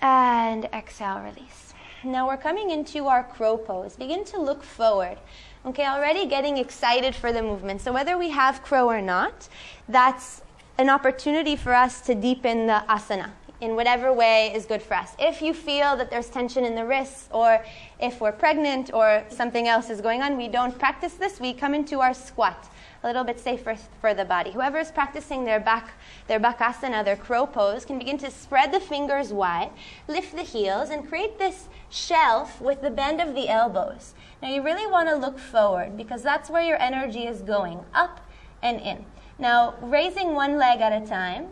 And 0.00 0.64
exhale, 0.66 1.20
release. 1.20 1.63
Now 2.04 2.26
we're 2.26 2.36
coming 2.36 2.70
into 2.70 3.06
our 3.06 3.24
crow 3.24 3.56
pose. 3.56 3.96
Begin 3.96 4.24
to 4.26 4.40
look 4.40 4.62
forward. 4.62 5.16
Okay, 5.64 5.86
already 5.86 6.26
getting 6.26 6.58
excited 6.58 7.14
for 7.14 7.32
the 7.32 7.42
movement. 7.42 7.80
So 7.80 7.92
whether 7.92 8.18
we 8.18 8.30
have 8.30 8.62
crow 8.62 8.88
or 8.88 9.00
not, 9.00 9.48
that's 9.88 10.42
an 10.76 10.90
opportunity 10.90 11.56
for 11.56 11.72
us 11.72 12.00
to 12.02 12.14
deepen 12.14 12.66
the 12.66 12.84
asana 12.88 13.30
in 13.64 13.76
whatever 13.76 14.12
way 14.12 14.52
is 14.54 14.66
good 14.66 14.82
for 14.82 14.94
us. 14.94 15.14
If 15.18 15.40
you 15.40 15.54
feel 15.54 15.96
that 15.96 16.10
there's 16.10 16.28
tension 16.28 16.64
in 16.64 16.74
the 16.74 16.84
wrists, 16.84 17.28
or 17.32 17.64
if 17.98 18.20
we're 18.20 18.32
pregnant, 18.32 18.92
or 18.92 19.24
something 19.30 19.66
else 19.66 19.88
is 19.90 20.00
going 20.00 20.22
on, 20.22 20.36
we 20.36 20.48
don't 20.48 20.78
practice 20.78 21.14
this. 21.14 21.40
We 21.40 21.54
come 21.54 21.74
into 21.74 22.00
our 22.00 22.14
squat 22.14 22.68
a 23.02 23.06
little 23.06 23.24
bit 23.24 23.38
safer 23.38 23.76
for 24.00 24.14
the 24.14 24.24
body. 24.24 24.50
Whoever 24.50 24.78
is 24.78 24.90
practicing 24.90 25.44
their 25.44 25.60
back, 25.60 25.92
their 26.26 26.40
bakasana, 26.40 27.04
their 27.04 27.16
crow 27.16 27.46
pose, 27.46 27.84
can 27.84 27.98
begin 27.98 28.16
to 28.18 28.30
spread 28.30 28.72
the 28.72 28.80
fingers 28.80 29.30
wide, 29.30 29.70
lift 30.08 30.34
the 30.34 30.42
heels, 30.42 30.88
and 30.88 31.06
create 31.06 31.38
this 31.38 31.68
shelf 31.90 32.62
with 32.62 32.80
the 32.80 32.90
bend 32.90 33.20
of 33.20 33.34
the 33.34 33.48
elbows. 33.48 34.14
Now 34.40 34.48
you 34.48 34.62
really 34.62 34.90
want 34.90 35.10
to 35.10 35.16
look 35.16 35.38
forward 35.38 35.98
because 35.98 36.22
that's 36.22 36.48
where 36.48 36.62
your 36.62 36.80
energy 36.80 37.26
is 37.26 37.42
going, 37.42 37.84
up 37.92 38.20
and 38.62 38.80
in. 38.80 39.04
Now, 39.38 39.74
raising 39.82 40.34
one 40.34 40.56
leg 40.56 40.80
at 40.80 41.02
a 41.02 41.04
time, 41.04 41.48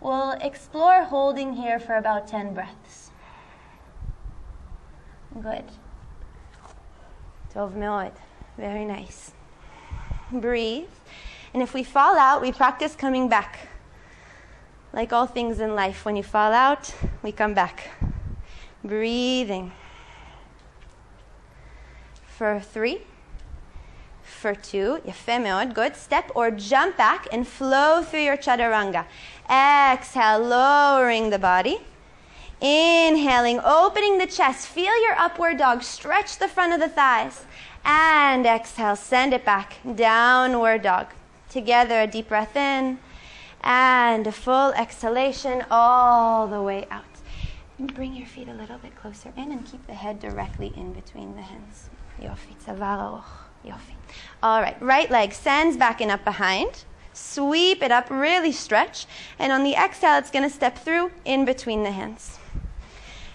we'll 0.00 0.32
explore 0.40 1.04
holding 1.04 1.54
here 1.54 1.78
for 1.78 1.96
about 1.96 2.28
10 2.28 2.54
breaths. 2.54 3.10
Good. 5.40 5.64
Tov 7.54 7.74
מאוד. 7.74 8.12
Very 8.56 8.84
nice 8.84 9.32
breathe. 10.32 10.88
And 11.52 11.62
if 11.62 11.74
we 11.74 11.82
fall 11.82 12.16
out, 12.16 12.40
we 12.40 12.52
practice 12.52 12.94
coming 12.94 13.28
back. 13.28 13.68
Like 14.92 15.12
all 15.12 15.26
things 15.26 15.60
in 15.60 15.74
life, 15.74 16.04
when 16.04 16.16
you 16.16 16.22
fall 16.22 16.52
out, 16.52 16.94
we 17.22 17.32
come 17.32 17.54
back. 17.54 17.90
Breathing. 18.84 19.72
For 22.26 22.60
three. 22.60 23.02
For 24.25 24.55
two. 24.55 24.99
Yefemeod. 25.05 25.73
Good. 25.73 25.95
Step 25.95 26.31
or 26.35 26.51
jump 26.51 26.97
back 26.97 27.27
and 27.31 27.47
flow 27.47 28.03
through 28.03 28.21
your 28.21 28.37
chaturanga. 28.37 29.05
Exhale, 29.49 30.39
lowering 30.39 31.29
the 31.29 31.39
body. 31.39 31.79
Inhaling, 32.61 33.59
opening 33.63 34.17
the 34.17 34.27
chest. 34.27 34.67
Feel 34.67 35.01
your 35.03 35.15
upward 35.17 35.57
dog. 35.57 35.83
Stretch 35.83 36.37
the 36.37 36.47
front 36.47 36.73
of 36.73 36.79
the 36.79 36.89
thighs. 36.89 37.45
And 37.83 38.45
exhale, 38.45 38.95
send 38.95 39.33
it 39.33 39.45
back. 39.45 39.77
Downward 39.95 40.81
dog. 40.81 41.07
Together, 41.49 42.01
a 42.01 42.07
deep 42.07 42.29
breath 42.29 42.55
in. 42.55 42.99
And 43.61 44.25
a 44.27 44.31
full 44.31 44.73
exhalation 44.73 45.65
all 45.69 46.47
the 46.47 46.61
way 46.61 46.87
out. 46.89 47.03
And 47.77 47.93
bring 47.93 48.15
your 48.15 48.25
feet 48.25 48.47
a 48.47 48.53
little 48.53 48.77
bit 48.77 48.95
closer 48.95 49.33
in 49.35 49.51
and 49.51 49.65
keep 49.65 49.85
the 49.85 49.93
head 49.93 50.19
directly 50.19 50.71
in 50.75 50.93
between 50.93 51.35
the 51.35 51.41
hands. 51.41 51.89
Yofi, 52.21 52.55
Yofi. 53.65 53.95
All 54.43 54.61
right, 54.61 54.79
right 54.81 55.09
leg 55.09 55.33
sends 55.33 55.77
back 55.77 56.01
and 56.01 56.11
up 56.11 56.23
behind. 56.23 56.85
Sweep 57.13 57.81
it 57.81 57.91
up, 57.91 58.09
really 58.09 58.51
stretch. 58.51 59.05
And 59.39 59.51
on 59.51 59.63
the 59.63 59.73
exhale, 59.73 60.17
it's 60.17 60.31
going 60.31 60.43
to 60.43 60.53
step 60.53 60.77
through 60.77 61.11
in 61.23 61.45
between 61.45 61.83
the 61.83 61.91
hands. 61.91 62.37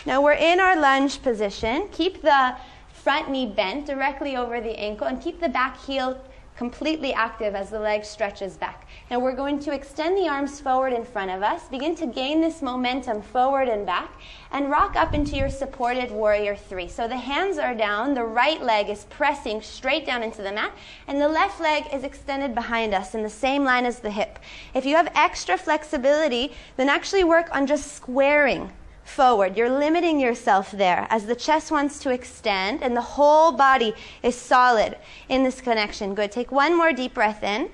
Now 0.06 0.22
we're 0.22 0.32
in 0.32 0.60
our 0.60 0.76
lunge 0.76 1.22
position. 1.22 1.88
Keep 1.92 2.22
the 2.22 2.56
front 2.92 3.30
knee 3.30 3.46
bent 3.46 3.86
directly 3.86 4.36
over 4.36 4.60
the 4.60 4.78
ankle 4.78 5.06
and 5.06 5.20
keep 5.20 5.40
the 5.40 5.48
back 5.48 5.80
heel 5.80 6.20
completely 6.60 7.14
active 7.14 7.54
as 7.54 7.70
the 7.70 7.80
leg 7.80 8.04
stretches 8.04 8.58
back. 8.58 8.86
Now 9.10 9.18
we're 9.18 9.34
going 9.34 9.60
to 9.60 9.72
extend 9.72 10.18
the 10.18 10.28
arms 10.28 10.60
forward 10.60 10.92
in 10.92 11.06
front 11.06 11.30
of 11.30 11.42
us, 11.42 11.66
begin 11.68 11.94
to 11.96 12.06
gain 12.06 12.42
this 12.42 12.60
momentum 12.60 13.22
forward 13.22 13.66
and 13.66 13.86
back, 13.86 14.12
and 14.52 14.70
rock 14.70 14.94
up 14.94 15.14
into 15.14 15.36
your 15.36 15.48
supported 15.48 16.10
warrior 16.10 16.54
three. 16.54 16.86
So 16.86 17.08
the 17.08 17.16
hands 17.16 17.56
are 17.56 17.74
down, 17.74 18.12
the 18.12 18.24
right 18.24 18.60
leg 18.60 18.90
is 18.90 19.04
pressing 19.04 19.62
straight 19.62 20.04
down 20.04 20.22
into 20.22 20.42
the 20.42 20.52
mat, 20.52 20.72
and 21.08 21.18
the 21.18 21.30
left 21.30 21.62
leg 21.62 21.84
is 21.94 22.04
extended 22.04 22.54
behind 22.54 22.92
us 22.92 23.14
in 23.14 23.22
the 23.22 23.30
same 23.30 23.64
line 23.64 23.86
as 23.86 24.00
the 24.00 24.10
hip. 24.10 24.38
If 24.74 24.84
you 24.84 24.96
have 24.96 25.10
extra 25.14 25.56
flexibility, 25.56 26.52
then 26.76 26.90
actually 26.90 27.24
work 27.24 27.48
on 27.56 27.66
just 27.66 27.92
squaring 27.92 28.70
forward. 29.10 29.56
You're 29.56 29.70
limiting 29.70 30.20
yourself 30.20 30.70
there 30.70 31.06
as 31.10 31.26
the 31.26 31.34
chest 31.34 31.70
wants 31.70 31.98
to 32.00 32.10
extend 32.10 32.82
and 32.82 32.96
the 32.96 33.02
whole 33.02 33.52
body 33.52 33.92
is 34.22 34.36
solid 34.36 34.96
in 35.28 35.42
this 35.42 35.60
connection. 35.60 36.14
Good. 36.14 36.32
Take 36.32 36.52
one 36.52 36.76
more 36.76 36.92
deep 36.92 37.14
breath 37.14 37.42
in. 37.42 37.70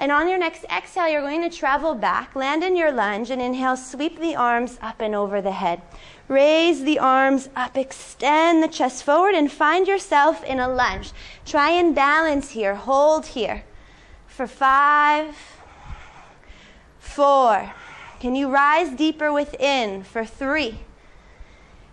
And 0.00 0.12
on 0.12 0.28
your 0.28 0.38
next 0.38 0.64
exhale, 0.64 1.08
you're 1.08 1.22
going 1.22 1.42
to 1.42 1.56
travel 1.56 1.94
back, 1.94 2.36
land 2.36 2.62
in 2.62 2.76
your 2.76 2.92
lunge, 2.92 3.30
and 3.30 3.42
inhale, 3.42 3.76
sweep 3.76 4.20
the 4.20 4.36
arms 4.36 4.78
up 4.80 5.00
and 5.00 5.12
over 5.12 5.42
the 5.42 5.50
head. 5.50 5.82
Raise 6.28 6.84
the 6.84 7.00
arms 7.00 7.48
up, 7.56 7.76
extend 7.76 8.62
the 8.62 8.68
chest 8.68 9.02
forward, 9.02 9.34
and 9.34 9.50
find 9.50 9.88
yourself 9.88 10.44
in 10.44 10.60
a 10.60 10.68
lunge. 10.68 11.10
Try 11.44 11.70
and 11.70 11.96
balance 11.96 12.50
here, 12.50 12.76
hold 12.76 13.26
here. 13.26 13.64
For 14.28 14.46
five, 14.46 15.34
four, 17.00 17.72
can 18.20 18.34
you 18.34 18.48
rise 18.48 18.90
deeper 18.90 19.32
within 19.32 20.02
for 20.02 20.24
three? 20.24 20.80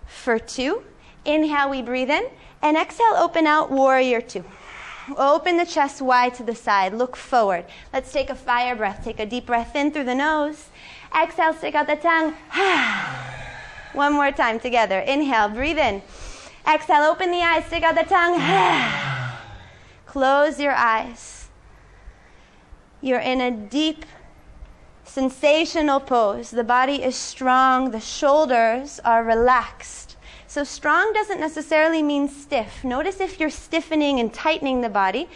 For 0.08 0.40
two. 0.40 0.84
Inhale, 1.24 1.70
we 1.70 1.82
breathe 1.82 2.10
in. 2.10 2.28
And 2.62 2.78
exhale, 2.78 3.16
open 3.16 3.46
out, 3.46 3.72
warrior 3.72 4.22
two. 4.22 4.44
Open 5.18 5.58
the 5.58 5.66
chest 5.66 6.02
wide 6.02 6.34
to 6.36 6.44
the 6.44 6.56
side. 6.56 6.94
Look 6.94 7.16
forward. 7.16 7.66
Let's 7.94 8.12
take 8.12 8.32
a 8.32 8.36
fire 8.36 8.76
breath. 8.76 9.04
Take 9.04 9.20
a 9.20 9.26
deep 9.26 9.46
breath 9.46 9.76
in 9.76 9.92
through 9.92 10.06
the 10.06 10.16
nose. 10.16 10.70
Exhale, 11.16 11.54
stick 11.54 11.76
out 11.76 11.86
the 11.86 11.96
tongue. 11.96 12.34
One 13.94 14.14
more 14.14 14.32
time 14.32 14.60
together. 14.60 15.00
Inhale, 15.00 15.50
breathe 15.50 15.78
in. 15.78 16.02
Exhale, 16.68 17.04
open 17.04 17.30
the 17.30 17.42
eyes, 17.42 17.66
stick 17.66 17.84
out 17.84 17.96
the 17.96 18.04
tongue. 18.04 18.42
Close 20.08 20.60
your 20.60 20.74
eyes. 20.74 21.50
You're 23.02 23.20
in 23.20 23.42
a 23.42 23.52
deep, 23.52 24.06
sensational 25.06 26.00
pose. 26.00 26.52
The 26.52 26.64
body 26.64 27.04
is 27.04 27.16
strong, 27.16 27.92
the 27.92 28.00
shoulders 28.00 29.00
are 29.06 29.24
relaxed. 29.24 30.18
So, 30.48 30.64
strong 30.64 31.14
doesn't 31.14 31.40
necessarily 31.40 32.04
mean 32.04 32.28
stiff. 32.28 32.84
Notice 32.84 33.20
if 33.20 33.40
you're 33.40 33.50
stiffening 33.50 34.20
and 34.20 34.34
tightening 34.34 34.82
the 34.82 34.90
body 34.90 35.28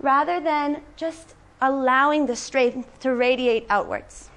rather 0.00 0.40
than 0.40 0.82
just 0.96 1.34
allowing 1.60 2.26
the 2.26 2.36
strength 2.36 3.00
to 3.00 3.14
radiate 3.14 3.66
outwards. 3.70 4.30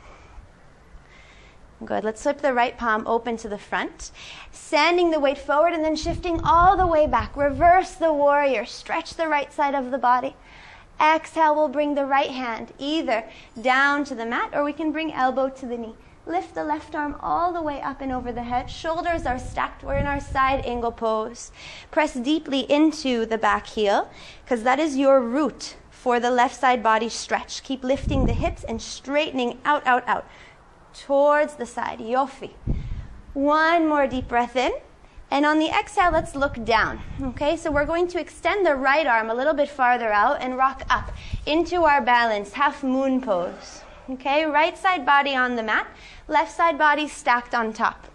Good. 1.84 2.04
Let's 2.04 2.22
flip 2.24 2.42
the 2.42 2.54
right 2.54 2.78
palm 2.78 3.08
open 3.08 3.38
to 3.38 3.48
the 3.48 3.58
front, 3.58 4.12
sending 4.52 5.12
the 5.12 5.20
weight 5.20 5.38
forward 5.38 5.74
and 5.74 5.84
then 5.84 5.96
shifting 5.96 6.42
all 6.44 6.76
the 6.76 6.86
way 6.86 7.08
back. 7.08 7.38
Reverse 7.38 7.94
the 7.94 8.12
warrior. 8.12 8.66
Stretch 8.66 9.14
the 9.14 9.28
right 9.28 9.52
side 9.54 9.76
of 9.76 9.92
the 9.92 9.98
body. 9.98 10.36
Exhale, 11.00 11.56
we'll 11.56 11.70
bring 11.70 11.96
the 11.96 12.06
right 12.06 12.32
hand 12.32 12.74
either 12.78 13.24
down 13.62 14.04
to 14.06 14.16
the 14.16 14.26
mat 14.26 14.50
or 14.54 14.64
we 14.64 14.74
can 14.74 14.92
bring 14.92 15.14
elbow 15.14 15.50
to 15.50 15.66
the 15.66 15.78
knee. 15.78 15.96
Lift 16.26 16.54
the 16.54 16.64
left 16.64 16.94
arm 16.94 17.16
all 17.22 17.54
the 17.54 17.62
way 17.62 17.82
up 17.82 18.02
and 18.02 18.12
over 18.12 18.32
the 18.32 18.44
head. 18.44 18.70
Shoulders 18.70 19.26
are 19.26 19.40
stacked. 19.40 19.84
We're 19.84 19.96
in 19.96 20.06
our 20.06 20.20
side 20.20 20.64
angle 20.66 20.92
pose. 20.92 21.52
Press 21.90 22.14
deeply 22.14 22.72
into 22.72 23.26
the 23.26 23.38
back 23.38 23.66
heel 23.66 24.10
because 24.44 24.64
that 24.64 24.80
is 24.80 24.98
your 24.98 25.22
root 25.22 25.78
for 25.90 26.20
the 26.20 26.30
left 26.30 26.60
side 26.60 26.84
body 26.84 27.10
stretch. 27.10 27.64
Keep 27.64 27.84
lifting 27.84 28.26
the 28.26 28.34
hips 28.34 28.64
and 28.64 28.82
straightening 28.82 29.60
out, 29.66 29.86
out, 29.88 30.08
out 30.08 30.28
towards 30.94 31.56
the 31.56 31.66
side. 31.66 32.00
Yofi. 32.00 32.52
One 33.34 33.88
more 33.88 34.06
deep 34.06 34.28
breath 34.28 34.56
in. 34.56 34.74
And 35.32 35.46
on 35.46 35.60
the 35.60 35.70
exhale, 35.70 36.12
let's 36.12 36.36
look 36.36 36.64
down. 36.66 37.00
Okay, 37.22 37.56
so 37.56 37.72
we're 37.72 37.86
going 37.86 38.08
to 38.08 38.20
extend 38.20 38.66
the 38.66 38.76
right 38.76 39.06
arm 39.06 39.30
a 39.30 39.34
little 39.34 39.54
bit 39.54 39.70
farther 39.70 40.12
out 40.12 40.42
and 40.42 40.58
rock 40.58 40.84
up 40.90 41.12
into 41.46 41.84
our 41.84 42.02
balance, 42.02 42.54
half 42.54 42.84
moon 42.84 43.22
pose. 43.22 43.84
Okay, 44.10 44.46
right 44.46 44.76
side 44.76 45.06
body 45.06 45.36
on 45.36 45.56
the 45.56 45.62
mat, 45.62 45.88
left 46.28 46.52
side 46.52 46.80
body 46.80 47.08
stacked 47.08 47.54
on 47.54 47.74
top. 47.74 48.08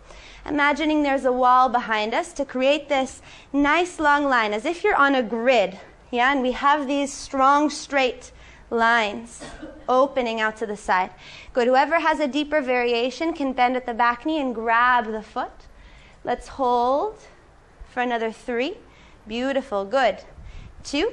Imagining 0.44 1.04
there's 1.04 1.24
a 1.24 1.32
wall 1.32 1.68
behind 1.68 2.12
us 2.12 2.32
to 2.32 2.44
create 2.44 2.88
this 2.88 3.22
nice 3.52 4.00
long 4.00 4.24
line 4.24 4.52
as 4.52 4.64
if 4.64 4.82
you're 4.82 4.96
on 4.96 5.14
a 5.14 5.22
grid. 5.22 5.78
Yeah, 6.10 6.32
and 6.32 6.42
we 6.42 6.52
have 6.52 6.86
these 6.86 7.12
strong, 7.12 7.70
straight 7.70 8.32
lines 8.70 9.42
opening 9.88 10.40
out 10.40 10.56
to 10.56 10.66
the 10.66 10.76
side. 10.76 11.10
Good. 11.52 11.68
Whoever 11.68 12.00
has 12.00 12.18
a 12.18 12.26
deeper 12.26 12.60
variation 12.60 13.32
can 13.32 13.52
bend 13.52 13.76
at 13.76 13.86
the 13.86 13.94
back 13.94 14.26
knee 14.26 14.40
and 14.40 14.54
grab 14.54 15.06
the 15.06 15.22
foot. 15.22 15.52
Let's 16.24 16.48
hold 16.48 17.18
for 17.90 18.00
another 18.00 18.32
three. 18.32 18.78
Beautiful. 19.28 19.84
Good. 19.84 20.24
Two. 20.82 21.12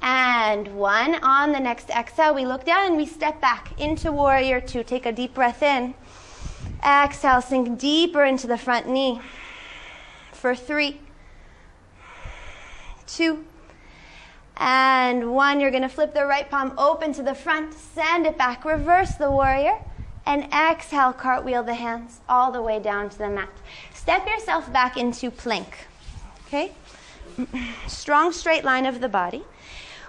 And 0.00 0.76
one. 0.76 1.16
On 1.16 1.52
the 1.52 1.60
next 1.60 1.90
exhale, 1.90 2.34
we 2.34 2.46
look 2.46 2.64
down 2.64 2.86
and 2.86 2.96
we 2.96 3.06
step 3.06 3.40
back 3.40 3.78
into 3.80 4.12
warrior 4.12 4.60
two. 4.60 4.84
Take 4.84 5.04
a 5.04 5.12
deep 5.12 5.34
breath 5.34 5.62
in. 5.62 5.94
Exhale, 6.84 7.42
sink 7.42 7.78
deeper 7.78 8.24
into 8.24 8.46
the 8.46 8.58
front 8.58 8.88
knee. 8.88 9.20
For 10.32 10.54
three, 10.54 11.00
two, 13.06 13.44
and 14.56 15.32
one, 15.32 15.60
you're 15.60 15.70
going 15.70 15.82
to 15.82 15.88
flip 15.88 16.14
the 16.14 16.26
right 16.26 16.48
palm 16.48 16.74
open 16.78 17.12
to 17.14 17.22
the 17.22 17.34
front, 17.34 17.74
send 17.74 18.26
it 18.26 18.38
back, 18.38 18.64
reverse 18.64 19.14
the 19.14 19.30
warrior, 19.30 19.82
and 20.26 20.44
exhale, 20.52 21.12
cartwheel 21.12 21.62
the 21.62 21.74
hands 21.74 22.20
all 22.28 22.50
the 22.50 22.60
way 22.60 22.80
down 22.80 23.08
to 23.08 23.18
the 23.18 23.28
mat. 23.28 23.48
Step 23.94 24.26
yourself 24.26 24.70
back 24.72 24.96
into 24.96 25.30
plank. 25.30 25.86
Okay? 26.46 26.72
Strong 27.86 28.32
straight 28.32 28.64
line 28.64 28.86
of 28.86 29.00
the 29.00 29.08
body. 29.08 29.44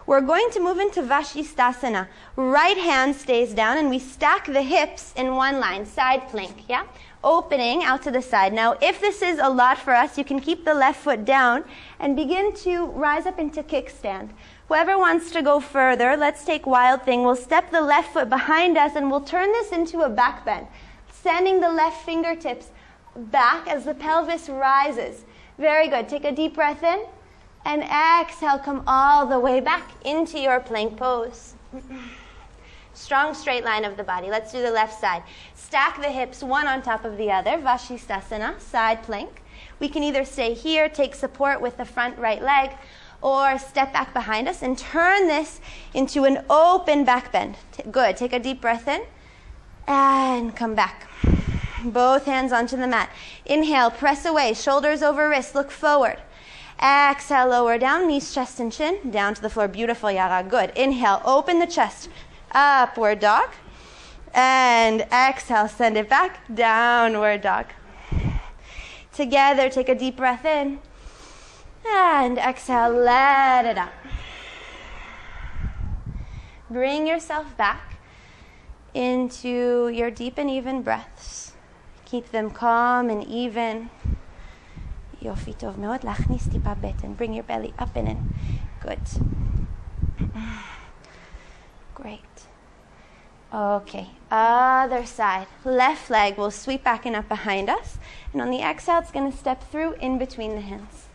We're 0.06 0.21
going 0.21 0.49
to 0.51 0.62
move 0.62 0.80
into 0.80 1.01
Vashisthasana. 1.01 2.08
Right 2.38 2.77
hand 2.77 3.15
stays 3.15 3.53
down 3.53 3.77
and 3.77 3.89
we 3.89 3.99
stack 3.99 4.45
the 4.45 4.62
hips 4.62 5.13
in 5.17 5.36
one 5.36 5.60
line, 5.60 5.86
side 5.86 6.30
plank, 6.30 6.69
yeah? 6.69 6.86
Opening 7.23 7.84
out 7.84 8.03
to 8.03 8.12
the 8.12 8.21
side. 8.21 8.53
Now, 8.53 8.77
if 8.82 9.01
this 9.01 9.21
is 9.21 9.38
a 9.38 9.49
lot 9.49 9.77
for 9.77 9.93
us, 9.93 10.17
you 10.17 10.23
can 10.23 10.39
keep 10.39 10.63
the 10.63 10.73
left 10.73 11.01
foot 11.01 11.25
down 11.25 11.65
and 11.99 12.15
begin 12.15 12.56
to 12.58 12.86
rise 12.86 13.25
up 13.25 13.38
into 13.38 13.62
kickstand. 13.63 14.30
Whoever 14.67 14.97
wants 14.97 15.32
to 15.32 15.41
go 15.41 15.62
further, 15.62 16.17
let's 16.17 16.43
take 16.43 16.67
wild 16.67 17.03
thing. 17.03 17.23
We'll 17.23 17.38
step 17.38 17.71
the 17.71 17.82
left 17.82 18.12
foot 18.12 18.30
behind 18.30 18.77
us 18.77 18.97
and 18.97 19.10
we'll 19.10 19.21
turn 19.21 19.49
this 19.53 19.71
into 19.71 20.01
a 20.01 20.10
back 20.10 20.43
bend, 20.43 20.67
sending 21.10 21.62
the 21.62 21.69
left 21.69 22.06
fingertips 22.06 22.71
back 23.15 23.69
as 23.69 23.86
the 23.86 23.93
pelvis 23.93 24.49
rises. 24.49 25.23
Very 25.58 25.88
good. 25.88 26.10
Take 26.10 26.25
a 26.25 26.34
deep 26.34 26.56
breath 26.56 26.84
in 26.84 27.06
and 27.63 27.82
exhale, 27.84 28.60
come 28.60 28.84
all 28.88 29.25
the 29.25 29.39
way 29.39 29.62
back 29.62 29.89
into 30.06 30.38
your 30.38 30.60
plank 30.60 30.97
pose. 30.97 31.53
Strong 32.93 33.36
straight 33.36 33.63
line 33.63 33.86
of 33.86 33.95
the 33.95 34.03
body. 34.03 34.30
Let's 34.30 34.51
do 34.51 34.62
the 34.62 34.71
left 34.71 34.99
side. 34.99 35.23
Stack 35.53 36.01
the 36.01 36.10
hips 36.10 36.43
one 36.43 36.67
on 36.67 36.82
top 36.82 37.06
of 37.06 37.15
the 37.17 37.32
other, 37.32 37.51
Vashisthasana, 37.51 38.60
side 38.60 39.01
plank. 39.03 39.43
We 39.80 39.88
can 39.88 40.03
either 40.03 40.25
stay 40.25 40.53
here, 40.53 40.89
take 40.89 41.15
support 41.15 41.62
with 41.62 41.77
the 41.77 41.86
front 41.86 42.17
right 42.17 42.41
leg, 42.41 42.71
or 43.21 43.58
step 43.58 43.93
back 43.93 44.13
behind 44.13 44.47
us 44.47 44.62
and 44.62 44.77
turn 44.77 45.27
this 45.27 45.60
into 45.93 46.25
an 46.25 46.43
open 46.49 47.03
back 47.03 47.32
bend. 47.32 47.58
Good. 47.91 48.17
Take 48.17 48.34
a 48.34 48.39
deep 48.39 48.62
breath 48.62 48.88
in 48.88 49.01
and 49.88 50.56
come 50.56 50.75
back. 50.75 51.10
Both 51.84 52.25
hands 52.25 52.51
onto 52.51 52.75
the 52.75 52.88
mat. 52.88 53.10
Inhale, 53.45 53.91
press 53.91 54.25
away, 54.25 54.53
shoulders 54.53 55.01
over 55.01 55.30
wrists, 55.30 55.56
look 55.56 55.71
forward. 55.71 56.17
Exhale, 56.82 57.47
lower 57.47 57.77
down, 57.77 58.08
knees, 58.08 58.34
chest, 58.34 58.60
and 58.60 58.71
chin, 58.71 59.10
down 59.10 59.34
to 59.34 59.41
the 59.41 59.49
floor. 59.49 59.67
Beautiful, 59.67 60.12
Yara. 60.12 60.43
Good. 60.43 60.71
Inhale, 60.75 61.21
open 61.25 61.60
the 61.60 61.65
chest, 61.65 62.10
upward 62.51 63.19
dog. 63.19 63.49
And 64.34 65.01
exhale, 65.12 65.67
send 65.67 65.97
it 65.97 66.10
back, 66.10 66.39
downward 66.53 67.41
dog. 67.41 67.67
Together, 69.13 69.69
take 69.69 69.89
a 69.89 69.95
deep 69.95 70.17
breath 70.17 70.45
in. 70.45 70.80
And 71.87 72.38
exhale, 72.38 72.90
let 72.90 73.66
it 73.66 73.78
out. 73.78 73.92
Bring 76.70 77.06
yourself 77.06 77.56
back 77.56 77.98
into 78.94 79.88
your 79.88 80.11
deep 80.11 80.38
and 80.38 80.48
even 80.48 80.82
breaths. 80.82 81.52
Keep 82.04 82.30
them 82.30 82.50
calm 82.50 83.11
and 83.11 83.24
even. 83.24 83.90
יופי, 85.22 85.52
טוב 85.54 85.80
מאוד. 85.80 86.04
להכניס 86.04 86.48
טיפה 86.48 86.74
בטן. 86.80 87.14
Bring 87.18 87.32
your 87.32 87.42
belly 87.42 87.72
up 87.78 87.96
and 87.96 88.08
in. 88.08 88.35
Good. 88.80 89.06
Great. 91.94 92.46
Okay, 93.54 94.08
other 94.30 95.04
side. 95.04 95.46
Left 95.64 96.11
leg 96.11 96.38
will 96.38 96.50
sweep 96.50 96.82
back 96.82 97.04
and 97.04 97.14
up 97.14 97.28
behind 97.28 97.68
us. 97.68 97.98
And 98.32 98.40
on 98.40 98.50
the 98.50 98.62
exhale, 98.62 98.98
it's 98.98 99.12
going 99.12 99.30
to 99.30 99.37
step 99.37 99.62
through 99.70 99.92
in 100.00 100.16
between 100.18 100.54
the 100.54 100.62
hands. 100.62 101.05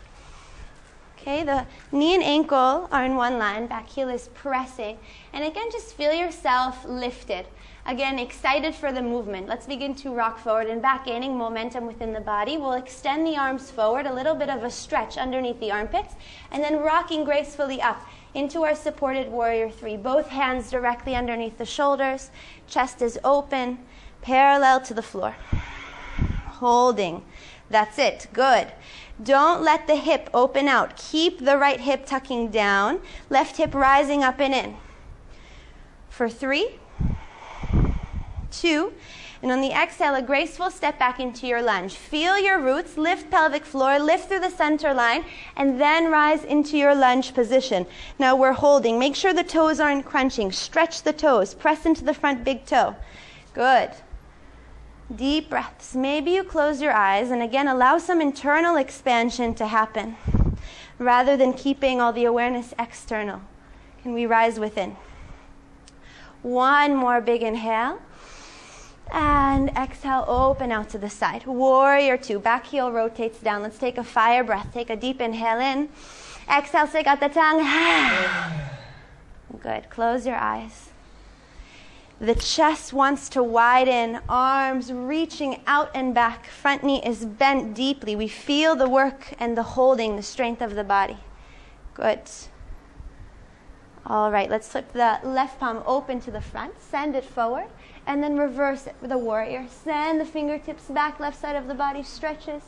Okay, 1.22 1.44
the 1.44 1.64
knee 1.92 2.16
and 2.16 2.22
ankle 2.24 2.88
are 2.90 3.04
in 3.04 3.14
one 3.14 3.38
line, 3.38 3.68
back 3.68 3.88
heel 3.88 4.08
is 4.08 4.26
pressing. 4.34 4.98
And 5.32 5.44
again, 5.44 5.70
just 5.70 5.94
feel 5.94 6.12
yourself 6.12 6.84
lifted. 6.84 7.46
Again, 7.86 8.18
excited 8.18 8.74
for 8.74 8.90
the 8.90 9.02
movement. 9.02 9.46
Let's 9.46 9.66
begin 9.66 9.94
to 9.96 10.10
rock 10.10 10.36
forward 10.36 10.66
and 10.66 10.82
back, 10.82 11.06
gaining 11.06 11.38
momentum 11.38 11.86
within 11.86 12.12
the 12.12 12.20
body. 12.20 12.56
We'll 12.56 12.72
extend 12.72 13.24
the 13.24 13.36
arms 13.36 13.70
forward, 13.70 14.06
a 14.06 14.12
little 14.12 14.34
bit 14.34 14.50
of 14.50 14.64
a 14.64 14.70
stretch 14.70 15.16
underneath 15.16 15.60
the 15.60 15.70
armpits, 15.70 16.16
and 16.50 16.60
then 16.60 16.80
rocking 16.80 17.22
gracefully 17.22 17.80
up 17.80 18.04
into 18.34 18.64
our 18.64 18.74
supported 18.74 19.30
warrior 19.30 19.70
three. 19.70 19.96
Both 19.96 20.26
hands 20.26 20.72
directly 20.72 21.14
underneath 21.14 21.56
the 21.56 21.64
shoulders, 21.64 22.32
chest 22.66 23.00
is 23.00 23.16
open, 23.22 23.78
parallel 24.22 24.80
to 24.80 24.92
the 24.92 25.02
floor. 25.02 25.36
Holding. 26.46 27.22
That's 27.70 27.98
it. 27.98 28.26
Good. 28.32 28.72
Don't 29.22 29.62
let 29.62 29.86
the 29.86 29.96
hip 29.96 30.30
open 30.32 30.68
out. 30.68 30.96
Keep 30.96 31.44
the 31.44 31.58
right 31.58 31.80
hip 31.80 32.06
tucking 32.06 32.50
down, 32.50 33.00
left 33.30 33.56
hip 33.56 33.74
rising 33.74 34.22
up 34.22 34.40
and 34.40 34.54
in. 34.54 34.76
For 36.08 36.28
three, 36.28 36.78
two, 38.50 38.92
and 39.42 39.50
on 39.50 39.60
the 39.60 39.72
exhale, 39.72 40.14
a 40.14 40.22
graceful 40.22 40.70
step 40.70 40.98
back 40.98 41.18
into 41.18 41.48
your 41.48 41.62
lunge. 41.62 41.94
Feel 41.94 42.38
your 42.38 42.60
roots, 42.60 42.96
lift 42.96 43.28
pelvic 43.30 43.64
floor, 43.64 43.98
lift 43.98 44.28
through 44.28 44.40
the 44.40 44.50
center 44.50 44.94
line, 44.94 45.24
and 45.56 45.80
then 45.80 46.12
rise 46.12 46.44
into 46.44 46.78
your 46.78 46.94
lunge 46.94 47.34
position. 47.34 47.84
Now 48.20 48.36
we're 48.36 48.52
holding. 48.52 48.98
Make 49.00 49.16
sure 49.16 49.34
the 49.34 49.42
toes 49.42 49.80
aren't 49.80 50.06
crunching. 50.06 50.52
Stretch 50.52 51.02
the 51.02 51.12
toes. 51.12 51.54
Press 51.54 51.86
into 51.86 52.04
the 52.04 52.14
front 52.14 52.44
big 52.44 52.64
toe. 52.66 52.94
Good. 53.52 53.90
Deep 55.14 55.50
breaths. 55.50 55.94
Maybe 55.94 56.32
you 56.32 56.44
close 56.44 56.80
your 56.80 56.92
eyes 56.92 57.30
and 57.30 57.42
again 57.42 57.68
allow 57.68 57.98
some 57.98 58.20
internal 58.20 58.76
expansion 58.76 59.54
to 59.54 59.66
happen 59.66 60.16
rather 60.98 61.36
than 61.36 61.52
keeping 61.52 62.00
all 62.00 62.12
the 62.12 62.24
awareness 62.24 62.72
external. 62.78 63.42
Can 64.02 64.14
we 64.14 64.26
rise 64.26 64.58
within? 64.58 64.96
One 66.42 66.94
more 66.94 67.20
big 67.20 67.42
inhale. 67.42 68.00
And 69.12 69.68
exhale, 69.70 70.24
open 70.26 70.72
out 70.72 70.88
to 70.90 70.98
the 70.98 71.10
side. 71.10 71.44
Warrior 71.44 72.16
two. 72.16 72.38
Back 72.38 72.66
heel 72.66 72.90
rotates 72.90 73.40
down. 73.40 73.62
Let's 73.62 73.78
take 73.78 73.98
a 73.98 74.04
fire 74.04 74.42
breath. 74.42 74.72
Take 74.72 74.88
a 74.88 74.96
deep 74.96 75.20
inhale 75.20 75.60
in. 75.60 75.90
Exhale, 76.48 76.86
stick 76.86 77.06
out 77.06 77.20
the 77.20 77.28
tongue. 77.28 77.60
Good. 79.60 79.90
Close 79.90 80.26
your 80.26 80.36
eyes. 80.36 80.91
The 82.22 82.36
chest 82.36 82.92
wants 82.92 83.28
to 83.30 83.42
widen, 83.42 84.20
arms 84.28 84.92
reaching 84.92 85.60
out 85.66 85.90
and 85.92 86.14
back. 86.14 86.46
Front 86.46 86.84
knee 86.84 87.02
is 87.04 87.24
bent 87.24 87.74
deeply. 87.74 88.14
We 88.14 88.28
feel 88.28 88.76
the 88.76 88.88
work 88.88 89.34
and 89.40 89.58
the 89.58 89.64
holding, 89.64 90.14
the 90.14 90.22
strength 90.22 90.62
of 90.62 90.76
the 90.76 90.84
body. 90.84 91.16
Good. 91.94 92.20
All 94.06 94.30
right, 94.30 94.48
let's 94.48 94.68
flip 94.68 94.92
the 94.92 95.18
left 95.24 95.58
palm 95.58 95.82
open 95.84 96.20
to 96.20 96.30
the 96.30 96.40
front, 96.40 96.80
send 96.80 97.16
it 97.16 97.24
forward, 97.24 97.66
and 98.06 98.22
then 98.22 98.36
reverse 98.36 98.86
it 98.86 98.94
with 99.02 99.10
a 99.10 99.18
warrior. 99.18 99.66
Send 99.68 100.20
the 100.20 100.24
fingertips 100.24 100.84
back, 100.84 101.18
left 101.18 101.40
side 101.40 101.56
of 101.56 101.66
the 101.66 101.74
body 101.74 102.04
stretches 102.04 102.62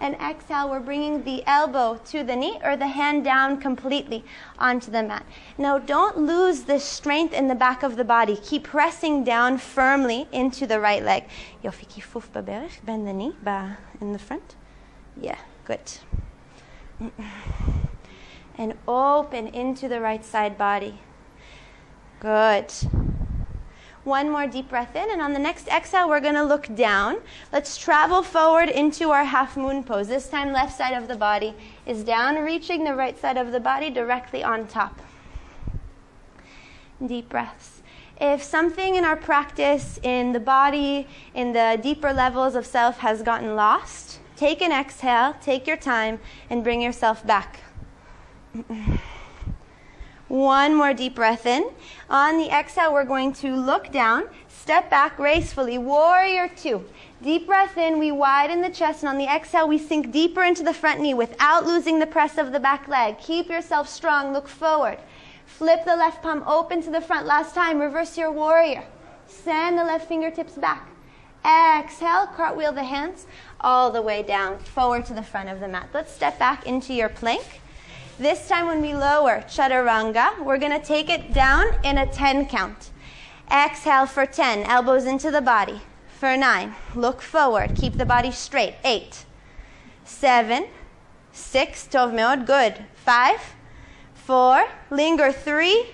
and 0.00 0.14
exhale, 0.16 0.68
we're 0.68 0.80
bringing 0.80 1.22
the 1.22 1.44
elbow 1.46 2.00
to 2.06 2.24
the 2.24 2.34
knee 2.34 2.58
or 2.64 2.76
the 2.76 2.88
hand 2.88 3.24
down 3.24 3.60
completely 3.60 4.24
onto 4.58 4.90
the 4.90 5.02
mat. 5.02 5.24
Now, 5.56 5.78
don't 5.78 6.18
lose 6.18 6.62
the 6.62 6.80
strength 6.80 7.32
in 7.32 7.46
the 7.46 7.54
back 7.54 7.82
of 7.82 7.96
the 7.96 8.04
body. 8.04 8.36
Keep 8.36 8.64
pressing 8.64 9.22
down 9.22 9.58
firmly 9.58 10.26
into 10.32 10.66
the 10.66 10.80
right 10.80 11.04
leg. 11.04 11.24
Bend 11.62 13.06
the 13.06 13.12
knee 13.12 13.36
in 14.00 14.12
the 14.12 14.18
front. 14.18 14.56
Yeah, 15.20 15.38
good. 15.64 15.92
And 18.58 18.74
open 18.88 19.48
into 19.48 19.88
the 19.88 20.00
right 20.00 20.24
side 20.24 20.58
body. 20.58 20.98
Good. 22.20 22.72
One 24.04 24.30
more 24.30 24.48
deep 24.48 24.68
breath 24.68 24.96
in, 24.96 25.10
and 25.12 25.22
on 25.22 25.32
the 25.32 25.38
next 25.38 25.68
exhale, 25.68 26.08
we're 26.08 26.20
going 26.20 26.34
to 26.34 26.42
look 26.42 26.74
down. 26.74 27.18
Let's 27.52 27.78
travel 27.78 28.24
forward 28.24 28.68
into 28.68 29.10
our 29.10 29.24
half 29.24 29.56
moon 29.56 29.84
pose. 29.84 30.08
This 30.08 30.28
time, 30.28 30.52
left 30.52 30.76
side 30.76 30.94
of 30.94 31.06
the 31.06 31.14
body 31.14 31.54
is 31.86 32.02
down, 32.02 32.36
reaching 32.42 32.82
the 32.82 32.96
right 32.96 33.16
side 33.16 33.36
of 33.36 33.52
the 33.52 33.60
body 33.60 33.90
directly 33.90 34.42
on 34.42 34.66
top. 34.66 34.98
Deep 37.04 37.28
breaths. 37.28 37.82
If 38.20 38.42
something 38.42 38.96
in 38.96 39.04
our 39.04 39.16
practice, 39.16 40.00
in 40.02 40.32
the 40.32 40.40
body, 40.40 41.06
in 41.32 41.52
the 41.52 41.78
deeper 41.80 42.12
levels 42.12 42.56
of 42.56 42.66
self, 42.66 42.98
has 42.98 43.22
gotten 43.22 43.54
lost, 43.54 44.18
take 44.36 44.62
an 44.62 44.72
exhale, 44.72 45.36
take 45.40 45.68
your 45.68 45.76
time, 45.76 46.18
and 46.50 46.64
bring 46.64 46.80
yourself 46.80 47.24
back. 47.24 47.60
One 50.32 50.74
more 50.74 50.94
deep 50.94 51.16
breath 51.16 51.44
in. 51.44 51.68
On 52.08 52.38
the 52.38 52.48
exhale, 52.48 52.94
we're 52.94 53.04
going 53.04 53.34
to 53.34 53.54
look 53.54 53.92
down, 53.92 54.30
step 54.48 54.88
back 54.88 55.18
gracefully, 55.18 55.76
warrior 55.76 56.48
two. 56.48 56.86
Deep 57.22 57.46
breath 57.46 57.76
in, 57.76 57.98
we 57.98 58.12
widen 58.12 58.62
the 58.62 58.70
chest, 58.70 59.02
and 59.02 59.10
on 59.10 59.18
the 59.18 59.26
exhale, 59.26 59.68
we 59.68 59.76
sink 59.76 60.10
deeper 60.10 60.42
into 60.42 60.62
the 60.62 60.72
front 60.72 61.02
knee 61.02 61.12
without 61.12 61.66
losing 61.66 61.98
the 61.98 62.06
press 62.06 62.38
of 62.38 62.50
the 62.50 62.58
back 62.58 62.88
leg. 62.88 63.18
Keep 63.18 63.50
yourself 63.50 63.86
strong, 63.86 64.32
look 64.32 64.48
forward. 64.48 64.96
Flip 65.44 65.84
the 65.84 65.96
left 65.96 66.22
palm 66.22 66.42
open 66.46 66.80
to 66.80 66.90
the 66.90 67.02
front. 67.02 67.26
Last 67.26 67.54
time, 67.54 67.78
reverse 67.78 68.16
your 68.16 68.32
warrior. 68.32 68.84
Send 69.26 69.76
the 69.76 69.84
left 69.84 70.08
fingertips 70.08 70.54
back. 70.54 70.88
Exhale, 71.44 72.26
cartwheel 72.28 72.72
the 72.72 72.84
hands 72.84 73.26
all 73.60 73.90
the 73.90 74.00
way 74.00 74.22
down, 74.22 74.60
forward 74.60 75.04
to 75.04 75.12
the 75.12 75.22
front 75.22 75.50
of 75.50 75.60
the 75.60 75.68
mat. 75.68 75.90
Let's 75.92 76.10
step 76.10 76.38
back 76.38 76.66
into 76.66 76.94
your 76.94 77.10
plank. 77.10 77.60
This 78.22 78.46
time 78.46 78.68
when 78.68 78.80
we 78.80 78.94
lower 78.94 79.42
chaturanga, 79.48 80.44
we're 80.44 80.56
going 80.56 80.80
to 80.80 80.86
take 80.86 81.10
it 81.10 81.34
down 81.34 81.66
in 81.82 81.98
a 81.98 82.06
10 82.06 82.46
count. 82.46 82.92
Exhale 83.50 84.06
for 84.06 84.26
10, 84.26 84.62
elbows 84.62 85.06
into 85.06 85.32
the 85.32 85.40
body. 85.40 85.80
For 86.20 86.36
9, 86.36 86.72
look 86.94 87.20
forward, 87.20 87.74
keep 87.74 87.94
the 87.94 88.06
body 88.06 88.30
straight. 88.30 88.76
8, 88.84 89.24
7, 90.04 90.68
6, 91.32 91.88
tov 91.90 92.12
meod, 92.12 92.46
good. 92.46 92.84
5, 92.94 93.40
4, 94.14 94.68
linger 94.90 95.32
3, 95.32 95.86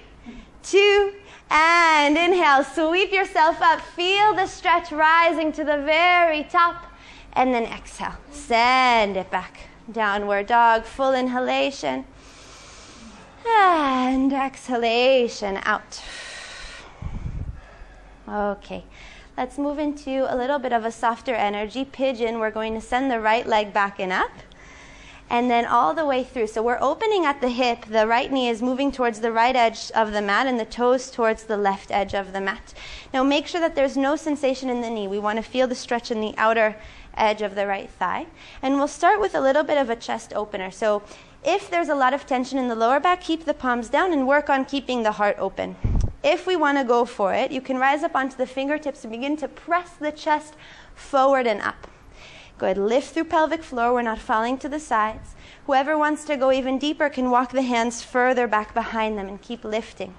2, 0.64 1.12
and 1.49 2.18
inhale, 2.18 2.62
sweep 2.62 3.11
yourself 3.11 3.62
up. 3.62 3.81
Feel 3.81 4.35
the 4.35 4.47
stretch 4.47 4.93
rising 4.93 5.51
to 5.53 5.64
the 5.64 5.79
very 5.79 6.45
top. 6.45 6.93
And 7.33 7.55
then 7.55 7.64
exhale, 7.64 8.16
send 8.31 9.16
it 9.16 9.31
back. 9.31 9.61
Downward 9.91 10.49
dog, 10.49 10.85
full 10.85 11.14
inhalation. 11.14 12.05
And 13.51 14.33
exhalation 14.33 15.59
out. 15.63 16.03
Okay, 18.29 18.85
let's 19.37 19.57
move 19.59 19.79
into 19.79 20.27
a 20.33 20.37
little 20.37 20.59
bit 20.59 20.73
of 20.73 20.85
a 20.85 20.93
softer 20.93 21.35
energy. 21.35 21.85
Pigeon, 21.85 22.39
we're 22.39 22.51
going 22.51 22.75
to 22.75 22.81
send 22.81 23.11
the 23.11 23.21
right 23.21 23.47
leg 23.47 23.73
back 23.73 23.99
and 23.99 24.13
up. 24.13 24.31
And 25.31 25.51
then 25.51 25.67
all 25.67 25.95
the 25.95 26.07
way 26.07 26.25
through. 26.25 26.47
So 26.47 26.63
we're 26.63 26.79
opening 26.81 27.27
at 27.27 27.41
the 27.41 27.51
hip. 27.51 27.85
The 27.85 28.07
right 28.07 28.33
knee 28.33 28.49
is 28.49 28.63
moving 28.63 28.91
towards 28.91 29.21
the 29.21 29.33
right 29.33 29.55
edge 29.55 29.91
of 29.91 30.13
the 30.13 30.23
mat, 30.23 30.47
and 30.47 30.59
the 30.59 30.65
toes 30.65 31.11
towards 31.11 31.45
the 31.45 31.57
left 31.57 31.91
edge 31.91 32.15
of 32.15 32.33
the 32.33 32.41
mat. 32.41 32.73
Now 33.13 33.23
make 33.23 33.47
sure 33.47 33.61
that 33.61 33.75
there's 33.75 33.97
no 33.97 34.17
sensation 34.17 34.71
in 34.71 34.81
the 34.81 34.89
knee. 34.91 35.07
We 35.07 35.19
want 35.19 35.37
to 35.37 35.43
feel 35.43 35.67
the 35.67 35.75
stretch 35.75 36.11
in 36.11 36.21
the 36.21 36.35
outer 36.39 36.77
edge 37.15 37.43
of 37.43 37.55
the 37.55 37.67
right 37.67 37.91
thigh. 37.91 38.27
And 38.63 38.77
we'll 38.77 38.89
start 38.89 39.21
with 39.21 39.35
a 39.35 39.41
little 39.41 39.65
bit 39.65 39.77
of 39.77 39.91
a 39.91 39.97
chest 39.97 40.33
opener. 40.35 40.71
So 40.71 41.03
if 41.49 41.71
there's 41.71 41.89
a 41.89 41.95
lot 41.95 42.13
of 42.13 42.27
tension 42.27 42.59
in 42.59 42.69
the 42.69 42.75
lower 42.75 43.01
back, 43.01 43.23
keep 43.23 43.47
the 43.47 43.55
palms 43.55 43.89
down 43.89 44.13
and 44.13 44.29
work 44.29 44.51
on 44.51 44.67
keeping 44.67 45.03
the 45.03 45.13
heart 45.13 45.35
open. 45.39 45.77
If 46.23 46.47
we 46.47 46.57
want 46.57 46.77
to 46.77 46.85
go 46.85 47.07
for 47.07 47.33
it, 47.33 47.51
you 47.51 47.63
can 47.63 47.79
rise 47.79 48.03
up 48.03 48.15
onto 48.15 48.37
the 48.37 48.47
fingertips 48.47 49.03
and 49.03 49.11
begin 49.11 49.35
to 49.39 49.49
press 49.49 49.93
the 49.93 50.13
chest 50.13 50.57
forward 50.95 51.47
and 51.47 51.63
up. 51.63 51.89
Good. 52.59 52.77
Lift 52.77 53.15
through 53.15 53.25
pelvic 53.25 53.63
floor. 53.63 53.95
We're 53.95 54.03
not 54.03 54.19
falling 54.19 54.59
to 54.59 54.69
the 54.69 54.79
sides. 54.79 55.35
Whoever 55.65 55.97
wants 55.97 56.27
to 56.27 56.37
go 56.37 56.53
even 56.53 56.79
deeper 56.79 57.09
can 57.09 57.31
walk 57.31 57.53
the 57.53 57.63
hands 57.63 58.03
further 58.03 58.47
back 58.47 58.75
behind 58.75 59.17
them 59.17 59.29
and 59.29 59.41
keep 59.41 59.65
lifting. 59.65 60.15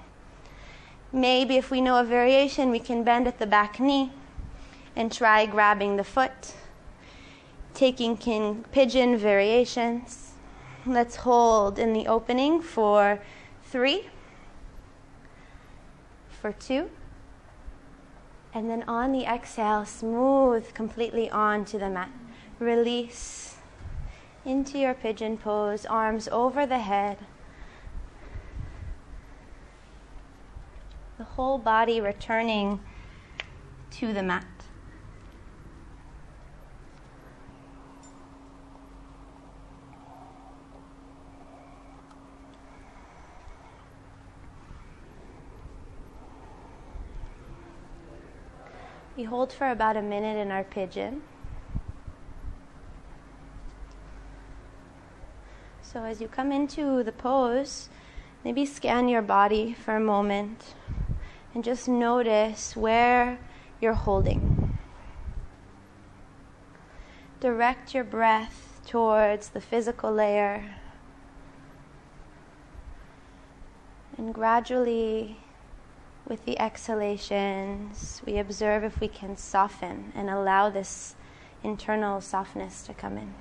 Maybe 1.12 1.56
if 1.56 1.70
we 1.70 1.80
know 1.80 2.00
a 2.00 2.04
variation, 2.04 2.70
we 2.70 2.80
can 2.80 3.04
bend 3.04 3.28
at 3.28 3.38
the 3.38 3.46
back 3.46 3.78
knee 3.78 4.10
and 4.96 5.12
try 5.12 5.46
grabbing 5.46 5.96
the 5.96 6.02
foot. 6.02 6.54
Taking 7.72 8.16
king 8.16 8.64
pigeon 8.72 9.16
variations. 9.16 10.29
Let's 10.90 11.14
hold 11.14 11.78
in 11.78 11.92
the 11.92 12.08
opening 12.08 12.60
for 12.60 13.20
three, 13.62 14.08
for 16.28 16.50
two, 16.50 16.90
and 18.52 18.68
then 18.68 18.82
on 18.88 19.12
the 19.12 19.22
exhale, 19.22 19.84
smooth 19.84 20.74
completely 20.74 21.30
onto 21.30 21.78
the 21.78 21.88
mat. 21.88 22.10
Release 22.58 23.58
into 24.44 24.80
your 24.80 24.94
pigeon 24.94 25.38
pose, 25.38 25.86
arms 25.86 26.26
over 26.32 26.66
the 26.66 26.80
head. 26.80 27.18
The 31.18 31.24
whole 31.24 31.58
body 31.58 32.00
returning 32.00 32.80
to 33.92 34.12
the 34.12 34.24
mat. 34.24 34.59
We 49.20 49.24
hold 49.24 49.52
for 49.52 49.70
about 49.70 49.98
a 49.98 50.02
minute 50.02 50.38
in 50.38 50.50
our 50.50 50.64
pigeon. 50.64 51.20
So 55.82 56.04
as 56.04 56.22
you 56.22 56.26
come 56.26 56.50
into 56.50 57.02
the 57.02 57.12
pose, 57.12 57.90
maybe 58.42 58.64
scan 58.64 59.10
your 59.10 59.20
body 59.20 59.74
for 59.74 59.94
a 59.94 60.00
moment 60.00 60.74
and 61.52 61.62
just 61.62 61.86
notice 61.86 62.74
where 62.74 63.38
you're 63.78 63.92
holding. 63.92 64.78
Direct 67.40 67.92
your 67.92 68.04
breath 68.04 68.80
towards 68.86 69.50
the 69.50 69.60
physical 69.60 70.10
layer 70.10 70.76
and 74.16 74.32
gradually 74.32 75.36
with 76.30 76.44
the 76.44 76.56
exhalations, 76.60 78.22
we 78.24 78.38
observe 78.38 78.84
if 78.84 79.00
we 79.00 79.08
can 79.08 79.36
soften 79.36 80.12
and 80.14 80.30
allow 80.30 80.70
this 80.70 81.16
internal 81.64 82.20
softness 82.20 82.82
to 82.82 82.94
come 82.94 83.18
in. 83.18 83.34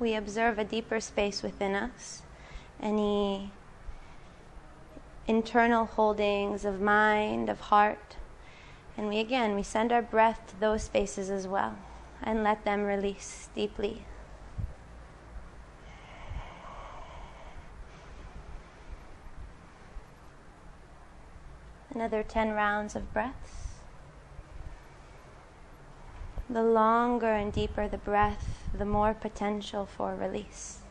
We 0.00 0.16
observe 0.16 0.58
a 0.58 0.64
deeper 0.64 0.98
space 0.98 1.44
within 1.44 1.76
us, 1.76 2.22
any 2.80 3.52
internal 5.28 5.86
holdings 5.86 6.64
of 6.64 6.80
mind, 6.80 7.48
of 7.48 7.60
heart 7.60 8.16
and 8.96 9.08
we 9.08 9.18
again, 9.18 9.54
we 9.54 9.62
send 9.62 9.92
our 9.92 10.02
breath 10.02 10.40
to 10.48 10.60
those 10.60 10.84
spaces 10.84 11.30
as 11.30 11.48
well 11.48 11.76
and 12.22 12.44
let 12.44 12.64
them 12.64 12.84
release 12.84 13.48
deeply. 13.54 14.04
Another 21.94 22.22
10 22.22 22.52
rounds 22.52 22.96
of 22.96 23.12
breaths. 23.12 23.62
The 26.48 26.62
longer 26.62 27.32
and 27.32 27.52
deeper 27.52 27.88
the 27.88 27.98
breath, 27.98 28.68
the 28.76 28.84
more 28.84 29.14
potential 29.14 29.86
for 29.86 30.14
release. 30.14 30.81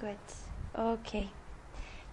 Good. 0.00 0.16
Okay. 0.78 1.30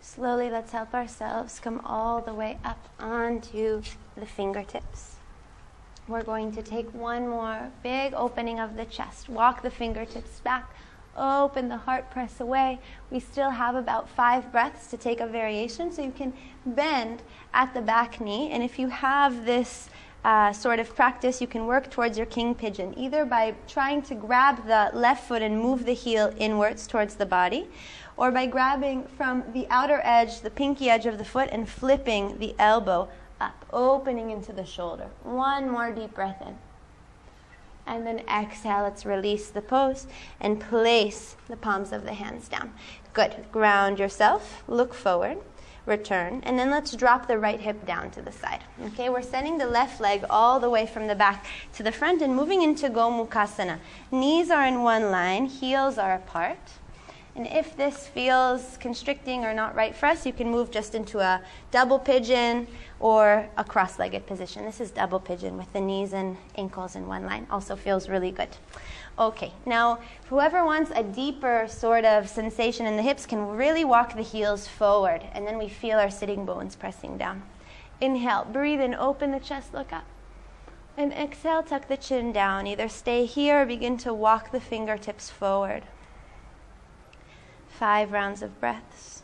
Slowly, 0.02 0.50
let's 0.50 0.72
help 0.72 0.94
ourselves 0.94 1.60
come 1.60 1.82
all 1.86 2.20
the 2.20 2.34
way 2.34 2.58
up 2.66 2.90
onto 3.00 3.84
the 4.16 4.26
fingertips. 4.26 5.18
We're 6.08 6.24
going 6.24 6.52
to 6.54 6.64
take 6.64 6.92
one 6.94 7.28
more 7.28 7.72
big 7.84 8.14
opening 8.16 8.60
of 8.60 8.76
the 8.76 8.86
chest. 8.86 9.30
Walk 9.30 9.62
the 9.62 9.70
fingertips 9.70 10.40
back. 10.40 10.72
Open 11.16 11.70
the 11.70 11.78
heart, 11.78 12.10
press 12.12 12.40
away. 12.40 12.80
We 13.12 13.20
still 13.20 13.52
have 13.52 13.76
about 13.76 14.10
five 14.10 14.52
breaths 14.52 14.88
to 14.88 14.98
take 14.98 15.20
a 15.22 15.28
variation, 15.28 15.92
so 15.92 16.02
you 16.02 16.12
can 16.12 16.34
bend 16.66 17.22
at 17.54 17.74
the 17.74 17.82
back 17.82 18.20
knee. 18.20 18.52
And 18.52 18.64
if 18.64 18.78
you 18.80 18.90
have 18.90 19.46
this 19.46 19.90
uh, 20.26 20.52
sort 20.52 20.80
of 20.80 20.96
practice, 20.96 21.40
you 21.40 21.46
can 21.46 21.68
work 21.68 21.92
towards 21.92 22.18
your 22.18 22.26
king 22.26 22.56
pigeon, 22.56 22.98
either 22.98 23.26
by 23.26 23.54
trying 23.68 24.02
to 24.02 24.16
grab 24.16 24.66
the 24.66 24.90
left 24.92 25.28
foot 25.28 25.44
and 25.44 25.62
move 25.62 25.86
the 25.86 25.94
heel 25.94 26.34
inwards 26.40 26.88
towards 26.88 27.14
the 27.14 27.28
body, 27.28 27.68
or 28.18 28.32
by 28.32 28.48
grabbing 28.48 29.04
from 29.18 29.44
the 29.54 29.68
outer 29.70 30.02
edge, 30.04 30.42
the 30.42 30.50
pinky 30.50 30.90
edge 30.90 31.06
of 31.06 31.20
the 31.20 31.24
foot, 31.24 31.48
and 31.52 31.70
flipping 31.70 32.40
the 32.40 32.56
elbow 32.58 33.08
up, 33.40 33.66
opening 33.72 34.32
into 34.32 34.52
the 34.52 34.66
shoulder. 34.66 35.10
One 35.22 35.70
more 35.70 35.92
deep 35.92 36.16
breath 36.16 36.42
in. 36.42 36.58
And 37.86 38.08
then 38.08 38.24
exhale, 38.28 38.82
let's 38.82 39.06
release 39.06 39.50
the 39.50 39.62
pose 39.62 40.08
and 40.42 40.60
place 40.60 41.36
the 41.48 41.56
palms 41.56 41.92
of 41.92 42.04
the 42.04 42.14
hands 42.14 42.48
down. 42.48 42.74
Good. 43.14 43.46
Ground 43.52 44.00
yourself, 44.00 44.64
look 44.68 44.96
forward, 44.96 45.38
return, 45.86 46.42
and 46.44 46.58
then 46.58 46.70
let's 46.70 46.96
drop 46.96 47.28
the 47.28 47.38
right 47.38 47.60
hip 47.60 47.86
down 47.86 48.12
to 48.12 48.22
the 48.22 48.32
side. 48.32 48.64
Okay, 48.88 49.10
we're 49.10 49.22
sending 49.22 49.58
the 49.58 49.68
left 49.68 50.02
leg 50.02 50.26
all 50.30 50.60
the 50.60 50.70
way 50.70 50.86
from 50.86 51.08
the 51.08 51.16
back 51.16 51.46
to 51.74 51.84
the 51.84 51.92
front 51.92 52.22
and 52.22 52.36
moving 52.36 52.62
into 52.62 52.90
Gomukhasana. 52.90 53.80
Knees 54.12 54.50
are 54.50 54.66
in 54.66 54.84
one 54.84 55.12
line, 55.12 55.46
heels 55.46 55.98
are 55.98 56.16
apart. 56.16 56.58
And 57.36 57.48
if 57.48 57.76
this 57.76 58.08
feels 58.08 58.78
constricting 58.78 59.44
or 59.44 59.54
not 59.54 59.76
right 59.76 59.94
for 59.94 60.06
us, 60.06 60.26
you 60.26 60.32
can 60.32 60.50
move 60.50 60.72
just 60.72 60.96
into 60.96 61.20
a 61.20 61.42
double 61.70 62.00
pigeon 62.00 62.66
or 63.02 63.50
a 63.58 63.64
cross 63.64 64.00
legged 64.00 64.26
position. 64.26 64.64
This 64.64 64.80
is 64.80 64.90
double 64.90 65.20
pigeon 65.20 65.58
with 65.58 65.72
the 65.74 65.82
knees 65.82 66.14
and 66.14 66.38
ankles 66.56 66.96
in 66.96 67.08
one 67.08 67.26
line. 67.26 67.46
Also 67.52 67.76
feels 67.76 68.08
really 68.08 68.32
good. 68.32 68.48
Okay, 69.18 69.54
now 69.66 70.00
whoever 70.30 70.66
wants 70.66 70.92
a 70.94 71.02
deeper 71.04 71.68
sort 71.70 72.04
of 72.04 72.28
sensation 72.28 72.86
in 72.86 72.98
the 72.98 73.02
hips 73.02 73.26
can 73.26 73.48
really 73.48 73.86
walk 73.86 74.16
the 74.16 74.22
heels 74.22 74.68
forward, 74.68 75.24
and 75.32 75.48
then 75.48 75.58
we 75.58 75.70
feel 75.70 75.98
our 75.98 76.10
sitting 76.12 76.46
bones 76.46 76.76
pressing 76.76 77.18
down. 77.18 77.44
Inhale, 78.02 78.46
breathe 78.46 78.82
in, 78.82 78.94
open 78.94 79.32
the 79.32 79.40
chest, 79.40 79.74
look 79.74 79.94
up. 79.94 80.06
And 80.98 81.14
exhale, 81.14 81.64
tuck 81.64 81.88
the 81.88 81.98
chin 81.98 82.32
down. 82.32 82.68
Either 82.68 82.90
stay 82.90 83.26
here 83.26 83.62
or 83.62 83.66
begin 83.66 83.98
to 83.98 84.14
walk 84.14 84.52
the 84.52 84.62
fingertips 84.62 85.30
forward 85.30 85.84
five 87.76 88.14
rounds 88.14 88.42
of 88.42 88.60
breaths. 88.62 89.15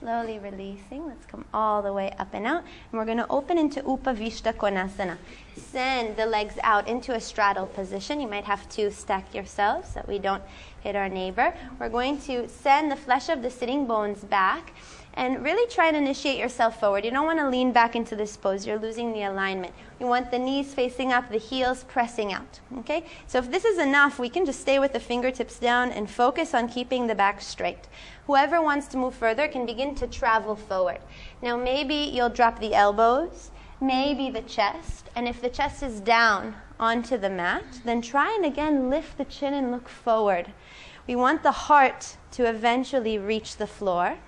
Slowly 0.00 0.38
releasing. 0.38 1.06
Let's 1.06 1.26
come 1.26 1.44
all 1.52 1.82
the 1.82 1.92
way 1.92 2.10
up 2.18 2.28
and 2.32 2.46
out. 2.46 2.64
And 2.90 2.98
we're 2.98 3.04
going 3.04 3.18
to 3.18 3.28
open 3.28 3.58
into 3.58 3.82
Upavishta 3.82 4.54
Konasana. 4.54 5.18
Send 5.56 6.16
the 6.16 6.24
legs 6.24 6.54
out 6.62 6.88
into 6.88 7.12
a 7.12 7.20
straddle 7.20 7.66
position. 7.66 8.20
You 8.20 8.26
might 8.26 8.44
have 8.44 8.66
to 8.70 8.90
stack 8.90 9.34
yourselves 9.34 9.92
so 9.92 10.02
we 10.08 10.18
don't 10.18 10.42
hit 10.80 10.96
our 10.96 11.08
neighbor. 11.08 11.54
We're 11.78 11.90
going 11.90 12.18
to 12.22 12.48
send 12.48 12.90
the 12.90 12.96
flesh 12.96 13.28
of 13.28 13.42
the 13.42 13.50
sitting 13.50 13.86
bones 13.86 14.24
back 14.24 14.72
and 15.14 15.42
really 15.44 15.68
try 15.70 15.88
and 15.88 15.96
initiate 15.96 16.38
yourself 16.38 16.78
forward. 16.80 17.04
You 17.04 17.10
don't 17.10 17.26
want 17.26 17.38
to 17.40 17.48
lean 17.48 17.72
back 17.72 17.96
into 17.96 18.14
this 18.16 18.36
pose, 18.36 18.66
you're 18.66 18.78
losing 18.78 19.12
the 19.12 19.22
alignment. 19.22 19.74
You 19.98 20.06
want 20.06 20.30
the 20.30 20.38
knees 20.38 20.72
facing 20.72 21.12
up, 21.12 21.30
the 21.30 21.38
heels 21.38 21.84
pressing 21.84 22.32
out. 22.32 22.60
Okay? 22.78 23.04
So 23.26 23.38
if 23.38 23.50
this 23.50 23.64
is 23.64 23.78
enough, 23.78 24.18
we 24.18 24.28
can 24.28 24.46
just 24.46 24.60
stay 24.60 24.78
with 24.78 24.92
the 24.92 25.00
fingertips 25.00 25.58
down 25.58 25.90
and 25.90 26.10
focus 26.10 26.54
on 26.54 26.68
keeping 26.68 27.06
the 27.06 27.14
back 27.14 27.40
straight. 27.40 27.88
Whoever 28.26 28.62
wants 28.62 28.86
to 28.88 28.96
move 28.96 29.14
further 29.14 29.48
can 29.48 29.66
begin 29.66 29.94
to 29.96 30.06
travel 30.06 30.56
forward. 30.56 31.00
Now, 31.42 31.56
maybe 31.56 31.94
you'll 31.94 32.30
drop 32.30 32.60
the 32.60 32.74
elbows, 32.74 33.50
maybe 33.80 34.30
the 34.30 34.42
chest, 34.42 35.10
and 35.16 35.26
if 35.26 35.42
the 35.42 35.48
chest 35.48 35.82
is 35.82 36.00
down 36.00 36.54
onto 36.78 37.18
the 37.18 37.30
mat, 37.30 37.80
then 37.84 38.00
try 38.00 38.32
and 38.34 38.44
again 38.44 38.88
lift 38.88 39.18
the 39.18 39.24
chin 39.24 39.52
and 39.52 39.70
look 39.70 39.88
forward. 39.88 40.52
We 41.06 41.16
want 41.16 41.42
the 41.42 41.50
heart 41.50 42.16
to 42.32 42.48
eventually 42.48 43.18
reach 43.18 43.56
the 43.56 43.66
floor. 43.66 44.18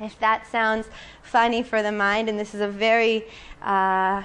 If 0.00 0.18
that 0.20 0.46
sounds 0.46 0.88
funny 1.22 1.62
for 1.62 1.82
the 1.82 1.92
mind, 1.92 2.28
and 2.28 2.38
this 2.38 2.54
is 2.54 2.62
a 2.62 2.68
very 2.68 3.26
uh, 3.60 4.22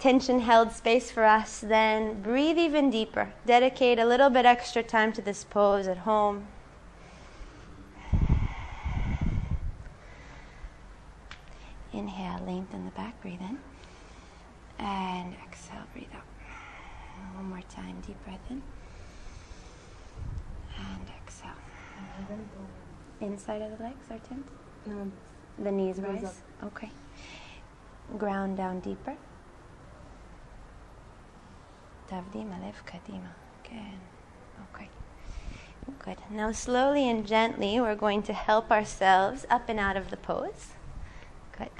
tension 0.00 0.40
held 0.40 0.72
space 0.72 1.12
for 1.12 1.24
us, 1.24 1.60
then 1.60 2.20
breathe 2.22 2.58
even 2.58 2.90
deeper. 2.90 3.32
Dedicate 3.46 4.00
a 4.00 4.04
little 4.04 4.30
bit 4.30 4.44
extra 4.44 4.82
time 4.82 5.12
to 5.12 5.22
this 5.22 5.44
pose 5.44 5.86
at 5.86 5.98
home. 5.98 6.48
Inhale, 11.92 12.40
lengthen 12.44 12.84
the 12.84 12.90
back, 12.92 13.20
breathe 13.22 13.40
in. 13.40 13.58
And 14.78 15.36
exhale, 15.46 15.84
breathe 15.92 16.08
out. 16.16 16.24
One 17.36 17.44
more 17.44 17.62
time, 17.70 18.00
deep 18.04 18.16
breath 18.24 18.40
in. 18.50 18.60
And 20.78 21.06
exhale. 21.24 21.50
Inside 23.20 23.62
of 23.62 23.78
the 23.78 23.84
legs 23.84 24.06
are 24.10 24.18
tense? 24.18 24.48
Um, 24.86 25.12
the 25.58 25.70
knees 25.70 25.98
rise. 25.98 26.42
Okay. 26.64 26.90
Ground 28.18 28.56
down 28.56 28.80
deeper. 28.80 29.16
Lev 32.10 32.82
kadima. 32.86 33.32
Good. 33.64 34.00
Okay. 34.74 34.88
Good. 35.98 36.18
Now, 36.30 36.52
slowly 36.52 37.08
and 37.08 37.26
gently, 37.26 37.80
we're 37.80 37.96
going 37.96 38.22
to 38.24 38.32
help 38.32 38.70
ourselves 38.70 39.46
up 39.48 39.68
and 39.68 39.80
out 39.80 39.96
of 39.96 40.10
the 40.10 40.18
pose. 40.18 40.72
Good. 41.56 41.70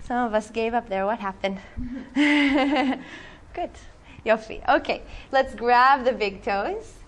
Some 0.00 0.26
of 0.26 0.34
us 0.34 0.50
gave 0.50 0.74
up 0.74 0.88
there. 0.88 1.06
What 1.06 1.18
happened? 1.18 1.58
Good. 2.14 3.70
Yofi. 4.24 4.68
Okay. 4.68 5.02
Let's 5.32 5.54
grab 5.54 6.04
the 6.04 6.12
big 6.12 6.42
toes. 6.42 7.03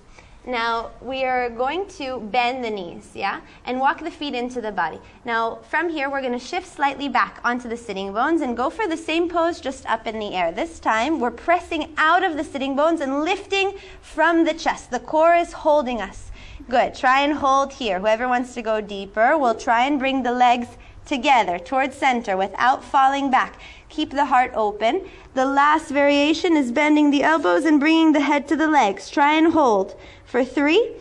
Now 0.46 0.92
we 1.00 1.24
are 1.24 1.50
going 1.50 1.88
to 1.98 2.20
bend 2.20 2.64
the 2.64 2.70
knees, 2.70 3.10
yeah, 3.14 3.40
and 3.64 3.80
walk 3.80 4.00
the 4.00 4.12
feet 4.12 4.32
into 4.32 4.60
the 4.60 4.70
body. 4.70 5.00
Now 5.24 5.56
from 5.68 5.88
here 5.88 6.08
we're 6.08 6.20
going 6.20 6.38
to 6.38 6.38
shift 6.38 6.68
slightly 6.68 7.08
back 7.08 7.40
onto 7.42 7.68
the 7.68 7.76
sitting 7.76 8.12
bones 8.12 8.42
and 8.42 8.56
go 8.56 8.70
for 8.70 8.86
the 8.86 8.96
same 8.96 9.28
pose 9.28 9.60
just 9.60 9.84
up 9.86 10.06
in 10.06 10.20
the 10.20 10.34
air. 10.34 10.52
This 10.52 10.78
time 10.78 11.18
we're 11.18 11.32
pressing 11.32 11.92
out 11.96 12.22
of 12.22 12.36
the 12.36 12.44
sitting 12.44 12.76
bones 12.76 13.00
and 13.00 13.24
lifting 13.24 13.74
from 14.00 14.44
the 14.44 14.54
chest. 14.54 14.92
The 14.92 15.00
core 15.00 15.34
is 15.34 15.52
holding 15.52 16.00
us. 16.00 16.30
Good. 16.68 16.94
Try 16.94 17.22
and 17.22 17.34
hold 17.34 17.72
here. 17.72 17.98
Whoever 17.98 18.28
wants 18.28 18.54
to 18.54 18.62
go 18.62 18.80
deeper, 18.80 19.36
we'll 19.36 19.56
try 19.56 19.86
and 19.86 19.98
bring 19.98 20.22
the 20.22 20.32
legs 20.32 20.68
together 21.06 21.58
towards 21.58 21.96
center 21.96 22.36
without 22.36 22.84
falling 22.84 23.30
back. 23.30 23.60
Keep 23.88 24.10
the 24.10 24.24
heart 24.24 24.52
open. 24.54 25.08
The 25.36 25.44
last 25.44 25.90
variation 25.90 26.56
is 26.56 26.72
bending 26.72 27.10
the 27.10 27.22
elbows 27.22 27.66
and 27.66 27.78
bringing 27.78 28.12
the 28.12 28.20
head 28.20 28.48
to 28.48 28.56
the 28.56 28.66
legs. 28.66 29.10
Try 29.10 29.34
and 29.34 29.52
hold 29.52 29.94
for 30.24 30.42
three. 30.42 30.92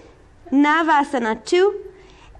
Navasana, 0.52 1.46
two. 1.46 1.86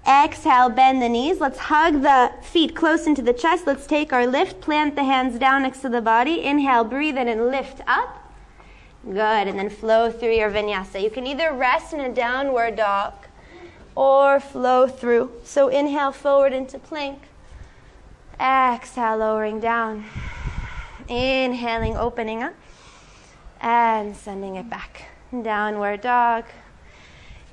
Exhale, 0.06 0.68
bend 0.68 1.00
the 1.00 1.08
knees. 1.08 1.40
Let's 1.40 1.58
hug 1.58 2.02
the 2.02 2.32
feet 2.42 2.76
close 2.76 3.06
into 3.06 3.22
the 3.22 3.32
chest. 3.32 3.66
Let's 3.66 3.86
take 3.86 4.12
our 4.12 4.26
lift. 4.26 4.60
Plant 4.60 4.94
the 4.94 5.04
hands 5.04 5.38
down 5.38 5.62
next 5.62 5.80
to 5.80 5.88
the 5.88 6.02
body. 6.02 6.44
Inhale, 6.44 6.84
breathe 6.84 7.16
in 7.16 7.28
and 7.28 7.46
lift 7.46 7.80
up. 7.86 8.30
Good. 9.02 9.48
And 9.48 9.58
then 9.58 9.70
flow 9.70 10.10
through 10.10 10.34
your 10.34 10.50
vinyasa. 10.50 11.02
You 11.02 11.08
can 11.08 11.26
either 11.26 11.50
rest 11.50 11.94
in 11.94 12.00
a 12.00 12.12
downward 12.12 12.76
dog 12.76 13.14
or 13.94 14.38
flow 14.38 14.86
through. 14.86 15.32
So 15.44 15.68
inhale 15.68 16.12
forward 16.12 16.52
into 16.52 16.78
plank. 16.78 17.22
Exhale, 18.38 19.16
lowering 19.16 19.60
down. 19.60 20.04
Inhaling, 21.08 21.96
opening 21.96 22.42
up. 22.42 22.54
And 23.60 24.16
sending 24.16 24.56
it 24.56 24.68
back. 24.68 25.08
Downward 25.42 26.00
dog. 26.00 26.44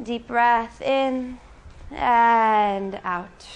Deep 0.02 0.28
breath 0.28 0.82
in 0.82 1.40
and 1.92 3.00
out. 3.04 3.48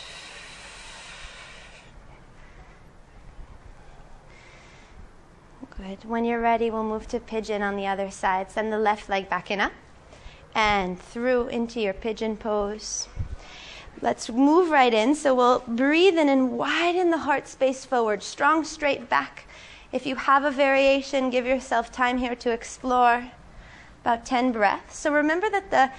Good. 5.77 6.05
When 6.05 6.25
you're 6.25 6.41
ready, 6.41 6.71
we'll 6.71 6.83
move 6.83 7.07
to 7.09 7.19
pigeon 7.19 7.61
on 7.61 7.75
the 7.75 7.85
other 7.85 8.09
side. 8.09 8.49
Send 8.49 8.73
the 8.73 8.79
left 8.79 9.09
leg 9.09 9.29
back 9.29 9.51
in 9.51 9.59
up 9.59 9.73
and 10.55 10.99
through 10.99 11.47
into 11.49 11.79
your 11.79 11.93
pigeon 11.93 12.35
pose. 12.35 13.07
Let's 14.01 14.29
move 14.29 14.69
right 14.69 14.93
in. 14.93 15.13
So 15.15 15.35
we'll 15.35 15.59
breathe 15.59 16.17
in 16.17 16.29
and 16.29 16.51
widen 16.51 17.11
the 17.11 17.19
heart 17.19 17.47
space 17.47 17.85
forward, 17.85 18.23
strong 18.23 18.63
straight 18.63 19.07
back. 19.09 19.46
If 19.91 20.05
you 20.05 20.15
have 20.15 20.43
a 20.43 20.51
variation, 20.51 21.29
give 21.29 21.45
yourself 21.45 21.91
time 21.91 22.17
here 22.17 22.35
to 22.35 22.51
explore 22.51 23.31
about 24.01 24.25
10 24.25 24.51
breaths. 24.51 24.97
So 24.97 25.13
remember 25.13 25.49
that 25.49 25.71
the 25.71 25.91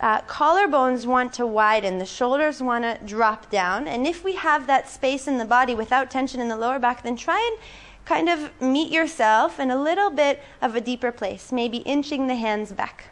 uh, 0.00 0.20
collarbones 0.22 1.06
want 1.06 1.32
to 1.34 1.46
widen, 1.46 1.98
the 1.98 2.06
shoulders 2.06 2.62
want 2.62 2.84
to 2.84 2.98
drop 3.04 3.50
down. 3.50 3.86
And 3.86 4.06
if 4.06 4.24
we 4.24 4.34
have 4.34 4.66
that 4.66 4.88
space 4.88 5.26
in 5.26 5.38
the 5.38 5.44
body 5.44 5.74
without 5.74 6.10
tension 6.10 6.40
in 6.40 6.48
the 6.48 6.56
lower 6.56 6.78
back, 6.78 7.02
then 7.02 7.16
try 7.16 7.38
and 7.50 7.58
kind 8.04 8.28
of 8.28 8.50
meet 8.60 8.90
yourself 8.90 9.60
in 9.60 9.70
a 9.70 9.80
little 9.80 10.10
bit 10.10 10.42
of 10.60 10.74
a 10.74 10.80
deeper 10.80 11.12
place, 11.12 11.52
maybe 11.52 11.78
inching 11.78 12.26
the 12.26 12.34
hands 12.34 12.72
back. 12.72 13.08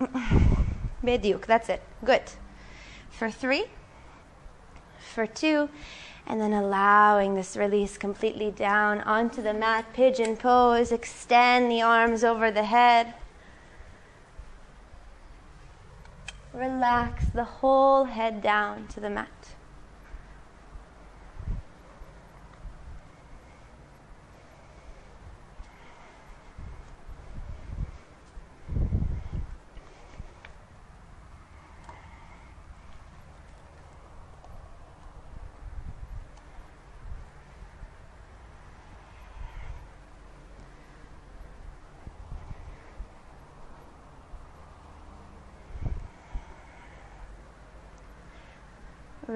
Bediuk, 1.04 1.46
that's 1.46 1.68
it. 1.68 1.82
Good. 2.04 2.22
For 3.10 3.30
three, 3.30 3.66
for 4.98 5.26
two, 5.26 5.70
and 6.26 6.40
then 6.40 6.52
allowing 6.52 7.34
this 7.34 7.56
release 7.56 7.96
completely 7.96 8.50
down 8.50 9.00
onto 9.02 9.40
the 9.40 9.54
mat, 9.54 9.92
pigeon 9.92 10.36
pose, 10.36 10.90
extend 10.90 11.70
the 11.70 11.82
arms 11.82 12.24
over 12.24 12.50
the 12.50 12.64
head. 12.64 13.14
Relax 16.52 17.26
the 17.26 17.44
whole 17.44 18.04
head 18.04 18.42
down 18.42 18.88
to 18.88 19.00
the 19.00 19.10
mat. 19.10 19.35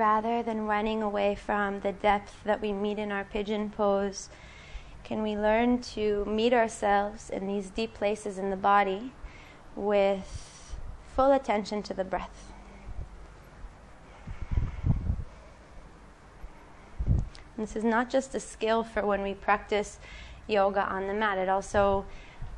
Rather 0.01 0.43
than 0.43 0.67
running 0.67 1.03
away 1.03 1.35
from 1.35 1.81
the 1.81 1.93
depth 1.93 2.43
that 2.45 2.63
we 2.63 2.73
meet 2.73 2.99
in 2.99 3.13
our 3.13 3.23
pigeon 3.23 3.69
pose, 3.69 4.31
can 5.05 5.23
we 5.23 5.37
learn 5.37 5.79
to 5.79 6.25
meet 6.25 6.55
ourselves 6.55 7.29
in 7.29 7.47
these 7.47 7.69
deep 7.69 7.93
places 7.93 8.39
in 8.39 8.49
the 8.49 8.57
body 8.57 9.13
with 9.77 10.75
full 11.15 11.33
attention 11.33 11.83
to 11.83 11.93
the 11.93 12.03
breath? 12.03 12.51
And 17.07 17.69
this 17.69 17.77
is 17.77 17.85
not 17.85 18.09
just 18.09 18.35
a 18.35 18.41
skill 18.41 18.83
for 18.83 19.05
when 19.05 19.21
we 19.21 19.35
practice 19.35 19.99
yoga 20.47 20.81
on 20.89 21.09
the 21.09 21.15
mat, 21.15 21.37
it 21.37 21.51
also 21.51 22.07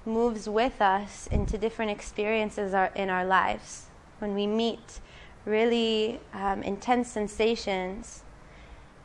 moves 0.07 0.49
with 0.49 0.81
us 0.81 1.27
into 1.27 1.59
different 1.59 1.91
experiences 1.91 2.73
in 2.95 3.11
our 3.11 3.25
lives. 3.25 3.87
When 4.21 4.33
we 4.37 4.47
meet 4.47 5.01
really 5.45 6.21
um, 6.33 6.63
intense 6.63 7.09
sensations 7.09 8.23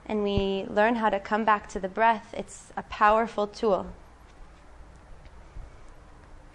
and 0.08 0.24
we 0.24 0.66
learn 0.70 0.96
how 0.96 1.10
to 1.10 1.20
come 1.20 1.44
back 1.44 1.68
to 1.70 1.80
the 1.80 1.90
breath, 1.90 2.34
it's 2.38 2.72
a 2.78 2.84
powerful 2.84 3.46
tool 3.46 3.88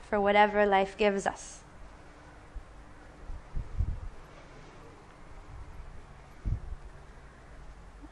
for 0.09 0.20
whatever 0.20 0.64
life 0.64 0.97
gives 0.97 1.26
us. 1.26 1.61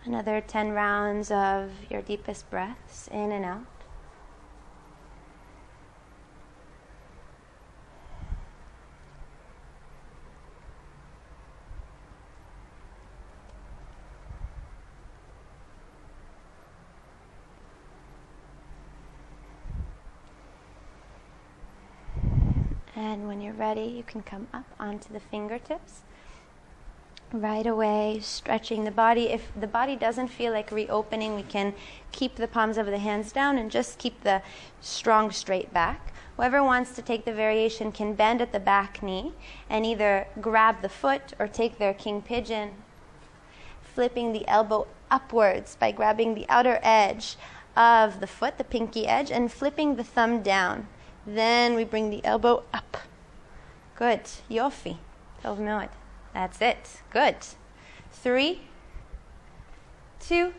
Another 0.04 0.40
10 0.40 0.72
rounds 0.72 1.30
of 1.30 1.70
your 1.90 2.02
deepest 2.02 2.50
breaths 2.50 3.08
in 3.08 3.32
and 3.32 3.44
out. 3.44 3.79
And 23.20 23.28
when 23.28 23.42
you're 23.42 23.52
ready, 23.52 23.82
you 23.82 24.02
can 24.02 24.22
come 24.22 24.48
up 24.50 24.64
onto 24.80 25.12
the 25.12 25.20
fingertips. 25.20 26.00
Right 27.34 27.66
away, 27.66 28.18
stretching 28.22 28.84
the 28.84 28.90
body. 28.90 29.28
If 29.28 29.52
the 29.54 29.66
body 29.66 29.94
doesn't 29.94 30.28
feel 30.28 30.54
like 30.54 30.72
reopening, 30.72 31.34
we 31.34 31.42
can 31.42 31.74
keep 32.12 32.36
the 32.36 32.48
palms 32.48 32.78
of 32.78 32.86
the 32.86 32.96
hands 32.96 33.30
down 33.30 33.58
and 33.58 33.70
just 33.70 33.98
keep 33.98 34.24
the 34.24 34.40
strong 34.80 35.30
straight 35.32 35.70
back. 35.70 36.14
Whoever 36.36 36.64
wants 36.64 36.92
to 36.92 37.02
take 37.02 37.26
the 37.26 37.34
variation 37.34 37.92
can 37.92 38.14
bend 38.14 38.40
at 38.40 38.52
the 38.52 38.58
back 38.58 39.02
knee 39.02 39.34
and 39.68 39.84
either 39.84 40.26
grab 40.40 40.80
the 40.80 40.88
foot 40.88 41.34
or 41.38 41.46
take 41.46 41.76
their 41.76 41.92
king 41.92 42.22
pigeon, 42.22 42.70
flipping 43.82 44.32
the 44.32 44.48
elbow 44.48 44.86
upwards 45.10 45.76
by 45.76 45.92
grabbing 45.92 46.34
the 46.34 46.46
outer 46.48 46.80
edge 46.82 47.36
of 47.76 48.20
the 48.20 48.26
foot, 48.26 48.56
the 48.56 48.64
pinky 48.64 49.06
edge, 49.06 49.30
and 49.30 49.52
flipping 49.52 49.96
the 49.96 50.04
thumb 50.04 50.40
down. 50.40 50.88
Then 51.26 51.74
we 51.74 51.84
bring 51.84 52.08
the 52.08 52.24
elbow 52.24 52.62
up. 52.72 52.96
Good. 54.00 54.22
Yofi. 54.50 54.96
Tov 55.44 55.58
Meod. 55.58 55.90
That's 56.32 56.62
it. 56.62 57.02
Good. 57.10 57.36
Three, 58.10 58.62
two, 60.18 60.54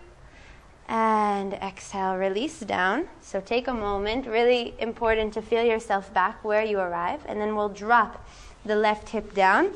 and 0.87 1.55
exhale, 1.55 2.17
release 2.17 2.59
down. 2.59 3.07
So 3.19 3.41
take 3.41 3.67
a 3.67 3.73
moment, 3.73 4.27
really 4.27 4.75
important 4.77 5.33
to 5.33 5.41
feel 5.41 5.63
yourself 5.63 6.13
back 6.13 6.43
where 6.43 6.63
you 6.63 6.77
arrive, 6.77 7.21
and 7.27 7.41
then 7.41 7.55
we'll 7.55 7.69
drop 7.69 8.23
the 8.63 8.75
left 8.75 9.09
hip 9.09 9.33
down 9.33 9.71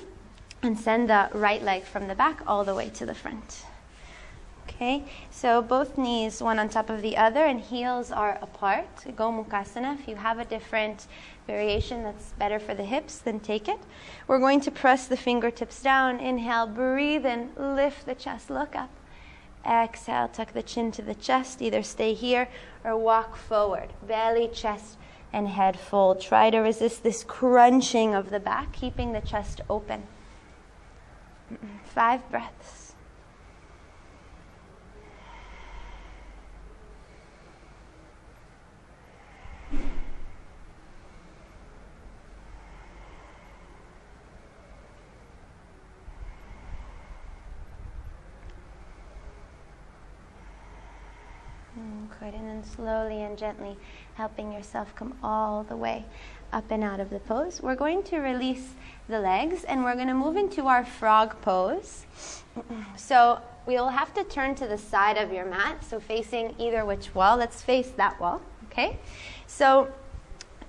and 0.61 0.80
send 0.80 1.09
the 1.09 1.30
right 1.34 1.63
leg 1.63 1.86
from 1.86 2.07
the 2.07 2.13
back 2.13 2.43
all 2.45 2.63
the 2.63 2.76
way 2.76 2.89
to 2.89 3.03
the 3.03 3.16
front. 3.16 3.66
Okay, 4.76 5.05
so 5.32 5.61
both 5.61 5.97
knees 5.97 6.41
one 6.41 6.59
on 6.59 6.67
top 6.67 6.89
of 6.89 7.01
the 7.01 7.15
other 7.15 7.45
and 7.45 7.61
heels 7.61 8.11
are 8.11 8.38
apart. 8.41 9.05
Go 9.15 9.32
Gomukhasana. 9.32 9.97
If 9.97 10.05
you 10.05 10.17
have 10.17 10.38
a 10.38 10.43
different 10.43 11.07
variation 11.47 12.03
that's 12.03 12.34
better 12.34 12.59
for 12.59 12.73
the 12.73 12.84
hips, 12.84 13.19
then 13.19 13.39
take 13.39 13.69
it. 13.69 13.80
We're 14.28 14.39
going 14.39 14.59
to 14.59 14.71
press 14.71 15.07
the 15.07 15.15
fingertips 15.15 15.82
down. 15.82 16.19
Inhale, 16.19 16.67
breathe 16.67 17.26
and 17.26 17.55
lift 17.55 18.05
the 18.05 18.15
chest, 18.15 18.49
look 18.49 18.76
up. 18.76 18.89
Exhale, 19.65 20.28
tuck 20.28 20.51
the 20.51 20.61
chin 20.61 20.91
to 20.91 21.01
the 21.01 21.15
chest. 21.15 21.61
Either 21.61 21.82
stay 21.82 22.13
here 22.13 22.49
or 22.84 22.97
walk 22.97 23.38
forward. 23.38 23.93
Belly, 24.05 24.49
chest, 24.53 24.97
and 25.32 25.47
head 25.47 25.80
fold. 25.80 26.19
Try 26.19 26.49
to 26.49 26.59
resist 26.59 27.01
this 27.01 27.23
crunching 27.23 28.13
of 28.13 28.30
the 28.30 28.41
back, 28.41 28.73
keeping 28.73 29.13
the 29.13 29.21
chest 29.21 29.61
open. 29.69 30.03
Five 31.86 32.30
breaths. 32.30 32.86
Good. 52.19 52.34
And 52.34 52.47
then 52.47 52.55
slowly 52.66 53.22
and 53.22 53.38
gently 53.38 53.78
helping 54.16 54.51
yourself 54.51 54.95
come 54.95 55.13
all 55.24 55.63
the 55.63 55.76
way 55.76 56.05
up 56.51 56.72
and 56.72 56.84
out 56.84 56.99
of 56.99 57.09
the 57.09 57.20
pose. 57.20 57.61
We're 57.61 57.76
going 57.76 58.03
to 58.03 58.20
release 58.20 58.74
the 59.07 59.20
legs 59.20 59.63
and 59.66 59.84
we're 59.84 59.95
going 59.95 60.07
to 60.07 60.13
move 60.13 60.38
into 60.38 60.68
our 60.68 60.86
frog 60.86 61.39
pose. 61.41 62.05
So 62.95 63.41
we'll 63.66 63.89
have 63.89 64.13
to 64.13 64.24
turn 64.24 64.55
to 64.55 64.68
the 64.68 64.78
side 64.78 65.18
of 65.18 65.34
your 65.34 65.45
mat, 65.45 65.84
so 65.84 65.99
facing 65.99 66.55
either 66.57 66.86
which 66.86 67.13
wall. 67.13 67.36
Let's 67.36 67.61
face 67.61 67.89
that 67.97 68.18
wall, 68.20 68.41
okay? 68.68 68.97
So 69.45 69.91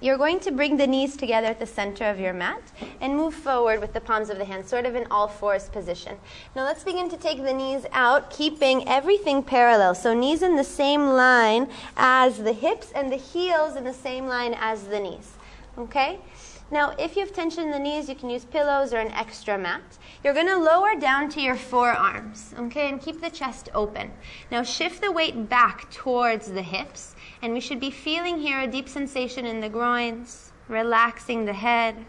you're 0.00 0.18
going 0.18 0.40
to 0.40 0.50
bring 0.50 0.76
the 0.76 0.86
knees 0.86 1.16
together 1.16 1.46
at 1.46 1.58
the 1.58 1.66
center 1.66 2.04
of 2.04 2.20
your 2.20 2.32
mat 2.32 2.60
and 3.00 3.16
move 3.16 3.34
forward 3.34 3.80
with 3.80 3.92
the 3.92 4.00
palms 4.00 4.30
of 4.30 4.38
the 4.38 4.44
hands, 4.44 4.68
sort 4.68 4.86
of 4.86 4.94
in 4.94 5.06
all 5.10 5.28
fours 5.28 5.68
position. 5.68 6.16
Now 6.54 6.64
let's 6.64 6.84
begin 6.84 7.08
to 7.10 7.16
take 7.16 7.42
the 7.42 7.52
knees 7.52 7.86
out, 7.92 8.30
keeping 8.30 8.86
everything 8.88 9.42
parallel. 9.42 9.94
So 9.94 10.14
knees 10.14 10.42
in 10.42 10.56
the 10.56 10.64
same 10.64 11.08
line 11.08 11.68
as 11.96 12.38
the 12.38 12.52
hips 12.52 12.92
and 12.94 13.10
the 13.10 13.16
heels 13.16 13.76
in 13.76 13.84
the 13.84 13.94
same 13.94 14.26
line 14.26 14.54
as 14.58 14.84
the 14.84 15.00
knees. 15.00 15.32
Okay? 15.78 16.20
Now, 16.68 16.94
if 16.98 17.14
you 17.14 17.20
have 17.24 17.32
tension 17.32 17.64
in 17.64 17.70
the 17.70 17.78
knees, 17.78 18.08
you 18.08 18.16
can 18.16 18.28
use 18.28 18.44
pillows 18.44 18.92
or 18.92 18.96
an 18.96 19.12
extra 19.12 19.56
mat. 19.56 19.98
You're 20.24 20.34
going 20.34 20.48
to 20.48 20.56
lower 20.56 20.98
down 20.98 21.28
to 21.30 21.40
your 21.40 21.54
forearms, 21.54 22.54
okay, 22.58 22.88
and 22.88 23.00
keep 23.00 23.20
the 23.20 23.30
chest 23.30 23.68
open. 23.72 24.10
Now, 24.50 24.64
shift 24.64 25.00
the 25.00 25.12
weight 25.12 25.48
back 25.48 25.88
towards 25.92 26.50
the 26.50 26.62
hips, 26.62 27.14
and 27.42 27.52
we 27.52 27.60
should 27.60 27.80
be 27.80 27.90
feeling 27.90 28.38
here 28.38 28.60
a 28.60 28.66
deep 28.66 28.88
sensation 28.88 29.46
in 29.46 29.60
the 29.60 29.68
groins, 29.68 30.52
relaxing 30.68 31.44
the 31.44 31.52
head, 31.52 32.06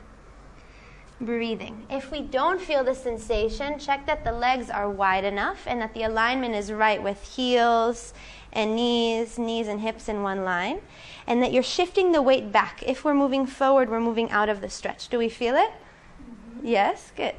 breathing. 1.20 1.86
If 1.90 2.12
we 2.12 2.22
don't 2.22 2.62
feel 2.62 2.84
the 2.84 2.94
sensation, 2.94 3.80
check 3.80 4.06
that 4.06 4.24
the 4.24 4.32
legs 4.32 4.70
are 4.70 4.90
wide 4.90 5.24
enough 5.24 5.64
and 5.66 5.82
that 5.82 5.94
the 5.94 6.04
alignment 6.04 6.56
is 6.56 6.72
right 6.72 7.02
with 7.02 7.22
heels 7.36 8.14
and 8.54 8.76
knees, 8.76 9.38
knees 9.38 9.68
and 9.68 9.82
hips 9.82 10.08
in 10.08 10.24
one 10.24 10.44
line, 10.44 10.80
and 11.26 11.42
that 11.42 11.52
you're 11.52 11.64
shifting 11.64 12.12
the 12.12 12.22
weight 12.22 12.52
back. 12.52 12.84
If 12.86 13.04
we're 13.04 13.14
moving 13.14 13.46
forward, 13.46 13.90
we're 13.90 14.00
moving 14.00 14.30
out 14.32 14.50
of 14.50 14.62
the 14.62 14.70
stretch. 14.70 15.10
Do 15.10 15.18
we 15.18 15.30
feel 15.30 15.56
it? 15.56 15.72
Mm-hmm. 15.72 16.68
Yes, 16.68 17.12
good. 17.16 17.36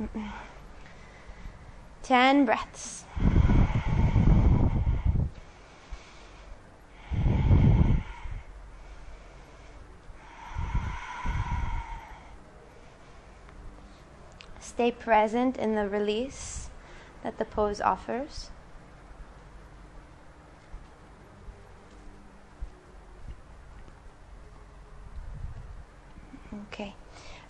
10 2.02 2.44
breaths. 2.44 3.03
Stay 14.74 14.90
present 14.90 15.56
in 15.56 15.76
the 15.76 15.88
release 15.88 16.68
that 17.22 17.38
the 17.38 17.44
pose 17.44 17.80
offers. 17.80 18.50
Okay. 26.72 26.94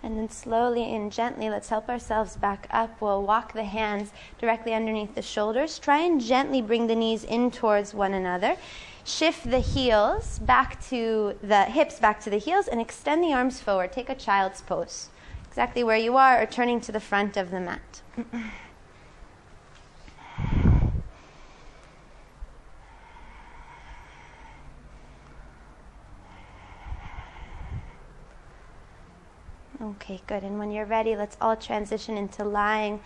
And 0.03 0.19
then 0.19 0.29
slowly 0.29 0.95
and 0.95 1.11
gently, 1.11 1.49
let's 1.49 1.71
help 1.71 1.89
ourselves 1.89 2.37
back 2.37 2.67
up. 2.71 3.01
We'll 3.01 3.23
walk 3.23 3.55
the 3.55 3.65
hands 3.65 4.13
directly 4.39 4.75
underneath 4.75 5.15
the 5.15 5.23
shoulders. 5.23 5.79
Try 5.79 6.01
and 6.01 6.21
gently 6.21 6.61
bring 6.61 6.89
the 6.89 6.95
knees 6.95 7.25
in 7.25 7.51
towards 7.51 7.95
one 7.95 8.13
another. 8.13 8.59
Shift 9.05 9.51
the 9.51 9.61
heels 9.61 10.41
back 10.41 10.87
to 10.89 11.39
the 11.43 11.65
hips 11.65 11.99
back 11.99 12.21
to 12.21 12.31
the 12.31 12.37
heels 12.37 12.69
and 12.69 12.83
extend 12.83 13.25
the 13.25 13.33
arms 13.33 13.63
forward. 13.63 13.93
Take 13.93 14.11
a 14.11 14.15
child's 14.15 14.61
pose. 14.61 15.09
Exactly 15.55 15.85
where 15.85 15.97
you 15.97 16.17
are 16.17 16.43
or 16.43 16.47
turning 16.47 16.81
to 16.81 16.91
the 16.91 16.99
front 16.99 17.37
of 17.37 17.53
the 17.53 17.61
mat. 17.61 18.03
Okay, 29.81 30.21
good. 30.27 30.43
And 30.43 30.59
when 30.59 30.73
you're 30.73 30.85
ready, 30.85 31.15
let's 31.15 31.37
all 31.41 31.55
transition 31.55 32.19
into 32.19 32.43
lying 32.43 32.99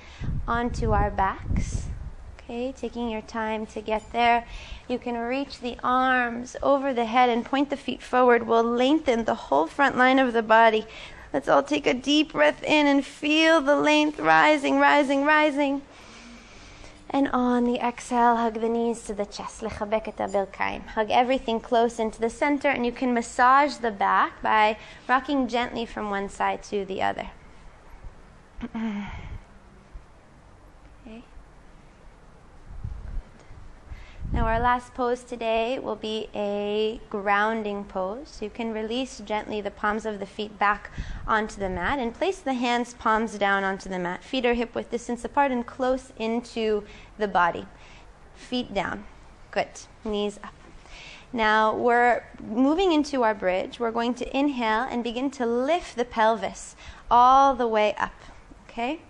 onto 0.46 0.92
our 0.92 1.10
backs. 1.10 1.88
Okay, 2.38 2.72
taking 2.72 3.10
your 3.10 3.20
time 3.20 3.66
to 3.66 3.82
get 3.82 4.10
there. 4.12 4.46
You 4.88 4.98
can 4.98 5.18
reach 5.18 5.60
the 5.60 5.76
arms 5.84 6.56
over 6.62 6.94
the 6.94 7.04
head 7.04 7.28
and 7.28 7.44
point 7.44 7.68
the 7.68 7.76
feet 7.76 8.00
forward. 8.00 8.46
We'll 8.46 8.64
lengthen 8.64 9.26
the 9.26 9.34
whole 9.34 9.66
front 9.66 9.98
line 9.98 10.18
of 10.18 10.32
the 10.32 10.42
body. 10.42 10.86
Let's 11.32 11.48
all 11.48 11.62
take 11.62 11.86
a 11.86 11.94
deep 11.94 12.32
breath 12.32 12.62
in 12.62 12.86
and 12.86 13.04
feel 13.04 13.60
the 13.60 13.76
length 13.76 14.18
rising, 14.18 14.78
rising, 14.78 15.24
rising. 15.24 15.82
And 17.10 17.28
on 17.28 17.64
the 17.64 17.76
exhale, 17.76 18.36
hug 18.36 18.60
the 18.60 18.68
knees 18.68 19.02
to 19.04 19.14
the 19.14 19.24
chest. 19.26 19.62
Hug 19.62 21.10
everything 21.10 21.60
close 21.60 21.98
into 21.98 22.20
the 22.20 22.30
center, 22.30 22.68
and 22.68 22.84
you 22.84 22.92
can 22.92 23.14
massage 23.14 23.76
the 23.76 23.90
back 23.90 24.42
by 24.42 24.76
rocking 25.08 25.48
gently 25.48 25.86
from 25.86 26.10
one 26.10 26.28
side 26.28 26.62
to 26.64 26.84
the 26.84 27.02
other. 27.02 27.30
Now, 34.30 34.44
our 34.44 34.60
last 34.60 34.92
pose 34.92 35.22
today 35.22 35.78
will 35.78 35.96
be 35.96 36.28
a 36.34 37.00
grounding 37.08 37.84
pose. 37.84 38.38
You 38.42 38.50
can 38.50 38.74
release 38.74 39.20
gently 39.24 39.62
the 39.62 39.70
palms 39.70 40.04
of 40.04 40.20
the 40.20 40.26
feet 40.26 40.58
back 40.58 40.90
onto 41.26 41.58
the 41.58 41.70
mat 41.70 41.98
and 41.98 42.12
place 42.12 42.38
the 42.38 42.52
hands 42.52 42.92
palms 42.92 43.38
down 43.38 43.64
onto 43.64 43.88
the 43.88 43.98
mat. 43.98 44.22
Feet 44.22 44.44
are 44.44 44.52
hip 44.52 44.74
width 44.74 44.90
distance 44.90 45.24
apart 45.24 45.50
and 45.50 45.66
close 45.66 46.12
into 46.18 46.84
the 47.16 47.26
body. 47.26 47.66
Feet 48.34 48.74
down. 48.74 49.04
Good. 49.50 49.68
Knees 50.04 50.38
up. 50.44 50.52
Now, 51.32 51.74
we're 51.74 52.24
moving 52.38 52.92
into 52.92 53.22
our 53.22 53.34
bridge. 53.34 53.80
We're 53.80 53.90
going 53.92 54.12
to 54.14 54.36
inhale 54.36 54.86
and 54.90 55.02
begin 55.02 55.30
to 55.32 55.46
lift 55.46 55.96
the 55.96 56.04
pelvis 56.04 56.76
all 57.10 57.54
the 57.54 57.66
way 57.66 57.94
up. 57.94 58.14
Okay? 58.68 59.00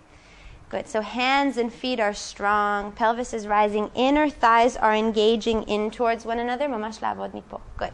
Good. 0.69 0.87
So 0.87 1.01
hands 1.01 1.57
and 1.57 1.73
feet 1.73 1.99
are 1.99 2.13
strong. 2.13 2.91
Pelvis 2.91 3.33
is 3.33 3.47
rising. 3.47 3.89
Inner 3.95 4.29
thighs 4.29 4.77
are 4.77 4.93
engaging 4.93 5.63
in 5.63 5.89
towards 5.89 6.25
one 6.25 6.37
another. 6.37 6.67
Mamash 6.67 6.99
lavod 6.99 7.33
mipo. 7.33 7.59
Good. 7.75 7.93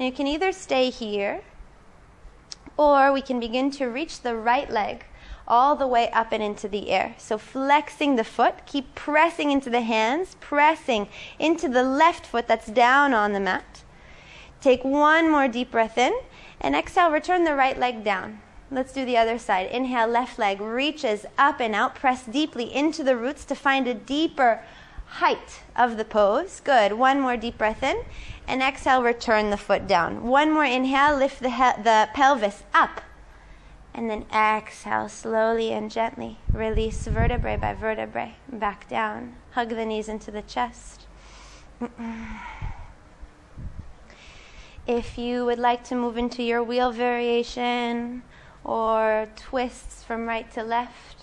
Now 0.00 0.04
you 0.04 0.12
can 0.12 0.26
either 0.26 0.52
stay 0.52 0.90
here, 0.90 1.42
or 2.76 3.12
we 3.12 3.20
can 3.20 3.38
begin 3.38 3.70
to 3.72 3.86
reach 3.86 4.22
the 4.22 4.34
right 4.34 4.70
leg 4.70 5.04
all 5.46 5.76
the 5.76 5.86
way 5.86 6.10
up 6.10 6.32
and 6.32 6.42
into 6.42 6.68
the 6.68 6.90
air. 6.90 7.14
So 7.18 7.38
flexing 7.38 8.16
the 8.16 8.24
foot, 8.24 8.66
keep 8.66 8.94
pressing 8.94 9.50
into 9.50 9.70
the 9.70 9.80
hands, 9.80 10.36
pressing 10.40 11.08
into 11.38 11.68
the 11.68 11.82
left 11.82 12.26
foot 12.26 12.46
that's 12.46 12.66
down 12.66 13.14
on 13.14 13.32
the 13.32 13.40
mat. 13.40 13.84
Take 14.60 14.84
one 14.84 15.30
more 15.30 15.48
deep 15.48 15.70
breath 15.70 15.96
in, 15.96 16.12
and 16.60 16.74
exhale, 16.74 17.10
return 17.10 17.44
the 17.44 17.54
right 17.54 17.78
leg 17.78 18.04
down. 18.04 18.40
Let's 18.70 18.92
do 18.92 19.04
the 19.04 19.16
other 19.16 19.38
side. 19.38 19.70
Inhale, 19.70 20.08
left 20.08 20.38
leg 20.38 20.60
reaches 20.60 21.24
up 21.38 21.60
and 21.60 21.74
out. 21.74 21.94
Press 21.94 22.24
deeply 22.24 22.74
into 22.74 23.02
the 23.02 23.16
roots 23.16 23.44
to 23.46 23.54
find 23.54 23.86
a 23.86 23.94
deeper 23.94 24.62
height 25.06 25.62
of 25.74 25.96
the 25.96 26.04
pose. 26.04 26.60
Good. 26.60 26.92
One 26.92 27.20
more 27.20 27.36
deep 27.36 27.56
breath 27.56 27.82
in. 27.82 28.04
And 28.46 28.62
exhale, 28.62 29.02
return 29.02 29.50
the 29.50 29.56
foot 29.56 29.86
down. 29.86 30.26
One 30.26 30.52
more 30.52 30.64
inhale, 30.64 31.16
lift 31.16 31.40
the, 31.40 31.50
he- 31.50 31.82
the 31.82 32.10
pelvis 32.12 32.62
up. 32.74 33.00
And 33.94 34.10
then 34.10 34.26
exhale 34.32 35.08
slowly 35.08 35.72
and 35.72 35.90
gently. 35.90 36.38
Release 36.52 37.06
vertebrae 37.06 37.56
by 37.56 37.72
vertebrae. 37.72 38.34
Back 38.52 38.86
down. 38.88 39.34
Hug 39.52 39.70
the 39.70 39.86
knees 39.86 40.08
into 40.08 40.30
the 40.30 40.42
chest. 40.42 41.06
If 44.86 45.18
you 45.18 45.44
would 45.44 45.58
like 45.58 45.84
to 45.84 45.94
move 45.94 46.16
into 46.16 46.42
your 46.42 46.62
wheel 46.62 46.92
variation, 46.92 48.22
or 48.68 49.26
twists 49.34 50.04
from 50.04 50.26
right 50.26 50.50
to 50.52 50.62
left. 50.62 51.16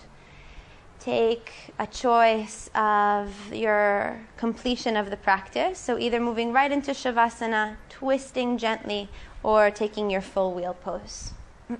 Take 0.98 1.52
a 1.78 1.86
choice 1.86 2.68
of 2.74 3.54
your 3.54 4.18
completion 4.36 4.96
of 4.96 5.10
the 5.10 5.16
practice. 5.16 5.78
So, 5.78 5.96
either 5.96 6.18
moving 6.18 6.52
right 6.52 6.72
into 6.72 6.90
Shavasana, 6.90 7.76
twisting 7.88 8.58
gently, 8.58 9.08
or 9.44 9.70
taking 9.70 10.10
your 10.10 10.22
full 10.22 10.52
wheel 10.52 10.74
pose. 10.74 11.34
Good. 11.68 11.78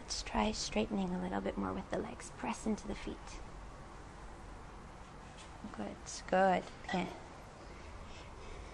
Let's 0.00 0.22
try 0.24 0.50
straightening 0.50 1.14
a 1.14 1.22
little 1.22 1.40
bit 1.40 1.56
more 1.56 1.72
with 1.72 1.88
the 1.92 1.98
legs. 1.98 2.32
Press 2.38 2.66
into 2.66 2.88
the 2.88 2.96
feet. 2.96 3.28
Good, 5.76 5.86
good. 6.28 6.62
Okay. 6.88 7.06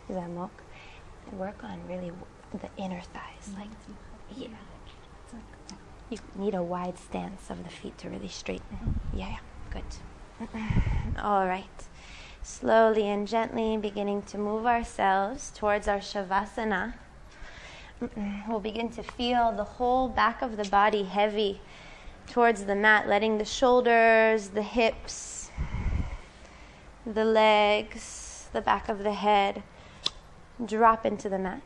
Zamok. 0.08 0.50
Work 1.32 1.62
on 1.64 1.78
really 1.86 2.12
the 2.52 2.70
inner 2.82 3.00
thighs, 3.00 3.50
like 3.58 3.68
mm-hmm. 3.68 4.13
Yeah. 4.36 4.48
You 6.10 6.18
need 6.36 6.54
a 6.54 6.62
wide 6.62 6.98
stance 6.98 7.50
of 7.50 7.64
the 7.64 7.70
feet 7.70 7.96
to 7.98 8.10
really 8.10 8.28
straighten. 8.28 8.76
Mm-hmm. 8.76 9.18
Yeah, 9.18 9.36
good. 9.70 9.84
All 11.22 11.46
right. 11.46 11.84
Slowly 12.42 13.08
and 13.08 13.26
gently 13.26 13.76
beginning 13.78 14.22
to 14.22 14.38
move 14.38 14.66
ourselves 14.66 15.50
towards 15.54 15.88
our 15.88 15.98
Shavasana. 15.98 16.94
We'll 18.48 18.60
begin 18.60 18.90
to 18.90 19.02
feel 19.02 19.52
the 19.52 19.64
whole 19.64 20.08
back 20.08 20.42
of 20.42 20.56
the 20.56 20.64
body 20.64 21.04
heavy 21.04 21.60
towards 22.26 22.64
the 22.64 22.74
mat, 22.74 23.08
letting 23.08 23.38
the 23.38 23.44
shoulders, 23.44 24.48
the 24.48 24.62
hips, 24.62 25.50
the 27.06 27.24
legs, 27.24 28.48
the 28.52 28.60
back 28.60 28.88
of 28.88 28.98
the 29.04 29.14
head 29.14 29.62
drop 30.64 31.06
into 31.06 31.28
the 31.28 31.38
mat. 31.38 31.62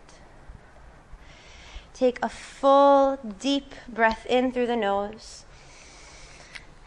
Take 1.98 2.20
a 2.22 2.28
full, 2.28 3.18
deep 3.40 3.74
breath 3.88 4.24
in 4.26 4.52
through 4.52 4.68
the 4.68 4.76
nose. 4.76 5.44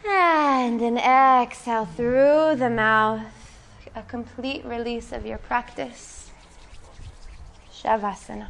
And 0.08 0.80
an 0.80 0.98
exhale 0.98 1.86
through 1.86 2.56
the 2.56 2.70
mouth. 2.70 3.26
A 3.94 4.04
complete 4.04 4.64
release 4.64 5.12
of 5.12 5.26
your 5.26 5.38
practice. 5.38 6.30
Shavasana. 7.74 8.48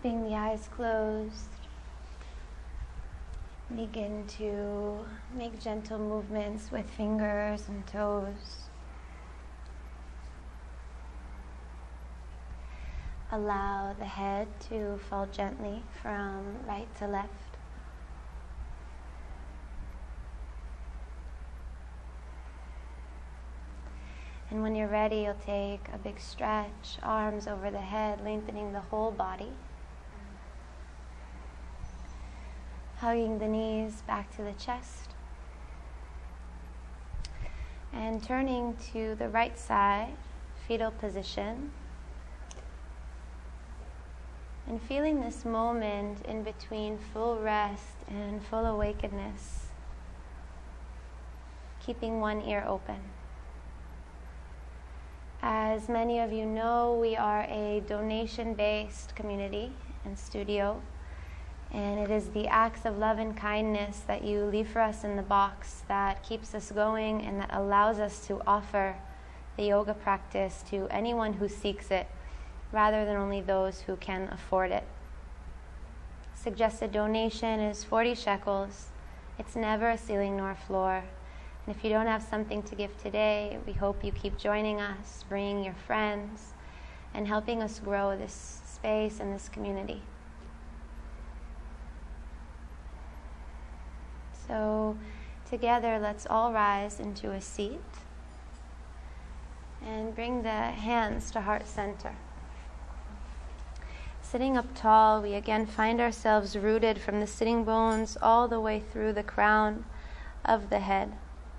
Keeping 0.00 0.22
the 0.22 0.34
eyes 0.34 0.68
closed, 0.76 1.48
begin 3.74 4.24
to 4.28 5.04
make 5.36 5.60
gentle 5.60 5.98
movements 5.98 6.70
with 6.70 6.88
fingers 6.90 7.64
and 7.68 7.84
toes. 7.86 8.68
Allow 13.32 13.94
the 13.98 14.04
head 14.04 14.46
to 14.68 14.98
fall 15.10 15.26
gently 15.26 15.82
from 16.00 16.44
right 16.66 16.88
to 16.98 17.06
left. 17.08 17.32
And 24.50 24.62
when 24.62 24.76
you're 24.76 24.88
ready, 24.88 25.16
you'll 25.16 25.34
take 25.44 25.88
a 25.92 25.98
big 25.98 26.20
stretch, 26.20 26.98
arms 27.02 27.48
over 27.48 27.70
the 27.70 27.80
head, 27.80 28.24
lengthening 28.24 28.72
the 28.72 28.80
whole 28.80 29.10
body. 29.10 29.50
Hugging 33.00 33.38
the 33.38 33.46
knees 33.46 34.02
back 34.08 34.34
to 34.34 34.42
the 34.42 34.54
chest. 34.54 35.10
And 37.92 38.20
turning 38.20 38.76
to 38.92 39.14
the 39.14 39.28
right 39.28 39.56
side, 39.56 40.14
fetal 40.66 40.90
position. 40.90 41.70
And 44.66 44.82
feeling 44.82 45.20
this 45.20 45.44
moment 45.44 46.26
in 46.26 46.42
between 46.42 46.98
full 46.98 47.38
rest 47.38 47.94
and 48.08 48.44
full 48.44 48.66
awakeness. 48.66 49.66
Keeping 51.80 52.20
one 52.20 52.42
ear 52.42 52.64
open. 52.66 52.98
As 55.40 55.88
many 55.88 56.18
of 56.18 56.32
you 56.32 56.44
know, 56.44 56.98
we 57.00 57.14
are 57.14 57.44
a 57.44 57.80
donation 57.86 58.54
based 58.54 59.14
community 59.14 59.72
and 60.04 60.18
studio, 60.18 60.82
and 61.72 61.98
it 61.98 62.10
is 62.10 62.30
the 62.30 62.46
acts 62.46 62.84
of 62.84 62.98
love 62.98 63.18
and 63.18 63.36
kindness 63.36 64.00
that 64.06 64.24
you 64.24 64.44
leave 64.44 64.68
for 64.68 64.80
us 64.80 65.04
in 65.04 65.16
the 65.16 65.22
box 65.22 65.82
that 65.88 66.22
keeps 66.22 66.54
us 66.54 66.70
going 66.70 67.22
and 67.22 67.40
that 67.40 67.50
allows 67.52 67.98
us 67.98 68.26
to 68.26 68.40
offer 68.46 68.96
the 69.56 69.64
yoga 69.64 69.92
practice 69.92 70.64
to 70.70 70.86
anyone 70.90 71.34
who 71.34 71.48
seeks 71.48 71.90
it 71.90 72.06
rather 72.72 73.04
than 73.04 73.16
only 73.16 73.40
those 73.40 73.80
who 73.82 73.96
can 73.96 74.28
afford 74.32 74.70
it. 74.70 74.84
Suggested 76.34 76.92
donation 76.92 77.60
is 77.60 77.84
40 77.84 78.14
shekels. 78.14 78.86
It's 79.38 79.56
never 79.56 79.90
a 79.90 79.98
ceiling 79.98 80.36
nor 80.36 80.52
a 80.52 80.56
floor. 80.56 81.04
And 81.66 81.76
if 81.76 81.84
you 81.84 81.90
don't 81.90 82.06
have 82.06 82.22
something 82.22 82.62
to 82.62 82.74
give 82.74 82.96
today, 83.02 83.58
we 83.66 83.72
hope 83.72 84.02
you 84.04 84.12
keep 84.12 84.38
joining 84.38 84.80
us, 84.80 85.24
bringing 85.28 85.62
your 85.64 85.74
friends, 85.74 86.54
and 87.12 87.26
helping 87.26 87.62
us 87.62 87.78
grow 87.78 88.16
this 88.16 88.62
space 88.64 89.20
and 89.20 89.34
this 89.34 89.48
community. 89.48 90.02
So, 94.48 94.96
together, 95.48 95.98
let's 96.00 96.26
all 96.28 96.52
rise 96.52 96.98
into 96.98 97.30
a 97.32 97.40
seat 97.40 97.80
and 99.84 100.14
bring 100.14 100.42
the 100.42 100.48
hands 100.48 101.30
to 101.32 101.42
heart 101.42 101.66
center. 101.66 102.16
Sitting 104.22 104.56
up 104.56 104.74
tall, 104.74 105.22
we 105.22 105.34
again 105.34 105.66
find 105.66 106.00
ourselves 106.00 106.56
rooted 106.56 106.98
from 106.98 107.20
the 107.20 107.26
sitting 107.26 107.64
bones 107.64 108.18
all 108.20 108.48
the 108.48 108.60
way 108.60 108.80
through 108.80 109.12
the 109.12 109.22
crown 109.22 109.84
of 110.44 110.70
the 110.70 110.80
head. 110.80 111.12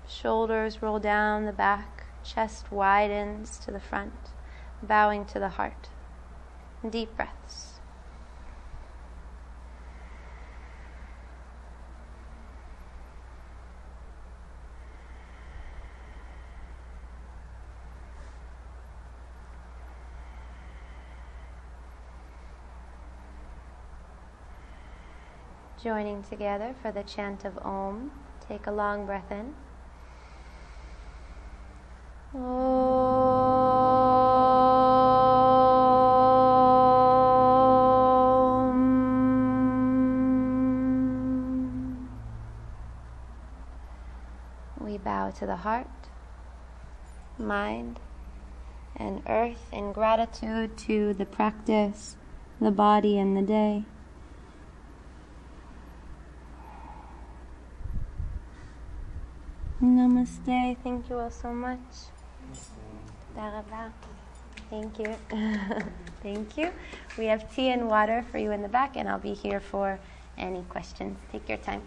Shoulders 0.08 0.82
roll 0.82 0.98
down 0.98 1.46
the 1.46 1.52
back, 1.52 2.04
chest 2.24 2.70
widens 2.70 3.58
to 3.58 3.70
the 3.70 3.80
front, 3.80 4.12
bowing 4.82 5.24
to 5.26 5.38
the 5.38 5.50
heart. 5.50 5.88
Deep 6.88 7.16
breaths. 7.16 7.69
Joining 25.82 26.22
together 26.22 26.74
for 26.82 26.92
the 26.92 27.02
chant 27.02 27.46
of 27.46 27.56
Om. 27.64 28.10
Take 28.46 28.66
a 28.66 28.70
long 28.70 29.06
breath 29.06 29.32
in. 29.32 29.54
Om. 32.34 32.90
We 44.78 44.98
bow 44.98 45.30
to 45.30 45.46
the 45.46 45.56
heart, 45.56 45.86
mind, 47.38 48.00
and 48.94 49.22
earth 49.26 49.66
in 49.72 49.92
gratitude 49.92 50.76
to 50.76 51.14
the 51.14 51.24
practice, 51.24 52.16
the 52.60 52.70
body, 52.70 53.18
and 53.18 53.34
the 53.34 53.40
day. 53.40 53.84
Namaste. 60.20 60.76
Thank 60.82 61.08
you 61.08 61.18
all 61.18 61.30
so 61.30 61.52
much. 61.52 61.78
Thank 64.68 64.98
you. 64.98 65.16
Thank 66.22 66.58
you. 66.58 66.70
We 67.18 67.26
have 67.26 67.52
tea 67.54 67.70
and 67.70 67.88
water 67.88 68.24
for 68.30 68.38
you 68.38 68.52
in 68.52 68.62
the 68.62 68.68
back, 68.68 68.96
and 68.96 69.08
I'll 69.08 69.18
be 69.18 69.34
here 69.34 69.60
for 69.60 69.98
any 70.36 70.62
questions. 70.68 71.18
Take 71.32 71.48
your 71.48 71.58
time. 71.58 71.82